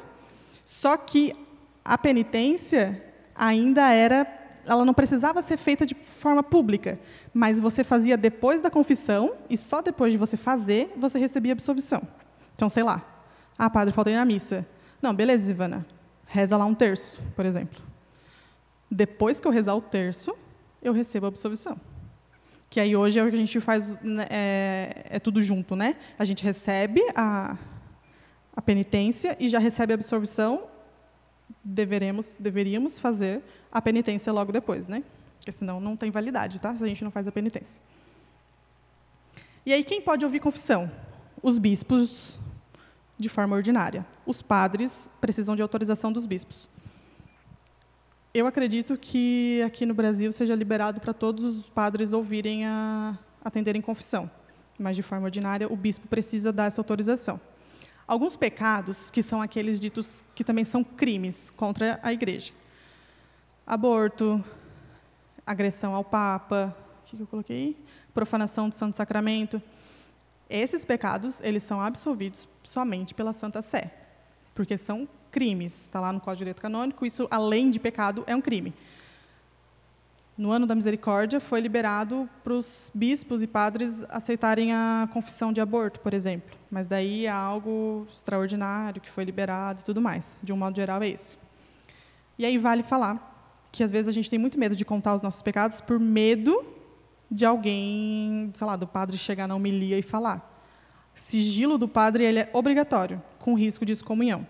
Só 0.65 0.97
que 0.97 1.35
a 1.83 1.97
penitência 1.97 3.03
ainda 3.35 3.91
era, 3.91 4.25
ela 4.65 4.83
não 4.83 4.93
precisava 4.93 5.41
ser 5.41 5.57
feita 5.57 5.85
de 5.85 5.93
forma 5.93 6.41
pública, 6.41 6.97
mas 7.33 7.59
você 7.59 7.83
fazia 7.83 8.17
depois 8.17 8.61
da 8.61 8.71
confissão 8.71 9.35
e 9.49 9.57
só 9.57 9.81
depois 9.81 10.11
de 10.11 10.17
você 10.17 10.37
fazer 10.37 10.91
você 10.97 11.19
recebia 11.19 11.53
absolvição. 11.53 12.01
Então, 12.55 12.69
sei 12.69 12.81
lá, 12.81 13.05
ah, 13.57 13.69
padre, 13.69 13.93
faltei 13.93 14.15
na 14.15 14.25
missa. 14.25 14.65
Não, 15.01 15.13
beleza, 15.13 15.51
Ivana, 15.51 15.85
reza 16.25 16.57
lá 16.57 16.65
um 16.65 16.73
terço, 16.73 17.21
por 17.35 17.45
exemplo. 17.45 17.94
Depois 18.95 19.41
que 19.41 19.47
eu 19.47 19.51
rezar 19.51 19.75
o 19.75 19.81
terço, 19.81 20.33
eu 20.81 20.93
recebo 20.93 21.25
a 21.25 21.27
absolvição. 21.27 21.77
Que 22.69 22.79
aí 22.79 22.95
hoje 22.95 23.19
é 23.19 23.21
a 23.21 23.29
gente 23.29 23.59
faz, 23.59 24.01
né, 24.01 24.25
é, 24.29 25.05
é 25.09 25.19
tudo 25.19 25.41
junto, 25.41 25.75
né? 25.75 25.97
A 26.17 26.23
gente 26.23 26.41
recebe 26.45 27.01
a, 27.13 27.57
a 28.55 28.61
penitência 28.61 29.35
e 29.37 29.49
já 29.49 29.59
recebe 29.59 29.91
a 29.91 29.95
absolvição, 29.95 30.67
deveremos, 31.61 32.37
deveríamos 32.39 32.97
fazer 32.97 33.43
a 33.69 33.81
penitência 33.81 34.31
logo 34.31 34.53
depois, 34.53 34.87
né? 34.87 35.03
Porque 35.39 35.51
senão 35.51 35.81
não 35.81 35.97
tem 35.97 36.09
validade, 36.09 36.57
tá? 36.57 36.73
Se 36.73 36.81
a 36.81 36.87
gente 36.87 37.03
não 37.03 37.11
faz 37.11 37.27
a 37.27 37.33
penitência. 37.33 37.83
E 39.65 39.73
aí 39.73 39.83
quem 39.83 40.01
pode 40.01 40.23
ouvir 40.23 40.39
confissão? 40.39 40.89
Os 41.43 41.57
bispos 41.57 42.39
de 43.17 43.27
forma 43.27 43.57
ordinária. 43.57 44.05
Os 44.25 44.41
padres 44.41 45.09
precisam 45.19 45.53
de 45.53 45.61
autorização 45.61 46.13
dos 46.13 46.25
bispos 46.25 46.69
eu 48.35 48.45
acredito 48.47 48.97
que 48.97 49.61
aqui 49.65 49.85
no 49.85 49.93
Brasil 49.93 50.29
seja 50.29 50.53
liberado 50.53 50.99
para 50.99 51.13
todos 51.13 51.57
os 51.57 51.69
padres 51.69 52.11
ouvirem 52.11 52.65
a 52.65 53.17
atenderem 53.41 53.81
confissão. 53.81 54.29
mas 54.77 54.97
de 54.97 55.01
forma 55.01 55.23
ordinária 55.23 55.71
o 55.71 55.75
bispo 55.77 56.05
precisa 56.05 56.51
dar 56.51 56.65
essa 56.65 56.81
autorização. 56.81 57.39
Alguns 58.05 58.35
pecados, 58.35 59.09
que 59.09 59.23
são 59.23 59.41
aqueles 59.41 59.79
ditos 59.79 60.25
que 60.35 60.43
também 60.43 60.65
são 60.65 60.83
crimes 60.83 61.49
contra 61.49 61.97
a 62.03 62.11
igreja. 62.11 62.51
Aborto, 63.65 64.43
agressão 65.47 65.95
ao 65.95 66.03
Papa, 66.03 66.75
o 67.01 67.05
que 67.05 67.17
eu 67.17 67.25
coloquei? 67.27 67.77
Profanação 68.13 68.67
do 68.67 68.75
Santo 68.75 68.97
Sacramento. 68.97 69.63
Esses 70.49 70.83
pecados, 70.83 71.39
eles 71.39 71.63
são 71.63 71.79
absolvidos 71.79 72.49
somente 72.63 73.13
pela 73.13 73.31
Santa 73.31 73.61
Sé, 73.61 73.93
porque 74.53 74.77
são 74.77 75.07
crimes. 75.35 75.81
Está 75.81 75.99
lá 75.99 76.13
no 76.13 76.21
Código 76.21 76.37
de 76.37 76.39
Direito 76.45 76.61
Canônico, 76.61 77.05
isso, 77.05 77.27
além 77.29 77.69
de 77.69 77.77
pecado, 77.77 78.23
é 78.25 78.33
um 78.33 78.39
crime. 78.39 78.73
No 80.37 80.49
ano 80.49 80.65
da 80.65 80.73
misericórdia, 80.73 81.41
foi 81.41 81.59
liberado 81.59 82.29
para 82.41 82.53
os 82.53 82.89
bispos 82.95 83.43
e 83.43 83.47
padres 83.47 84.05
aceitarem 84.07 84.73
a 84.73 85.09
confissão 85.11 85.51
de 85.51 85.59
aborto, 85.59 85.99
por 85.99 86.13
exemplo. 86.13 86.57
Mas 86.71 86.87
daí 86.87 87.25
é 87.25 87.29
algo 87.29 88.07
extraordinário 88.09 89.01
que 89.01 89.09
foi 89.09 89.25
liberado 89.25 89.81
e 89.81 89.83
tudo 89.83 90.01
mais. 90.01 90.39
De 90.41 90.53
um 90.53 90.57
modo 90.57 90.75
geral, 90.77 91.03
é 91.03 91.09
esse. 91.09 91.37
E 92.39 92.45
aí 92.45 92.57
vale 92.57 92.81
falar 92.83 93.33
que 93.73 93.83
às 93.83 93.91
vezes 93.91 94.07
a 94.07 94.13
gente 94.13 94.29
tem 94.29 94.39
muito 94.39 94.57
medo 94.57 94.73
de 94.73 94.85
contar 94.85 95.15
os 95.15 95.21
nossos 95.21 95.41
pecados 95.41 95.81
por 95.81 95.99
medo 95.99 96.65
de 97.29 97.45
alguém, 97.45 98.51
sei 98.53 98.65
lá, 98.65 98.77
do 98.77 98.87
padre 98.87 99.17
chegar 99.17 99.47
na 99.47 99.55
homilia 99.55 99.99
e 99.99 100.01
falar. 100.01 100.63
Sigilo 101.13 101.77
do 101.77 101.87
padre 101.87 102.23
ele 102.23 102.39
é 102.39 102.49
obrigatório, 102.53 103.21
com 103.39 103.53
risco 103.53 103.85
de 103.85 103.91
excomunhão. 103.91 104.47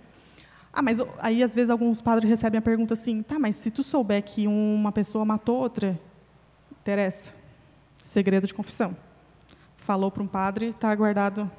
Ah, 0.77 0.81
mas 0.81 0.99
aí 1.19 1.41
às 1.41 1.55
vezes 1.55 1.69
alguns 1.69 2.01
padres 2.01 2.29
recebem 2.29 2.57
a 2.59 2.61
pergunta 2.61 2.95
assim: 2.95 3.23
tá, 3.23 3.39
mas 3.39 3.55
se 3.55 3.71
tu 3.71 3.81
souber 3.81 4.21
que 4.21 4.45
uma 4.45 4.91
pessoa 4.91 5.23
matou 5.23 5.55
outra, 5.57 5.97
interessa. 6.81 7.33
Segredo 8.03 8.45
de 8.45 8.53
confissão. 8.53 8.95
Falou 9.77 10.11
para 10.11 10.21
um 10.21 10.27
padre, 10.27 10.71
está 10.71 10.93
guardado 10.93 11.49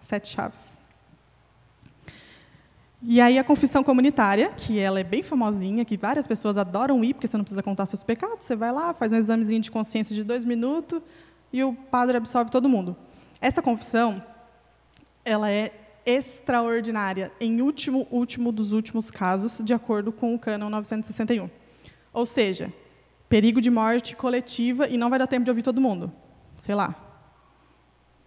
sete 0.00 0.28
chaves. 0.28 0.80
E 3.00 3.20
aí 3.20 3.38
a 3.38 3.44
confissão 3.44 3.84
comunitária, 3.84 4.50
que 4.56 4.78
ela 4.78 4.98
é 4.98 5.04
bem 5.04 5.22
famosinha, 5.22 5.84
que 5.84 5.96
várias 5.96 6.26
pessoas 6.26 6.58
adoram 6.58 7.04
ir, 7.04 7.14
porque 7.14 7.28
você 7.28 7.36
não 7.36 7.44
precisa 7.44 7.62
contar 7.62 7.86
seus 7.86 8.02
pecados, 8.02 8.44
você 8.44 8.56
vai 8.56 8.72
lá, 8.72 8.92
faz 8.92 9.12
um 9.12 9.16
examezinho 9.16 9.60
de 9.60 9.70
consciência 9.70 10.16
de 10.16 10.24
dois 10.24 10.44
minutos 10.44 11.00
e 11.52 11.62
o 11.62 11.74
padre 11.74 12.16
absolve 12.16 12.50
todo 12.50 12.68
mundo. 12.68 12.96
Essa 13.40 13.62
confissão, 13.62 14.20
ela 15.24 15.48
é 15.48 15.83
extraordinária, 16.06 17.32
em 17.40 17.60
último, 17.60 18.06
último 18.10 18.52
dos 18.52 18.72
últimos 18.72 19.10
casos, 19.10 19.60
de 19.64 19.72
acordo 19.72 20.12
com 20.12 20.34
o 20.34 20.38
Cânon 20.38 20.68
961. 20.68 21.48
Ou 22.12 22.26
seja, 22.26 22.72
perigo 23.28 23.60
de 23.60 23.70
morte 23.70 24.14
coletiva 24.14 24.88
e 24.88 24.96
não 24.96 25.10
vai 25.10 25.18
dar 25.18 25.26
tempo 25.26 25.44
de 25.44 25.50
ouvir 25.50 25.62
todo 25.62 25.80
mundo. 25.80 26.12
Sei 26.56 26.74
lá. 26.74 26.94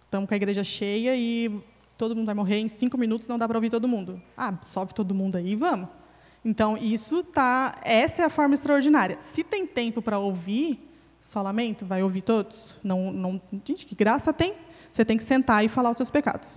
Estamos 0.04 0.28
com 0.28 0.34
a 0.34 0.36
igreja 0.36 0.64
cheia 0.64 1.14
e 1.16 1.62
todo 1.96 2.14
mundo 2.14 2.26
vai 2.26 2.34
morrer 2.34 2.58
em 2.58 2.68
cinco 2.68 2.96
minutos, 2.96 3.28
não 3.28 3.36
dá 3.36 3.46
para 3.46 3.58
ouvir 3.58 3.70
todo 3.70 3.86
mundo. 3.86 4.22
Ah, 4.36 4.54
sobe 4.62 4.94
todo 4.94 5.14
mundo 5.14 5.36
aí, 5.36 5.54
vamos. 5.54 5.88
Então, 6.44 6.76
isso 6.78 7.22
tá, 7.24 7.80
essa 7.84 8.22
é 8.22 8.24
a 8.24 8.30
forma 8.30 8.54
extraordinária. 8.54 9.18
Se 9.20 9.42
tem 9.42 9.66
tempo 9.66 10.00
para 10.00 10.18
ouvir, 10.18 10.88
só 11.20 11.42
lamento, 11.42 11.84
vai 11.84 12.02
ouvir 12.02 12.22
todos? 12.22 12.78
Não, 12.82 13.12
não, 13.12 13.40
gente, 13.64 13.84
que 13.84 13.94
graça 13.94 14.32
tem? 14.32 14.54
Você 14.90 15.04
tem 15.04 15.16
que 15.16 15.24
sentar 15.24 15.64
e 15.64 15.68
falar 15.68 15.90
os 15.90 15.96
seus 15.96 16.10
pecados. 16.10 16.56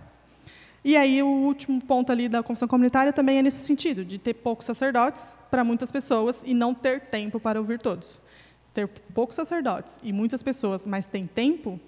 E 0.84 0.98
aí 0.98 1.22
o 1.22 1.28
último 1.28 1.80
ponto 1.80 2.12
ali 2.12 2.28
da 2.28 2.42
confissão 2.42 2.68
comunitária 2.68 3.14
também 3.14 3.38
é 3.38 3.42
nesse 3.42 3.66
sentido, 3.66 4.04
de 4.04 4.18
ter 4.18 4.34
poucos 4.34 4.66
sacerdotes 4.66 5.38
para 5.50 5.64
muitas 5.64 5.92
pessoas 5.92 6.42
e 6.44 6.54
não 6.54 6.74
ter 6.74 7.02
tempo 7.02 7.40
para 7.40 7.60
ouvir 7.60 7.80
todos. 7.80 8.20
Ter 8.74 8.88
poucos 8.88 9.36
sacerdotes 9.36 10.00
e 10.02 10.12
muitas 10.12 10.42
pessoas, 10.42 10.88
mas 10.88 11.06
tem 11.06 11.28
tempo, 11.28 11.80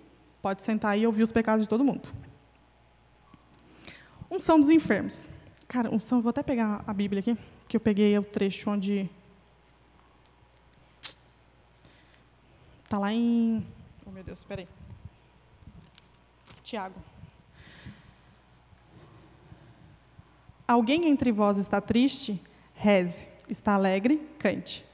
pode 0.42 0.62
sentar 0.62 0.98
e 0.98 1.08
ouvir 1.08 1.24
os 1.24 1.32
pecados 1.32 1.64
de 1.64 1.70
todo 1.70 1.84
mundo. 1.84 2.14
Unção 4.30 4.60
dos 4.60 4.70
enfermos. 4.70 5.28
Cara, 5.68 5.94
unção, 5.94 6.22
vou 6.22 6.30
até 6.30 6.44
pegar 6.44 6.84
a 6.86 6.94
Bíblia 6.94 7.22
aqui, 7.22 7.38
que 7.68 7.76
eu 7.78 7.82
peguei 7.82 8.18
o 8.18 8.24
trecho 8.24 8.70
onde 8.70 9.10
Está 12.94 13.00
lá 13.00 13.12
em. 13.12 13.66
Oh, 14.06 14.12
meu 14.12 14.24
Deus, 14.24 14.38
espera 14.38 14.62
aí. 14.62 14.68
Tiago. 16.62 16.94
Alguém 20.68 21.08
entre 21.08 21.32
vós 21.32 21.58
está 21.58 21.82
triste? 21.82 22.42
Reze. 22.74 23.28
Está 23.50 23.74
alegre? 23.74 24.22
Cante. 24.40 24.86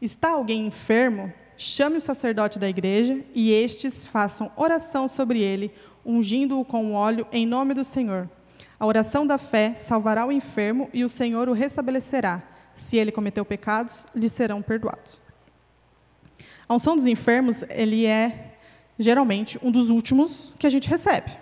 Está 0.00 0.30
alguém 0.30 0.66
enfermo? 0.66 1.32
Chame 1.56 1.96
o 1.96 2.00
sacerdote 2.00 2.58
da 2.58 2.68
igreja 2.68 3.24
e 3.34 3.50
estes 3.50 4.04
façam 4.04 4.52
oração 4.54 5.08
sobre 5.08 5.40
ele, 5.40 5.72
ungindo-o 6.04 6.64
com 6.64 6.94
óleo 6.94 7.26
em 7.32 7.46
nome 7.46 7.74
do 7.74 7.82
Senhor. 7.82 8.28
A 8.78 8.86
oração 8.86 9.26
da 9.26 9.38
fé 9.38 9.74
salvará 9.74 10.24
o 10.24 10.30
enfermo 10.30 10.88
e 10.92 11.02
o 11.02 11.08
Senhor 11.08 11.48
o 11.48 11.52
restabelecerá. 11.52 12.42
Se 12.72 12.96
ele 12.96 13.10
cometeu 13.10 13.44
pecados, 13.44 14.06
lhe 14.14 14.28
serão 14.28 14.62
perdoados. 14.62 15.20
A 16.68 16.74
unção 16.74 16.94
dos 16.94 17.06
enfermos, 17.06 17.64
ele 17.70 18.06
é 18.06 18.56
geralmente 18.98 19.58
um 19.62 19.72
dos 19.72 19.90
últimos 19.90 20.54
que 20.58 20.66
a 20.66 20.70
gente 20.70 20.88
recebe, 20.88 21.32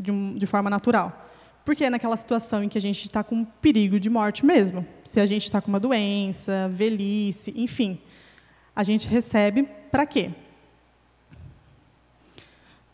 de, 0.00 0.10
um, 0.10 0.34
de 0.34 0.46
forma 0.46 0.68
natural. 0.68 1.23
Porque 1.64 1.84
é 1.84 1.90
naquela 1.90 2.16
situação 2.16 2.62
em 2.62 2.68
que 2.68 2.76
a 2.76 2.80
gente 2.80 3.02
está 3.02 3.24
com 3.24 3.44
perigo 3.44 3.98
de 3.98 4.10
morte 4.10 4.44
mesmo. 4.44 4.86
Se 5.04 5.18
a 5.18 5.26
gente 5.26 5.44
está 5.44 5.60
com 5.60 5.68
uma 5.68 5.80
doença, 5.80 6.70
velhice, 6.72 7.54
enfim. 7.56 7.98
A 8.76 8.84
gente 8.84 9.08
recebe 9.08 9.68
para 9.90 10.04
quê? 10.04 10.30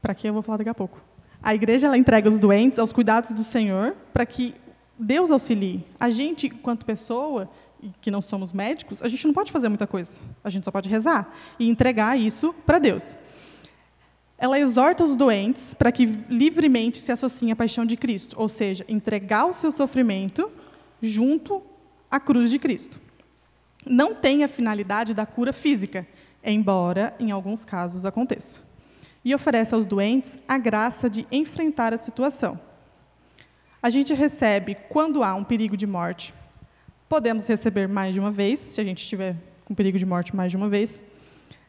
Para 0.00 0.14
quê 0.14 0.28
eu 0.28 0.32
vou 0.32 0.42
falar 0.42 0.58
daqui 0.58 0.70
a 0.70 0.74
pouco. 0.74 1.00
A 1.42 1.54
igreja 1.54 1.86
ela 1.86 1.98
entrega 1.98 2.28
os 2.28 2.38
doentes 2.38 2.78
aos 2.78 2.92
cuidados 2.92 3.32
do 3.32 3.42
Senhor 3.42 3.96
para 4.12 4.24
que 4.24 4.54
Deus 4.98 5.30
auxilie. 5.30 5.84
A 5.98 6.10
gente, 6.10 6.46
enquanto 6.46 6.84
pessoa, 6.84 7.50
que 8.00 8.10
não 8.10 8.20
somos 8.20 8.52
médicos, 8.52 9.02
a 9.02 9.08
gente 9.08 9.26
não 9.26 9.34
pode 9.34 9.50
fazer 9.50 9.68
muita 9.68 9.86
coisa. 9.86 10.20
A 10.44 10.50
gente 10.50 10.64
só 10.64 10.70
pode 10.70 10.88
rezar 10.88 11.34
e 11.58 11.68
entregar 11.68 12.18
isso 12.18 12.54
para 12.66 12.78
Deus. 12.78 13.16
Ela 14.41 14.59
exorta 14.59 15.05
os 15.05 15.14
doentes 15.14 15.74
para 15.74 15.93
que 15.93 16.07
livremente 16.07 16.99
se 16.99 17.12
associem 17.12 17.53
à 17.53 17.57
paixão 17.57 17.84
de 17.84 17.95
Cristo, 17.95 18.34
ou 18.41 18.49
seja, 18.49 18.86
entregar 18.88 19.45
o 19.45 19.53
seu 19.53 19.70
sofrimento 19.70 20.51
junto 21.03 21.62
à 22.11 22.18
cruz 22.18 22.49
de 22.49 22.59
Cristo. 22.59 22.99
Não 23.84 24.14
tem 24.14 24.43
a 24.43 24.49
finalidade 24.49 25.12
da 25.12 25.26
cura 25.26 25.53
física, 25.53 26.07
embora 26.43 27.14
em 27.20 27.30
alguns 27.30 27.66
casos 27.66 28.07
aconteça. 28.07 28.62
E 29.22 29.34
oferece 29.34 29.74
aos 29.74 29.84
doentes 29.84 30.38
a 30.49 30.57
graça 30.57 31.11
de 31.11 31.26
enfrentar 31.30 31.93
a 31.93 31.99
situação. 31.99 32.59
A 33.82 33.91
gente 33.91 34.14
recebe, 34.14 34.74
quando 34.88 35.22
há 35.22 35.34
um 35.34 35.45
perigo 35.45 35.76
de 35.76 35.86
morte, 35.86 36.32
podemos 37.11 37.47
receber 37.47 37.86
mais 37.86 38.14
de 38.14 38.20
uma 38.20 38.30
vez, 38.30 38.59
se 38.59 38.80
a 38.80 38.84
gente 38.84 39.03
estiver 39.03 39.36
com 39.66 39.74
perigo 39.74 39.99
de 39.99 40.07
morte 40.07 40.34
mais 40.34 40.51
de 40.51 40.57
uma 40.57 40.68
vez. 40.70 41.05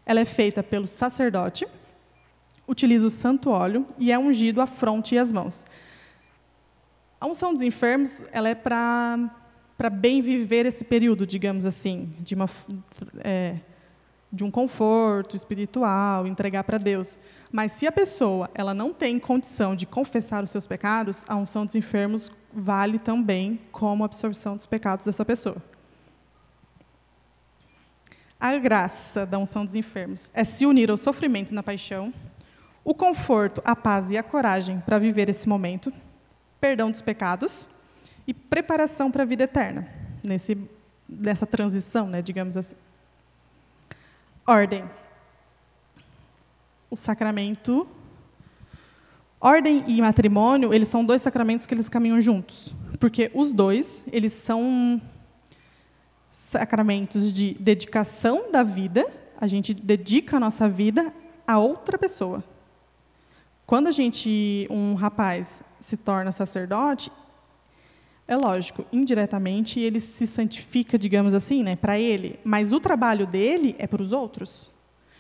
Ela 0.06 0.22
é 0.22 0.26
feita 0.26 0.64
pelo 0.64 0.88
sacerdote 0.88 1.68
utiliza 2.72 3.06
o 3.06 3.10
santo 3.10 3.50
óleo 3.50 3.86
e 4.00 4.12
é 4.12 4.18
ungido 4.18 4.62
a 4.62 4.68
fronte 4.68 5.16
e 5.16 5.18
as 5.18 5.32
mãos. 5.32 5.66
A 7.20 7.28
unção 7.28 7.54
dos 7.54 7.62
enfermos 7.62 8.24
ela 8.32 8.50
é 8.50 8.56
para 8.56 9.90
bem 9.92 10.22
viver 10.22 10.66
esse 10.66 10.86
período, 10.86 11.28
digamos 11.28 11.66
assim, 11.66 12.14
de, 12.20 12.34
uma, 12.34 12.50
é, 13.20 13.58
de 14.32 14.44
um 14.44 14.50
conforto 14.50 15.36
espiritual, 15.36 16.26
entregar 16.26 16.64
para 16.64 16.78
Deus. 16.78 17.20
Mas 17.52 17.74
se 17.74 17.86
a 17.86 17.92
pessoa 17.92 18.50
ela 18.56 18.74
não 18.74 18.94
tem 18.94 19.20
condição 19.20 19.76
de 19.76 19.86
confessar 19.86 20.44
os 20.44 20.50
seus 20.50 20.66
pecados, 20.66 21.26
a 21.28 21.36
unção 21.36 21.66
dos 21.66 21.76
enfermos 21.76 22.32
vale 22.54 22.98
também 22.98 23.60
como 23.72 24.04
absorção 24.04 24.56
dos 24.56 24.66
pecados 24.66 25.06
dessa 25.06 25.26
pessoa. 25.26 25.58
A 28.40 28.58
graça 28.58 29.24
da 29.24 29.38
unção 29.38 29.64
dos 29.64 29.76
enfermos 29.76 30.32
é 30.34 30.44
se 30.44 30.66
unir 30.66 30.90
ao 30.90 30.98
sofrimento 30.98 31.54
na 31.54 31.62
paixão, 31.62 32.12
o 32.84 32.94
conforto, 32.94 33.62
a 33.64 33.76
paz 33.76 34.12
e 34.12 34.18
a 34.18 34.24
coragem 34.24 34.80
para 34.80 34.98
viver 34.98 35.30
esse 35.30 35.48
momento, 35.48 35.94
perdão 36.60 36.90
dos 36.90 37.02
pecados 37.02 37.70
e 38.26 38.34
preparação 38.34 39.12
para 39.12 39.24
a 39.24 39.26
vida 39.26 39.44
eterna, 39.44 39.88
nesse, 40.24 40.58
nessa 41.08 41.46
transição, 41.46 42.08
né, 42.08 42.22
digamos 42.22 42.58
assim. 42.58 42.76
Ordem. 44.48 44.84
O 46.90 46.98
sacramento. 46.98 47.88
Ordem 49.40 49.84
e 49.88 50.02
matrimônio, 50.02 50.74
eles 50.74 50.88
são 50.88 51.04
dois 51.04 51.22
sacramentos 51.22 51.66
que 51.66 51.74
eles 51.74 51.90
caminham 51.90 52.22
juntos, 52.22 52.76
porque 53.00 53.32
os 53.34 53.52
dois, 53.52 54.04
eles 54.12 54.34
são 54.34 55.02
sacramentos 56.30 57.34
de 57.34 57.56
dedicação 57.56 58.52
da 58.52 58.62
vida, 58.62 59.06
a 59.40 59.48
gente 59.48 59.74
dedica 59.74 60.38
a 60.38 60.40
nossa 60.40 60.70
vida 60.70 61.12
a 61.48 61.58
outra 61.58 61.98
pessoa. 61.98 62.44
Quando 63.72 63.88
a 63.88 63.92
gente, 63.94 64.68
um 64.70 64.96
rapaz, 64.96 65.64
se 65.80 65.96
torna 65.96 66.34
sacerdote, 66.34 67.10
é 68.28 68.36
lógico, 68.36 68.84
indiretamente 68.92 69.80
ele 69.80 70.02
se 70.02 70.28
santifica, 70.28 71.00
digamos 71.00 71.34
assim, 71.34 71.64
né, 71.64 71.78
para 71.78 71.98
ele, 71.98 72.38
mas 72.44 72.74
o 72.74 72.82
trabalho 72.82 73.26
dele 73.26 73.74
é 73.80 73.88
para 73.88 74.02
os 74.02 74.12
outros. 74.12 74.70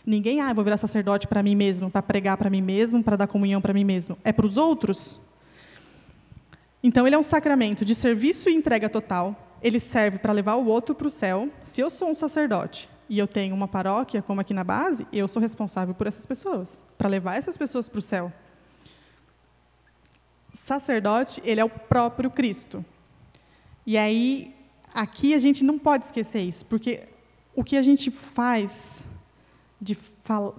Ninguém, 0.05 0.41
ah, 0.41 0.51
vou 0.51 0.65
virar 0.65 0.75
sacerdote 0.75 1.27
para 1.27 1.41
mim 1.41 1.55
mesmo, 1.55 1.89
para 1.89 2.01
pregar 2.01 2.35
para 2.35 2.49
mim 2.49 2.61
mesmo, 2.61 3.01
para 3.01 3.15
dar 3.15 3.27
comunhão 3.27 3.61
para 3.61 3.73
mim 3.73 3.85
mesmo. 3.85 4.17
É 4.21 4.33
para 4.33 4.45
os 4.45 4.57
outros. 4.57 5.21
Então, 6.83 7.07
ele 7.07 7.15
é 7.15 7.17
um 7.17 7.23
sacramento 7.23 7.85
de 7.85 7.95
serviço 7.95 8.49
e 8.49 8.53
entrega 8.53 8.89
total. 8.89 9.57
Ele 9.63 9.79
serve 9.79 10.17
para 10.17 10.33
levar 10.33 10.55
o 10.55 10.65
outro 10.65 10.93
para 10.93 11.07
o 11.07 11.09
céu. 11.09 11.47
Se 11.63 11.79
eu 11.79 11.89
sou 11.89 12.09
um 12.09 12.13
sacerdote 12.13 12.89
e 13.11 13.19
eu 13.19 13.27
tenho 13.27 13.53
uma 13.53 13.67
paróquia, 13.67 14.21
como 14.21 14.39
aqui 14.39 14.53
na 14.53 14.63
base, 14.63 15.05
eu 15.11 15.27
sou 15.27 15.41
responsável 15.41 15.93
por 15.93 16.07
essas 16.07 16.25
pessoas, 16.25 16.85
para 16.97 17.09
levar 17.09 17.35
essas 17.35 17.57
pessoas 17.57 17.89
para 17.89 17.99
o 17.99 18.01
céu. 18.01 18.31
Sacerdote, 20.63 21.41
ele 21.43 21.59
é 21.59 21.65
o 21.65 21.69
próprio 21.69 22.31
Cristo. 22.31 22.85
E 23.85 23.97
aí, 23.97 24.55
aqui 24.93 25.33
a 25.33 25.39
gente 25.39 25.61
não 25.61 25.77
pode 25.77 26.05
esquecer 26.05 26.39
isso, 26.39 26.65
porque 26.67 27.09
o 27.53 27.65
que 27.65 27.75
a 27.75 27.81
gente 27.81 28.09
faz 28.09 29.01
de 29.81 29.93
fal 30.23 30.55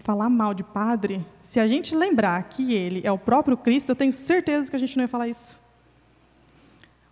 falar 0.00 0.28
mal 0.28 0.52
de 0.54 0.64
padre, 0.64 1.24
se 1.40 1.60
a 1.60 1.68
gente 1.68 1.94
lembrar 1.94 2.42
que 2.48 2.74
ele 2.74 3.00
é 3.04 3.12
o 3.12 3.18
próprio 3.18 3.56
Cristo, 3.56 3.90
eu 3.90 3.96
tenho 3.96 4.12
certeza 4.12 4.68
que 4.68 4.74
a 4.74 4.78
gente 4.78 4.96
não 4.96 5.04
ia 5.04 5.08
falar 5.08 5.28
isso. 5.28 5.60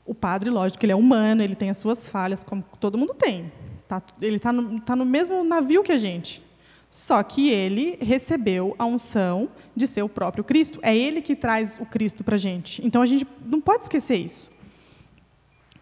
O 0.05 0.16
padre, 0.16 0.51
lógico, 0.51 0.84
ele 0.84 0.91
é 0.91 0.97
humano, 0.97 1.43
ele 1.43 1.55
tem 1.55 1.70
as 1.70 1.78
suas 1.78 2.09
falhas, 2.09 2.43
como 2.43 2.64
todo 2.80 2.99
mundo 2.99 3.14
tem. 3.14 3.53
Tá, 3.91 4.01
ele 4.22 4.36
está 4.36 4.53
no, 4.53 4.80
tá 4.80 4.95
no 4.95 5.05
mesmo 5.05 5.43
navio 5.43 5.82
que 5.82 5.91
a 5.91 5.97
gente. 5.97 6.41
Só 6.88 7.20
que 7.24 7.51
ele 7.51 7.99
recebeu 8.01 8.72
a 8.78 8.86
unção 8.86 9.49
de 9.74 9.84
ser 9.84 10.05
o 10.05 10.09
próprio 10.09 10.45
Cristo. 10.45 10.78
É 10.80 10.97
ele 10.97 11.20
que 11.20 11.34
traz 11.34 11.76
o 11.80 11.84
Cristo 11.84 12.22
para 12.22 12.36
a 12.36 12.38
gente. 12.38 12.86
Então 12.86 13.03
a 13.03 13.07
gente 13.07 13.26
não 13.45 13.61
pode 13.61 13.82
esquecer 13.82 14.14
isso. 14.14 14.53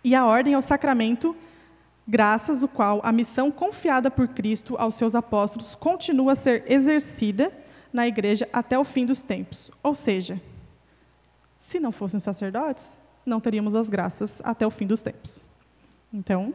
E 0.03 0.15
a 0.15 0.25
ordem 0.25 0.55
é 0.55 0.57
o 0.57 0.63
sacramento, 0.63 1.37
graças 2.07 2.63
ao 2.63 2.69
qual 2.71 3.03
a 3.05 3.13
missão 3.13 3.51
confiada 3.51 4.11
por 4.11 4.27
Cristo 4.29 4.75
aos 4.79 4.95
seus 4.95 5.15
apóstolos 5.15 5.75
continua 5.75 6.33
a 6.33 6.35
ser 6.35 6.65
exercida 6.67 7.53
na 7.93 8.07
igreja 8.07 8.49
até 8.55 8.79
o 8.79 8.85
fim 8.85 9.05
dos 9.05 9.21
tempos. 9.21 9.71
Ou 9.83 9.95
seja, 9.95 10.41
se 11.59 11.79
não 11.79 11.93
fossem 11.93 12.19
sacerdotes, 12.19 12.99
não 13.27 13.39
teríamos 13.39 13.75
as 13.75 13.91
graças 13.91 14.41
até 14.43 14.67
o 14.67 14.71
fim 14.71 14.87
dos 14.87 15.03
tempos. 15.03 15.45
Então, 16.11 16.55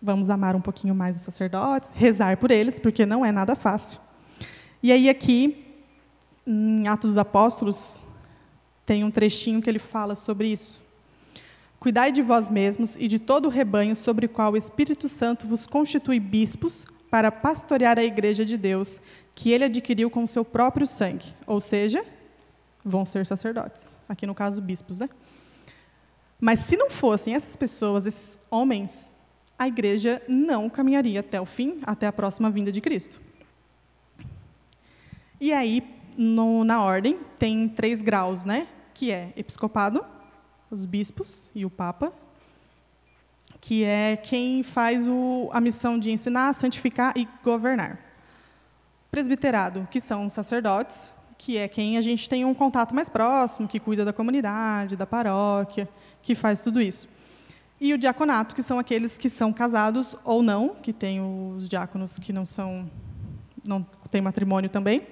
Vamos 0.00 0.30
amar 0.30 0.54
um 0.54 0.60
pouquinho 0.60 0.94
mais 0.94 1.16
os 1.16 1.22
sacerdotes, 1.22 1.90
rezar 1.94 2.36
por 2.36 2.50
eles, 2.50 2.78
porque 2.78 3.04
não 3.04 3.24
é 3.24 3.32
nada 3.32 3.56
fácil. 3.56 3.98
E 4.82 4.92
aí, 4.92 5.08
aqui, 5.08 5.66
em 6.46 6.86
Atos 6.86 7.10
dos 7.10 7.18
Apóstolos, 7.18 8.06
tem 8.86 9.02
um 9.02 9.10
trechinho 9.10 9.60
que 9.60 9.68
ele 9.68 9.78
fala 9.78 10.14
sobre 10.14 10.48
isso. 10.48 10.80
Cuidai 11.80 12.10
de 12.10 12.22
vós 12.22 12.48
mesmos 12.48 12.96
e 12.96 13.06
de 13.06 13.18
todo 13.18 13.46
o 13.46 13.48
rebanho 13.48 13.94
sobre 13.94 14.26
o 14.26 14.28
qual 14.28 14.52
o 14.52 14.56
Espírito 14.56 15.08
Santo 15.08 15.46
vos 15.46 15.66
constitui 15.66 16.18
bispos 16.18 16.86
para 17.10 17.30
pastorear 17.30 17.98
a 17.98 18.04
igreja 18.04 18.44
de 18.44 18.56
Deus, 18.56 19.00
que 19.34 19.50
ele 19.50 19.64
adquiriu 19.64 20.10
com 20.10 20.24
o 20.24 20.28
seu 20.28 20.44
próprio 20.44 20.86
sangue. 20.86 21.34
Ou 21.46 21.60
seja, 21.60 22.04
vão 22.84 23.04
ser 23.04 23.26
sacerdotes. 23.26 23.96
Aqui 24.08 24.26
no 24.26 24.34
caso, 24.34 24.60
bispos, 24.60 24.98
né? 24.98 25.08
Mas 26.40 26.60
se 26.60 26.76
não 26.76 26.88
fossem 26.88 27.34
essas 27.34 27.56
pessoas, 27.56 28.06
esses 28.06 28.38
homens, 28.50 29.10
a 29.58 29.66
igreja 29.66 30.22
não 30.28 30.70
caminharia 30.70 31.20
até 31.20 31.40
o 31.40 31.46
fim, 31.46 31.80
até 31.82 32.06
a 32.06 32.12
próxima 32.12 32.48
vinda 32.50 32.70
de 32.70 32.80
Cristo. 32.80 33.20
E 35.40 35.52
aí, 35.52 35.82
no, 36.16 36.64
na 36.64 36.82
ordem, 36.82 37.18
tem 37.38 37.68
três 37.68 38.00
graus, 38.00 38.44
né? 38.44 38.68
Que 38.94 39.10
é 39.10 39.32
episcopado, 39.36 40.04
os 40.70 40.84
bispos 40.84 41.50
e 41.54 41.64
o 41.64 41.70
papa, 41.70 42.12
que 43.60 43.84
é 43.84 44.16
quem 44.16 44.62
faz 44.62 45.08
o, 45.08 45.48
a 45.52 45.60
missão 45.60 45.98
de 45.98 46.10
ensinar, 46.10 46.54
santificar 46.54 47.12
e 47.16 47.26
governar. 47.42 47.98
Presbiterado, 49.10 49.88
que 49.90 50.00
são 50.00 50.26
os 50.26 50.32
sacerdotes, 50.32 51.12
que 51.36 51.56
é 51.56 51.66
quem 51.66 51.96
a 51.96 52.02
gente 52.02 52.28
tem 52.28 52.44
um 52.44 52.54
contato 52.54 52.94
mais 52.94 53.08
próximo, 53.08 53.66
que 53.66 53.80
cuida 53.80 54.04
da 54.04 54.12
comunidade, 54.12 54.96
da 54.96 55.06
paróquia, 55.06 55.88
que 56.22 56.34
faz 56.34 56.60
tudo 56.60 56.80
isso. 56.80 57.08
E 57.80 57.94
o 57.94 57.98
diaconato, 57.98 58.54
que 58.54 58.62
são 58.62 58.78
aqueles 58.78 59.16
que 59.16 59.30
são 59.30 59.52
casados 59.52 60.16
ou 60.24 60.42
não, 60.42 60.70
que 60.70 60.92
tem 60.92 61.20
os 61.20 61.68
diáconos 61.68 62.18
que 62.18 62.32
não 62.32 62.44
são 62.44 62.90
não 63.66 63.86
têm 64.10 64.22
matrimônio 64.22 64.70
também, 64.70 65.06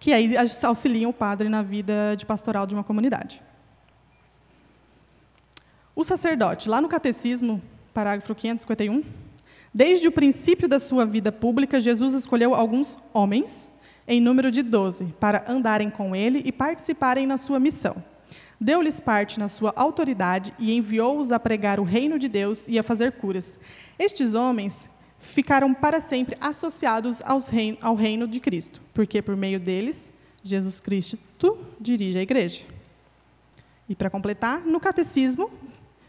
que 0.00 0.12
aí 0.12 0.34
auxiliam 0.62 1.10
o 1.10 1.12
padre 1.12 1.48
na 1.48 1.62
vida 1.62 2.14
de 2.16 2.24
pastoral 2.24 2.66
de 2.66 2.74
uma 2.74 2.82
comunidade. 2.82 3.42
O 5.94 6.02
sacerdote, 6.02 6.68
lá 6.68 6.80
no 6.80 6.88
catecismo, 6.88 7.62
parágrafo 7.92 8.34
551, 8.34 9.04
desde 9.72 10.08
o 10.08 10.12
princípio 10.12 10.66
da 10.66 10.80
sua 10.80 11.04
vida 11.04 11.30
pública, 11.30 11.80
Jesus 11.80 12.14
escolheu 12.14 12.54
alguns 12.54 12.98
homens, 13.12 13.70
em 14.08 14.20
número 14.20 14.50
de 14.50 14.62
doze, 14.62 15.14
para 15.20 15.44
andarem 15.46 15.90
com 15.90 16.16
ele 16.16 16.42
e 16.44 16.50
participarem 16.50 17.26
na 17.26 17.36
sua 17.36 17.60
missão 17.60 18.02
deu-lhes 18.60 19.00
parte 19.00 19.38
na 19.38 19.48
sua 19.48 19.72
autoridade 19.76 20.54
e 20.58 20.74
enviou-os 20.74 21.32
a 21.32 21.38
pregar 21.38 21.80
o 21.80 21.84
reino 21.84 22.18
de 22.18 22.28
Deus 22.28 22.68
e 22.68 22.78
a 22.78 22.82
fazer 22.82 23.12
curas. 23.12 23.58
Estes 23.98 24.34
homens 24.34 24.90
ficaram 25.18 25.72
para 25.72 26.00
sempre 26.00 26.36
associados 26.40 27.22
reino, 27.50 27.78
ao 27.80 27.94
reino 27.94 28.28
de 28.28 28.40
Cristo, 28.40 28.82
porque 28.92 29.22
por 29.22 29.36
meio 29.36 29.58
deles, 29.58 30.12
Jesus 30.42 30.80
Cristo 30.80 31.58
dirige 31.80 32.18
a 32.18 32.22
igreja. 32.22 32.62
E 33.88 33.94
para 33.94 34.10
completar, 34.10 34.60
no 34.60 34.80
Catecismo, 34.80 35.50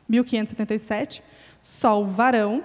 1577, 0.07 1.23
só 1.61 2.01
o 2.01 2.05
varão 2.05 2.63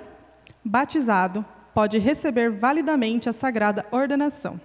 batizado 0.65 1.45
pode 1.75 1.99
receber 1.99 2.51
validamente 2.51 3.29
a 3.29 3.33
sagrada 3.33 3.87
ordenação. 3.91 4.61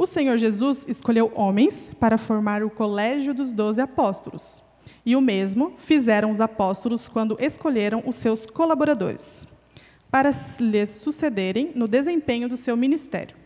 O 0.00 0.06
Senhor 0.06 0.38
Jesus 0.38 0.86
escolheu 0.88 1.30
homens 1.34 1.92
para 2.00 2.16
formar 2.16 2.62
o 2.62 2.70
colégio 2.70 3.34
dos 3.34 3.52
doze 3.52 3.82
apóstolos. 3.82 4.64
E 5.04 5.14
o 5.14 5.20
mesmo 5.20 5.74
fizeram 5.76 6.30
os 6.30 6.40
apóstolos 6.40 7.06
quando 7.06 7.36
escolheram 7.38 8.02
os 8.06 8.16
seus 8.16 8.46
colaboradores, 8.46 9.46
para 10.10 10.30
lhes 10.58 10.88
sucederem 10.88 11.72
no 11.74 11.86
desempenho 11.86 12.48
do 12.48 12.56
seu 12.56 12.78
ministério. 12.78 13.36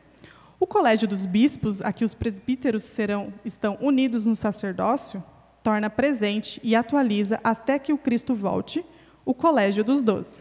O 0.61 0.65
colégio 0.65 1.09
dos 1.09 1.27
bispos, 1.27 1.83
a 1.83 1.93
que 1.93 2.05
os 2.05 2.15
presbíteros 2.15 2.85
serão, 2.85 3.35
estão 3.45 3.77
unidos 3.81 4.25
no 4.25 4.37
sacerdócio, 4.37 5.21
torna 5.61 5.91
presente 5.91 6.61
e 6.63 6.77
atualiza 6.77 7.41
até 7.43 7.81
que 7.81 7.93
o 7.93 7.99
Cristo 7.99 8.33
volte 8.33 8.87
o 9.25 9.35
colégio 9.35 9.83
dos 9.83 10.01
doze. 10.01 10.41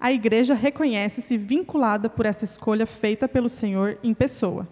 A 0.00 0.10
igreja 0.10 0.54
reconhece-se 0.54 1.36
vinculada 1.36 2.08
por 2.08 2.24
essa 2.24 2.46
escolha 2.46 2.86
feita 2.86 3.28
pelo 3.28 3.50
Senhor 3.50 3.98
em 4.02 4.14
pessoa 4.14 4.66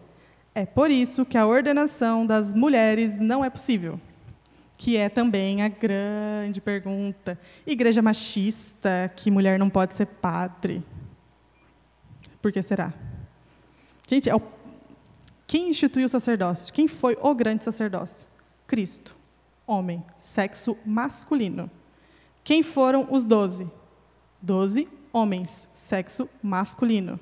é 0.55 0.67
por 0.67 0.91
isso 0.91 1.25
que 1.25 1.39
a 1.39 1.47
ordenação 1.47 2.27
das 2.27 2.53
mulheres 2.53 3.19
não 3.19 3.45
é 3.45 3.49
possível, 3.49 4.01
que 4.77 4.97
é 4.97 5.09
também 5.09 5.63
a 5.63 5.69
grande 5.69 6.61
pergunta. 6.61 7.39
Igreja 7.67 8.03
machista, 8.03 9.11
que 9.17 9.31
mulher 9.31 9.59
não 9.59 9.71
pode 9.71 9.95
ser 9.95 10.07
padre. 10.07 10.85
Por 12.41 12.53
que 12.53 12.61
será? 12.61 12.93
Gente, 14.07 14.29
é 14.29 14.35
o... 14.35 14.43
quem 15.47 15.71
instituiu 15.71 16.07
o 16.07 16.09
sacerdócio? 16.09 16.73
Quem 16.75 16.87
foi 16.87 17.17
o 17.21 17.35
grande 17.35 17.65
sacerdócio? 17.65 18.29
Cristo, 18.67 19.17
homem, 19.67 20.05
sexo 20.19 20.77
masculino. 20.85 21.71
Quem 22.45 22.63
foram 22.63 23.07
os 23.11 23.25
doze? 23.25 23.71
Doze 24.41 24.89
homens, 25.13 25.69
sexo 25.75 26.29
masculino. 26.43 27.21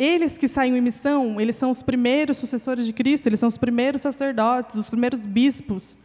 Eles 0.00 0.38
que 0.38 0.48
saem 0.48 0.78
em 0.78 0.80
missão, 0.80 1.38
eles 1.38 1.56
são 1.56 1.70
os 1.70 1.82
primeiros 1.82 2.38
sucessores 2.38 2.86
de 2.86 2.92
Cristo, 2.94 3.26
eles 3.26 3.38
são 3.38 3.46
os 3.46 3.58
primeiros 3.58 4.00
sacerdotes, 4.00 4.76
os 4.76 4.88
primeiros 4.88 5.26
bispos. 5.26 5.98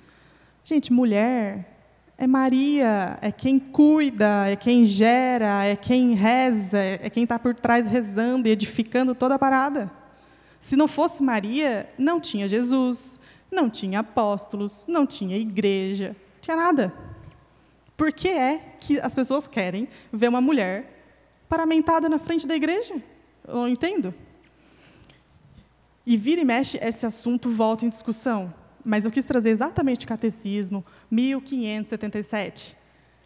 Gente, 0.65 0.91
mulher 0.91 1.77
é 2.17 2.27
Maria, 2.27 3.17
é 3.21 3.31
quem 3.31 3.57
cuida, 3.57 4.49
é 4.49 4.57
quem 4.57 4.83
gera, 4.83 5.63
é 5.63 5.77
quem 5.77 6.13
reza, 6.13 6.77
é 6.77 7.09
quem 7.09 7.23
está 7.23 7.39
por 7.39 7.55
trás 7.55 7.87
rezando 7.87 8.49
e 8.49 8.51
edificando 8.51 9.15
toda 9.15 9.35
a 9.35 9.39
parada. 9.39 9.89
Se 10.59 10.75
não 10.75 10.89
fosse 10.89 11.23
Maria, 11.23 11.89
não 11.97 12.19
tinha 12.19 12.49
Jesus, 12.49 13.17
não 13.49 13.69
tinha 13.69 14.01
apóstolos, 14.01 14.85
não 14.89 15.07
tinha 15.07 15.37
igreja, 15.37 16.09
não 16.09 16.41
tinha 16.41 16.57
nada. 16.57 16.93
Por 17.95 18.11
que 18.11 18.27
é 18.27 18.59
que 18.77 18.99
as 18.99 19.15
pessoas 19.15 19.47
querem 19.47 19.87
ver 20.11 20.27
uma 20.27 20.41
mulher 20.41 21.07
paramentada 21.47 22.09
na 22.09 22.19
frente 22.19 22.45
da 22.45 22.57
igreja? 22.57 23.01
Eu 23.47 23.67
entendo. 23.67 24.13
E 26.05 26.17
vira 26.17 26.41
e 26.41 26.45
mexe, 26.45 26.77
esse 26.81 27.05
assunto 27.05 27.49
volta 27.49 27.85
em 27.85 27.89
discussão. 27.89 28.53
Mas 28.83 29.05
eu 29.05 29.11
quis 29.11 29.25
trazer 29.25 29.49
exatamente 29.49 30.05
o 30.05 30.07
Catecismo 30.07 30.85
1577. 31.09 32.77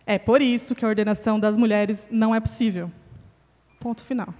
É 0.05 0.17
por 0.17 0.41
isso 0.41 0.73
que 0.73 0.85
a 0.85 0.87
ordenação 0.87 1.39
das 1.39 1.57
mulheres 1.57 2.07
não 2.09 2.33
é 2.33 2.39
possível. 2.39 2.91
Ponto 3.79 4.03
final. 4.03 4.33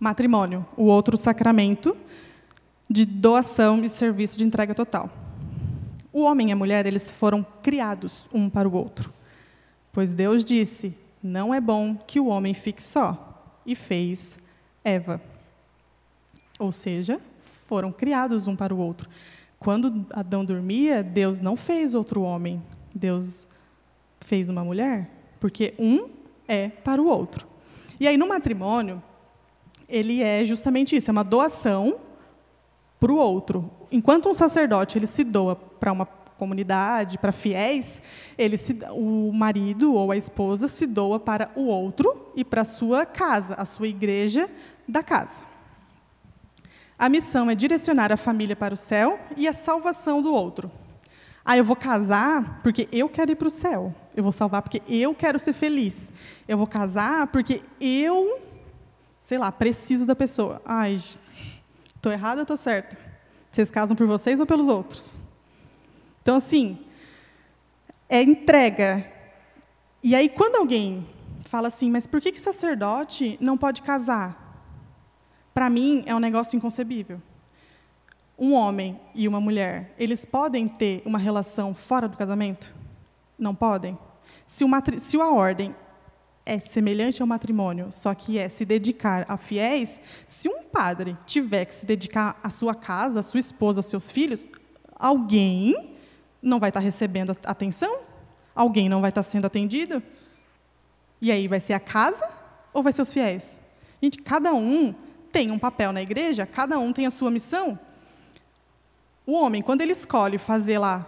Matrimônio, 0.00 0.66
o 0.76 0.84
outro 0.84 1.16
sacramento 1.16 1.96
de 2.88 3.04
doação 3.04 3.84
e 3.84 3.88
serviço 3.88 4.36
de 4.36 4.44
entrega 4.44 4.74
total. 4.74 5.10
O 6.12 6.20
homem 6.22 6.50
e 6.50 6.52
a 6.52 6.56
mulher, 6.56 6.86
eles 6.86 7.10
foram 7.10 7.44
criados 7.62 8.28
um 8.32 8.48
para 8.48 8.68
o 8.68 8.74
outro. 8.74 9.12
Pois 9.92 10.12
Deus 10.12 10.44
disse: 10.44 10.96
não 11.24 11.54
é 11.54 11.60
bom 11.60 11.96
que 11.96 12.20
o 12.20 12.26
homem 12.26 12.52
fique 12.52 12.82
só. 12.82 13.30
e 13.66 13.74
fez 13.74 14.38
Eva. 14.84 15.18
Ou 16.58 16.70
seja, 16.70 17.18
foram 17.66 17.90
criados 17.90 18.46
um 18.46 18.54
para 18.54 18.74
o 18.74 18.78
outro. 18.78 19.08
Quando 19.58 20.04
Adão 20.12 20.44
dormia, 20.44 21.02
Deus 21.02 21.40
não 21.40 21.56
fez 21.56 21.94
outro 21.94 22.20
homem, 22.20 22.62
Deus 22.94 23.48
fez 24.20 24.50
uma 24.50 24.62
mulher, 24.62 25.10
porque 25.40 25.72
um 25.78 26.10
é 26.46 26.68
para 26.68 27.00
o 27.00 27.06
outro. 27.06 27.46
E 27.98 28.06
aí, 28.06 28.18
no 28.18 28.28
matrimônio, 28.28 29.02
ele 29.88 30.22
é 30.22 30.44
justamente 30.44 30.94
isso, 30.94 31.10
é 31.10 31.12
uma 31.12 31.24
doação 31.24 31.98
para 33.00 33.12
o 33.12 33.16
outro. 33.16 33.70
Enquanto 33.90 34.28
um 34.28 34.34
sacerdote 34.34 34.98
ele 34.98 35.06
se 35.06 35.24
doa 35.24 35.56
para 35.56 35.90
uma 35.90 36.04
comunidade, 36.38 37.18
para 37.18 37.32
fiéis, 37.32 38.00
ele 38.36 38.56
se, 38.56 38.78
o 38.90 39.32
marido 39.32 39.94
ou 39.94 40.10
a 40.10 40.16
esposa 40.16 40.68
se 40.68 40.86
doa 40.86 41.18
para 41.18 41.50
o 41.54 41.66
outro 41.66 42.30
e 42.34 42.44
para 42.44 42.62
a 42.62 42.64
sua 42.64 43.06
casa, 43.06 43.54
a 43.54 43.64
sua 43.64 43.88
igreja 43.88 44.48
da 44.86 45.02
casa. 45.02 45.44
A 46.98 47.08
missão 47.08 47.50
é 47.50 47.54
direcionar 47.54 48.12
a 48.12 48.16
família 48.16 48.54
para 48.54 48.74
o 48.74 48.76
céu 48.76 49.18
e 49.36 49.48
a 49.48 49.52
salvação 49.52 50.22
do 50.22 50.32
outro. 50.32 50.70
Ah, 51.44 51.56
eu 51.56 51.64
vou 51.64 51.76
casar 51.76 52.60
porque 52.62 52.88
eu 52.90 53.08
quero 53.08 53.32
ir 53.32 53.36
para 53.36 53.48
o 53.48 53.50
céu. 53.50 53.94
Eu 54.16 54.22
vou 54.22 54.32
salvar 54.32 54.62
porque 54.62 54.80
eu 54.88 55.14
quero 55.14 55.38
ser 55.38 55.52
feliz. 55.52 56.12
Eu 56.48 56.56
vou 56.56 56.66
casar 56.66 57.26
porque 57.26 57.62
eu, 57.80 58.40
sei 59.20 59.36
lá, 59.36 59.52
preciso 59.52 60.06
da 60.06 60.16
pessoa. 60.16 60.62
Ai, 60.64 60.94
estou 60.94 62.12
errada 62.12 62.36
ou 62.36 62.42
estou 62.42 62.56
certa? 62.56 62.96
Vocês 63.50 63.70
casam 63.70 63.96
por 63.96 64.06
vocês 64.06 64.40
ou 64.40 64.46
pelos 64.46 64.68
outros? 64.68 65.16
Então, 66.24 66.36
assim, 66.36 66.78
é 68.08 68.22
entrega. 68.22 69.04
E 70.02 70.14
aí, 70.14 70.26
quando 70.26 70.56
alguém 70.56 71.06
fala 71.42 71.68
assim, 71.68 71.90
mas 71.90 72.06
por 72.06 72.18
que, 72.18 72.32
que 72.32 72.40
sacerdote 72.40 73.36
não 73.42 73.58
pode 73.58 73.82
casar? 73.82 74.64
Para 75.52 75.68
mim, 75.68 76.02
é 76.06 76.14
um 76.14 76.18
negócio 76.18 76.56
inconcebível. 76.56 77.20
Um 78.38 78.54
homem 78.54 78.98
e 79.14 79.28
uma 79.28 79.38
mulher, 79.38 79.94
eles 79.98 80.24
podem 80.24 80.66
ter 80.66 81.02
uma 81.04 81.18
relação 81.18 81.74
fora 81.74 82.08
do 82.08 82.16
casamento? 82.16 82.74
Não 83.38 83.54
podem? 83.54 83.98
Se, 84.46 84.64
se 84.98 85.20
a 85.20 85.28
ordem 85.28 85.76
é 86.46 86.58
semelhante 86.58 87.20
ao 87.20 87.28
matrimônio, 87.28 87.92
só 87.92 88.14
que 88.14 88.38
é 88.38 88.48
se 88.48 88.64
dedicar 88.64 89.26
a 89.28 89.36
fiéis, 89.36 90.00
se 90.26 90.48
um 90.48 90.62
padre 90.62 91.18
tiver 91.26 91.66
que 91.66 91.74
se 91.74 91.84
dedicar 91.84 92.40
à 92.42 92.48
sua 92.48 92.74
casa, 92.74 93.20
à 93.20 93.22
sua 93.22 93.40
esposa, 93.40 93.80
aos 93.80 93.86
seus 93.86 94.10
filhos, 94.10 94.46
alguém 94.98 95.93
não 96.44 96.60
vai 96.60 96.70
estar 96.70 96.80
recebendo 96.80 97.36
atenção? 97.44 98.00
Alguém 98.54 98.88
não 98.88 99.00
vai 99.00 99.10
estar 99.10 99.22
sendo 99.22 99.46
atendido? 99.46 100.02
E 101.20 101.32
aí, 101.32 101.48
vai 101.48 101.58
ser 101.58 101.72
a 101.72 101.80
casa 101.80 102.28
ou 102.72 102.82
vai 102.82 102.92
ser 102.92 103.02
os 103.02 103.12
fiéis? 103.12 103.60
Gente, 104.00 104.18
cada 104.18 104.52
um 104.52 104.94
tem 105.32 105.50
um 105.50 105.58
papel 105.58 105.92
na 105.92 106.02
igreja, 106.02 106.46
cada 106.46 106.78
um 106.78 106.92
tem 106.92 107.06
a 107.06 107.10
sua 107.10 107.30
missão. 107.30 107.78
O 109.26 109.32
homem, 109.32 109.62
quando 109.62 109.80
ele 109.80 109.92
escolhe 109.92 110.36
fazer 110.36 110.78
lá 110.78 111.06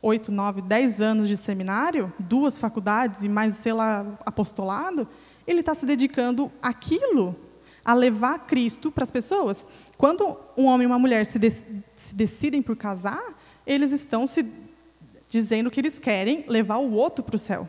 oito, 0.00 0.32
nove, 0.32 0.62
dez 0.62 1.00
anos 1.00 1.28
de 1.28 1.36
seminário, 1.36 2.12
duas 2.18 2.58
faculdades 2.58 3.24
e 3.24 3.28
mais, 3.28 3.56
sei 3.56 3.72
lá, 3.72 4.06
apostolado, 4.24 5.06
ele 5.46 5.60
está 5.60 5.74
se 5.74 5.84
dedicando 5.84 6.50
àquilo, 6.62 7.36
a 7.84 7.92
levar 7.92 8.38
Cristo 8.46 8.90
para 8.90 9.04
as 9.04 9.10
pessoas. 9.10 9.66
Quando 9.96 10.36
um 10.56 10.64
homem 10.66 10.84
e 10.84 10.86
uma 10.86 10.98
mulher 10.98 11.26
se, 11.26 11.38
de 11.38 11.50
se 11.50 12.14
decidem 12.14 12.62
por 12.62 12.76
casar, 12.76 13.36
eles 13.66 13.92
estão 13.92 14.26
se 14.26 14.46
dizendo 15.28 15.70
que 15.70 15.80
eles 15.80 15.98
querem 15.98 16.44
levar 16.46 16.76
o 16.76 16.92
outro 16.92 17.24
para 17.24 17.36
o 17.36 17.38
céu 17.38 17.68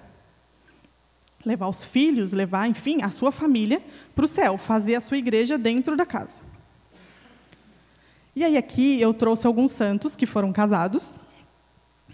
levar 1.47 1.67
os 1.67 1.85
filhos, 1.85 2.33
levar, 2.33 2.67
enfim, 2.67 3.01
a 3.01 3.09
sua 3.09 3.31
família 3.31 3.81
para 4.13 4.25
o 4.25 4.27
céu, 4.27 4.57
fazer 4.57 4.95
a 4.95 5.01
sua 5.01 5.17
igreja 5.17 5.57
dentro 5.57 5.95
da 5.95 6.05
casa. 6.05 6.43
E 8.35 8.43
aí 8.43 8.57
aqui 8.57 9.01
eu 9.01 9.13
trouxe 9.13 9.47
alguns 9.47 9.71
santos 9.71 10.15
que 10.15 10.25
foram 10.25 10.51
casados, 10.51 11.15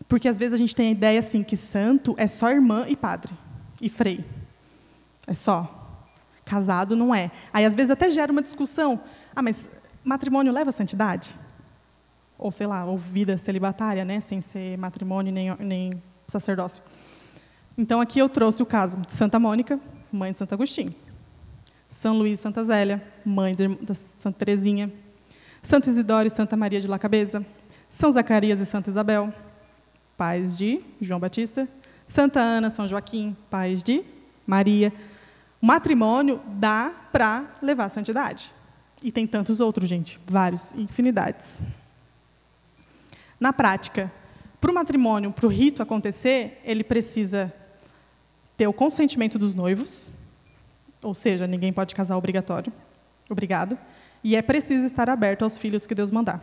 porque 0.07 0.27
às 0.27 0.37
vezes 0.37 0.53
a 0.53 0.57
gente 0.57 0.75
tem 0.75 0.89
a 0.89 0.91
ideia 0.91 1.19
assim 1.19 1.43
que 1.43 1.57
santo 1.57 2.13
é 2.17 2.27
só 2.27 2.51
irmã 2.51 2.85
e 2.87 2.95
padre 2.95 3.33
e 3.81 3.89
frei. 3.89 4.23
É 5.25 5.33
só. 5.33 5.79
Casado 6.45 6.95
não 6.95 7.13
é. 7.13 7.31
Aí 7.51 7.65
às 7.65 7.73
vezes 7.73 7.91
até 7.91 8.11
gera 8.11 8.31
uma 8.31 8.41
discussão. 8.41 9.01
Ah, 9.35 9.41
mas 9.41 9.69
matrimônio 10.03 10.53
leva 10.53 10.71
santidade? 10.71 11.35
Ou 12.37 12.51
sei 12.51 12.67
lá, 12.67 12.85
ou 12.85 12.97
vida 12.97 13.37
celibatária, 13.37 14.03
né, 14.03 14.19
sem 14.19 14.41
ser 14.41 14.77
matrimônio 14.77 15.31
nem, 15.31 15.55
nem 15.59 16.01
sacerdócio. 16.27 16.83
Então, 17.77 17.99
aqui 17.99 18.19
eu 18.19 18.29
trouxe 18.29 18.61
o 18.61 18.65
caso 18.65 18.97
de 18.97 19.13
Santa 19.13 19.39
Mônica, 19.39 19.79
mãe 20.11 20.31
de 20.31 20.39
Santo 20.39 20.53
Agostinho. 20.53 20.93
São 21.87 22.17
Luís 22.17 22.39
Santa 22.39 22.63
Zélia, 22.63 23.03
mãe 23.25 23.55
de 23.55 23.77
Santa 24.17 24.37
Teresinha. 24.37 24.91
Santo 25.61 25.89
Isidoro 25.89 26.27
e 26.27 26.29
Santa 26.29 26.57
Maria 26.57 26.81
de 26.81 26.87
La 26.87 26.99
Cabeza. 26.99 27.45
São 27.87 28.11
Zacarias 28.11 28.59
e 28.59 28.65
Santa 28.65 28.89
Isabel, 28.89 29.33
pais 30.17 30.57
de 30.57 30.81
João 30.99 31.19
Batista. 31.19 31.67
Santa 32.07 32.39
Ana, 32.39 32.69
São 32.69 32.87
Joaquim, 32.87 33.35
pais 33.49 33.81
de 33.81 34.03
Maria. 34.45 34.91
O 35.61 35.65
matrimônio 35.65 36.41
dá 36.47 36.91
para 37.11 37.45
levar 37.61 37.85
a 37.85 37.89
santidade. 37.89 38.51
E 39.01 39.11
tem 39.11 39.25
tantos 39.25 39.59
outros, 39.59 39.89
gente, 39.89 40.19
vários, 40.27 40.73
infinidades. 40.73 41.61
Na 43.43 43.51
prática, 43.51 44.09
para 44.61 44.71
o 44.71 44.73
matrimônio, 44.73 45.29
para 45.29 45.45
o 45.45 45.49
rito 45.49 45.83
acontecer, 45.83 46.61
ele 46.63 46.81
precisa 46.81 47.53
ter 48.55 48.67
o 48.67 48.71
consentimento 48.71 49.37
dos 49.37 49.53
noivos, 49.53 50.09
ou 51.01 51.13
seja, 51.13 51.45
ninguém 51.45 51.73
pode 51.73 51.93
casar 51.93 52.15
obrigatório, 52.15 52.71
obrigado, 53.29 53.77
e 54.23 54.37
é 54.37 54.41
preciso 54.41 54.85
estar 54.85 55.09
aberto 55.09 55.43
aos 55.43 55.57
filhos 55.57 55.85
que 55.85 55.93
Deus 55.93 56.09
mandar. 56.09 56.41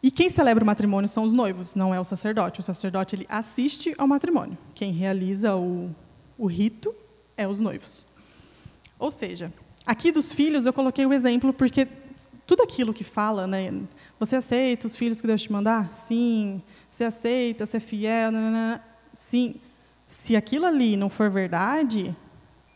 E 0.00 0.12
quem 0.12 0.30
celebra 0.30 0.62
o 0.62 0.66
matrimônio 0.68 1.08
são 1.08 1.24
os 1.24 1.32
noivos, 1.32 1.74
não 1.74 1.92
é 1.92 1.98
o 1.98 2.04
sacerdote. 2.04 2.60
O 2.60 2.62
sacerdote 2.62 3.16
ele 3.16 3.26
assiste 3.28 3.92
ao 3.98 4.06
matrimônio. 4.06 4.56
Quem 4.76 4.92
realiza 4.92 5.56
o, 5.56 5.90
o 6.38 6.46
rito 6.46 6.94
é 7.36 7.48
os 7.48 7.58
noivos. 7.58 8.06
Ou 8.96 9.10
seja, 9.10 9.52
aqui 9.84 10.12
dos 10.12 10.32
filhos 10.32 10.66
eu 10.66 10.72
coloquei 10.72 11.04
o 11.04 11.12
exemplo 11.12 11.52
porque 11.52 11.88
tudo 12.46 12.62
aquilo 12.62 12.94
que 12.94 13.02
fala, 13.02 13.48
né, 13.48 13.72
você 14.20 14.36
aceita 14.36 14.86
os 14.86 14.94
filhos 14.94 15.18
que 15.18 15.26
Deus 15.26 15.40
te 15.40 15.50
mandar? 15.50 15.90
Sim. 15.94 16.62
Você 16.90 17.04
aceita 17.04 17.64
ser 17.64 17.80
fiel? 17.80 18.30
Nanana. 18.30 18.84
Sim. 19.14 19.54
Se 20.06 20.36
aquilo 20.36 20.66
ali 20.66 20.94
não 20.94 21.08
for 21.08 21.30
verdade, 21.30 22.14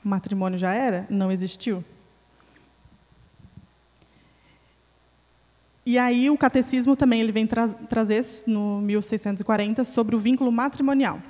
o 0.03 0.09
matrimônio 0.09 0.59
já 0.59 0.73
era? 0.73 1.07
Não 1.11 1.31
existiu? 1.31 1.85
E 5.85 5.99
aí 5.99 6.31
o 6.31 6.39
catecismo 6.39 6.97
também 6.97 7.21
ele 7.21 7.31
vem 7.31 7.47
tra 7.47 7.69
trazer 7.69 8.25
no 8.47 8.81
1640 8.81 9.85
sobre 9.85 10.17
o 10.17 10.19
vínculo 10.19 10.51
matrimonial, 10.51 11.21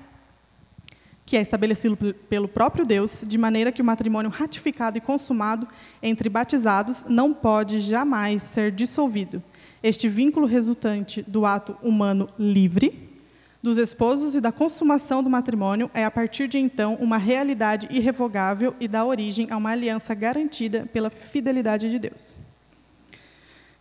que 1.27 1.37
é 1.37 1.41
estabelecido 1.41 1.97
pelo 1.97 2.47
próprio 2.47 2.87
Deus, 2.87 3.25
de 3.27 3.37
maneira 3.37 3.73
que 3.73 3.83
o 3.83 3.85
matrimônio 3.85 4.31
ratificado 4.31 4.97
e 4.97 5.01
consumado 5.01 5.67
entre 6.01 6.29
batizados 6.29 7.05
não 7.09 7.35
pode 7.35 7.81
jamais 7.81 8.43
ser 8.43 8.71
dissolvido. 8.71 9.43
Este 9.85 10.09
vínculo 10.09 10.47
resultante 10.47 11.21
do 11.21 11.45
ato 11.45 11.77
humano 11.83 12.27
livre 12.39 13.21
dos 13.63 13.77
esposos 13.77 14.35
e 14.35 14.41
da 14.41 14.51
consumação 14.51 15.23
do 15.23 15.29
matrimônio 15.29 15.91
é, 15.93 16.07
a 16.07 16.11
partir 16.11 16.49
de 16.49 16.57
então, 16.57 16.95
uma 16.95 17.19
realidade 17.19 17.87
irrevogável 17.91 18.75
e 18.81 18.89
dá 18.89 19.05
origem 19.05 19.47
a 19.51 19.59
uma 19.59 19.73
aliança 19.73 20.15
garantida 20.15 20.89
pela 20.91 21.11
fidelidade 21.11 21.91
de 21.91 21.99
Deus. 21.99 22.41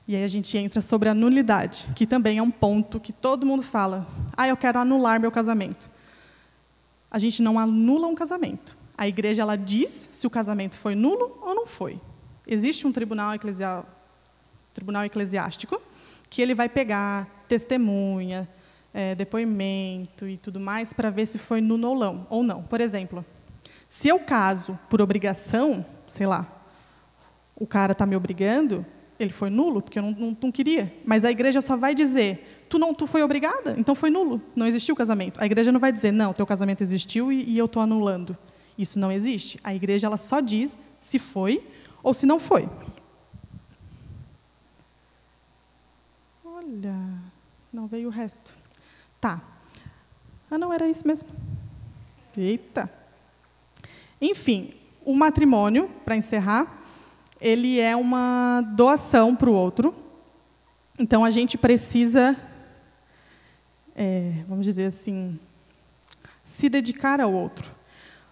E 0.06 0.14
aí 0.14 0.26
a 0.26 0.28
gente 0.28 0.58
entra 0.58 0.82
sobre 0.82 1.08
a 1.08 1.14
nulidade, 1.14 1.88
que 1.96 2.06
também 2.06 2.38
é 2.38 2.44
um 2.44 2.52
ponto 2.52 3.00
que 3.00 3.14
todo 3.14 3.46
mundo 3.46 3.64
fala. 3.64 4.06
Ah, 4.36 4.50
eu 4.50 4.58
quero 4.58 4.80
anular 4.80 5.22
meu 5.22 5.32
casamento. 5.32 5.90
A 7.10 7.18
gente 7.18 7.42
não 7.42 7.58
anula 7.58 8.08
um 8.08 8.16
casamento. 8.16 8.78
A 8.98 9.08
igreja 9.08 9.42
ela 9.42 9.56
diz 9.56 10.10
se 10.12 10.28
o 10.28 10.30
casamento 10.30 10.78
foi 10.78 10.96
nulo 10.96 11.40
ou 11.42 11.56
não 11.56 11.66
foi. 11.66 11.98
Existe 12.46 12.86
um 12.86 12.92
tribunal, 12.92 13.34
eclesial, 13.34 13.88
tribunal 14.74 15.06
eclesiástico 15.06 15.82
que 16.34 16.42
ele 16.42 16.56
vai 16.56 16.68
pegar 16.68 17.46
testemunha, 17.48 18.50
é, 18.92 19.14
depoimento 19.14 20.28
e 20.28 20.36
tudo 20.36 20.60
mais 20.60 20.92
para 20.92 21.12
ver 21.12 21.28
se 21.28 21.38
foi 21.38 21.62
nulo 21.62 21.90
ou 21.90 21.96
não, 21.96 22.28
ou 22.28 22.42
não. 22.44 22.64
Por 22.64 22.82
exemplo, 22.82 23.24
se 23.88 24.08
eu 24.08 24.18
caso 24.20 24.78
por 24.90 25.00
obrigação, 25.00 25.86
sei 26.08 26.26
lá, 26.26 26.66
o 27.56 27.68
cara 27.68 27.92
está 27.92 28.08
me 28.08 28.16
obrigando, 28.16 28.84
ele 29.20 29.32
foi 29.32 29.52
nulo, 29.52 29.80
porque 29.80 30.00
eu 30.00 30.02
não, 30.02 30.12
não, 30.12 30.38
não, 30.42 30.52
queria. 30.52 30.92
Mas 31.06 31.24
a 31.24 31.30
igreja 31.30 31.62
só 31.62 31.78
vai 31.78 31.94
dizer, 31.94 32.66
tu 32.68 32.80
não 32.80 32.96
tu 32.96 33.06
foi 33.06 33.22
obrigada, 33.22 33.76
então 33.78 33.94
foi 33.94 34.10
nulo, 34.10 34.42
não 34.56 34.66
existiu 34.66 34.96
casamento. 34.96 35.40
A 35.40 35.46
igreja 35.46 35.72
não 35.72 35.80
vai 35.80 35.92
dizer, 35.92 36.12
não, 36.12 36.34
teu 36.34 36.48
casamento 36.48 36.82
existiu 36.82 37.32
e, 37.32 37.44
e 37.44 37.60
eu 37.60 37.66
estou 37.66 37.80
anulando. 37.80 38.36
Isso 38.76 38.98
não 38.98 39.12
existe. 39.12 39.60
A 39.64 39.76
igreja 39.76 40.08
ela 40.08 40.18
só 40.18 40.40
diz 40.40 40.80
se 40.98 41.20
foi 41.20 41.64
ou 42.02 42.12
se 42.12 42.26
não 42.26 42.40
foi. 42.40 42.68
Olha, 46.66 46.96
não 47.74 47.88
veio 47.88 48.08
o 48.08 48.12
resto. 48.12 48.56
Tá. 49.20 49.42
Ah, 50.50 50.58
não, 50.58 50.72
era 50.72 50.88
isso 50.88 51.06
mesmo. 51.06 51.28
Eita. 52.38 52.90
Enfim, 54.22 54.74
o 55.04 55.14
matrimônio, 55.14 55.90
para 56.06 56.16
encerrar, 56.16 56.82
ele 57.42 57.80
é 57.80 57.96
uma 57.98 58.62
doação 58.62 59.36
para 59.36 59.50
o 59.50 59.54
outro. 59.54 59.94
Então 60.98 61.26
a 61.26 61.30
gente 61.30 61.58
precisa, 61.58 62.38
é, 63.94 64.46
vamos 64.48 64.66
dizer 64.66 64.86
assim, 64.86 65.38
se 66.46 66.70
dedicar 66.70 67.20
ao 67.20 67.34
outro. 67.34 67.74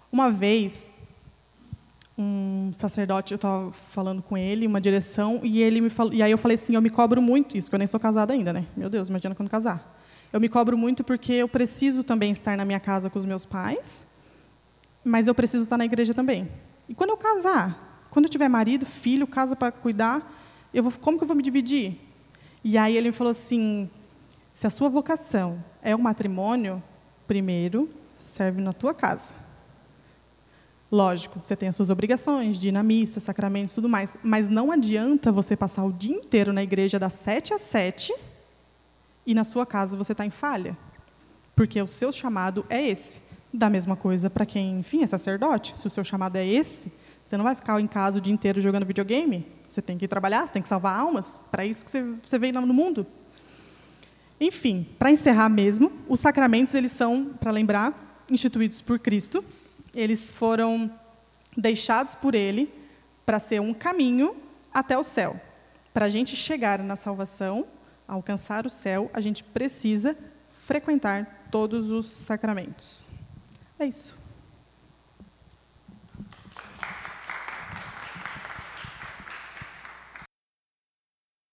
Uma 0.10 0.32
vez, 0.32 0.90
um 2.18 2.72
sacerdote, 2.74 3.34
eu 3.34 3.36
estava 3.36 3.72
falando 3.72 4.22
com 4.22 4.38
ele, 4.38 4.68
uma 4.68 4.82
direção, 4.82 5.40
e 5.44 5.62
ele 5.62 5.82
me 5.82 5.90
falou, 5.90 6.14
e 6.14 6.22
aí 6.22 6.32
eu 6.32 6.38
falei 6.38 6.56
assim, 6.56 6.76
eu 6.76 6.82
me 6.82 6.90
cobro 6.90 7.22
muito 7.22 7.58
isso, 7.58 7.70
que 7.70 7.76
eu 7.76 7.80
nem 7.80 7.88
sou 7.88 8.00
casada 8.00 8.34
ainda, 8.34 8.52
né? 8.52 8.66
Meu 8.76 8.90
Deus, 8.90 9.10
imagina 9.10 9.34
quando 9.34 9.50
casar. 9.50 10.00
Eu 10.32 10.40
me 10.40 10.48
cobro 10.48 10.78
muito 10.78 11.04
porque 11.04 11.34
eu 11.34 11.48
preciso 11.48 12.04
também 12.04 12.32
estar 12.32 12.56
na 12.56 12.64
minha 12.64 12.80
casa 12.80 13.10
com 13.10 13.20
os 13.20 13.26
meus 13.26 13.46
pais, 13.46 14.08
mas 15.04 15.28
eu 15.28 15.36
preciso 15.36 15.64
estar 15.64 15.78
na 15.78 15.86
igreja 15.86 16.14
também. 16.14 16.50
E 16.88 16.94
quando 16.94 17.10
eu 17.10 17.18
casar, 17.18 18.08
quando 18.10 18.26
eu 18.26 18.30
tiver 18.30 18.48
marido, 18.48 18.86
filho, 18.86 19.26
casa 19.26 19.56
para 19.56 19.72
cuidar, 19.72 20.40
eu 20.74 20.84
vou, 20.84 20.92
como 21.02 21.18
que 21.18 21.24
eu 21.24 21.28
vou 21.28 21.36
me 21.36 21.44
dividir? 21.44 22.00
E 22.64 22.78
aí 22.78 22.96
ele 22.96 23.10
me 23.10 23.16
falou 23.16 23.32
assim: 23.32 23.90
se 24.54 24.68
a 24.68 24.70
sua 24.70 24.90
vocação 24.90 25.64
é 25.82 25.96
o 25.96 26.00
matrimônio, 26.00 26.82
primeiro 27.28 27.90
serve 28.18 28.62
na 28.62 28.72
tua 28.72 28.94
casa. 28.94 29.36
Lógico, 30.92 31.40
você 31.42 31.56
tem 31.56 31.70
as 31.70 31.76
suas 31.76 31.90
obrigações 31.90 32.60
de 32.60 32.68
ir 32.68 32.72
na 32.74 32.84
missa, 32.84 33.22
sacramentos, 33.22 33.74
tudo 33.74 33.88
mais, 33.88 34.18
mas 34.22 34.50
não 34.50 34.74
adianta 34.74 35.32
você 35.32 35.56
passar 35.56 35.86
o 35.86 35.94
dia 35.94 36.14
inteiro 36.14 36.52
na 36.52 36.62
igreja 36.62 37.00
das 37.00 37.14
sete 37.14 37.54
às 37.54 37.62
sete 37.62 38.14
e 39.26 39.34
na 39.34 39.46
sua 39.46 39.66
casa 39.66 39.96
você 39.96 40.12
está 40.12 40.26
em 40.26 40.30
falha, 40.30 40.78
porque 41.56 41.82
o 41.82 41.88
seu 41.88 42.12
chamado 42.12 42.66
é 42.70 42.86
esse. 42.86 43.22
Da 43.54 43.70
mesma 43.70 43.96
coisa 43.98 44.30
para 44.30 44.46
quem, 44.46 44.80
enfim, 44.80 45.04
é 45.04 45.08
sacerdote. 45.08 45.78
Se 45.78 45.86
o 45.86 45.90
seu 45.90 46.04
chamado 46.04 46.38
é 46.38 46.46
esse, 46.46 46.92
você 47.24 47.36
não 47.36 47.44
vai 47.44 47.54
ficar 47.56 47.80
em 47.82 47.88
casa 47.88 48.18
o 48.18 48.22
dia 48.22 48.34
inteiro 48.34 48.62
jogando 48.62 48.86
videogame. 48.86 49.46
Você 49.68 49.82
tem 49.82 49.98
que 49.98 50.08
trabalhar, 50.08 50.48
você 50.48 50.54
tem 50.54 50.62
que 50.62 50.70
salvar 50.70 50.98
almas. 50.98 51.44
Para 51.52 51.66
isso 51.66 51.84
que 51.84 51.92
você, 51.92 52.02
você 52.24 52.40
veio 52.40 52.54
no 52.54 52.74
mundo. 52.74 53.06
Enfim, 54.40 54.88
para 54.98 55.12
encerrar 55.12 55.50
mesmo, 55.50 55.92
os 56.08 56.22
sacramentos 56.22 56.74
eles 56.76 56.94
são, 56.94 57.32
para 57.40 57.52
lembrar, 57.52 58.24
instituídos 58.32 58.82
por 58.82 59.00
Cristo. 59.00 59.44
Eles 59.94 60.32
foram 60.32 60.92
deixados 61.56 62.16
por 62.16 62.36
Ele 62.36 62.74
para 63.26 63.40
ser 63.40 63.60
um 63.60 63.74
caminho 63.74 64.36
até 64.74 64.98
o 64.98 65.04
céu. 65.04 65.40
Para 65.94 66.06
a 66.06 66.10
gente 66.10 66.36
chegar 66.36 66.80
na 66.80 66.96
salvação, 66.96 67.68
alcançar 68.08 68.66
o 68.66 68.70
céu, 68.70 69.10
a 69.14 69.20
gente 69.20 69.44
precisa 69.44 70.18
frequentar 70.66 71.48
todos 71.52 71.92
os 71.92 72.06
sacramentos. 72.06 73.10
É 73.78 73.86
isso. 73.86 74.21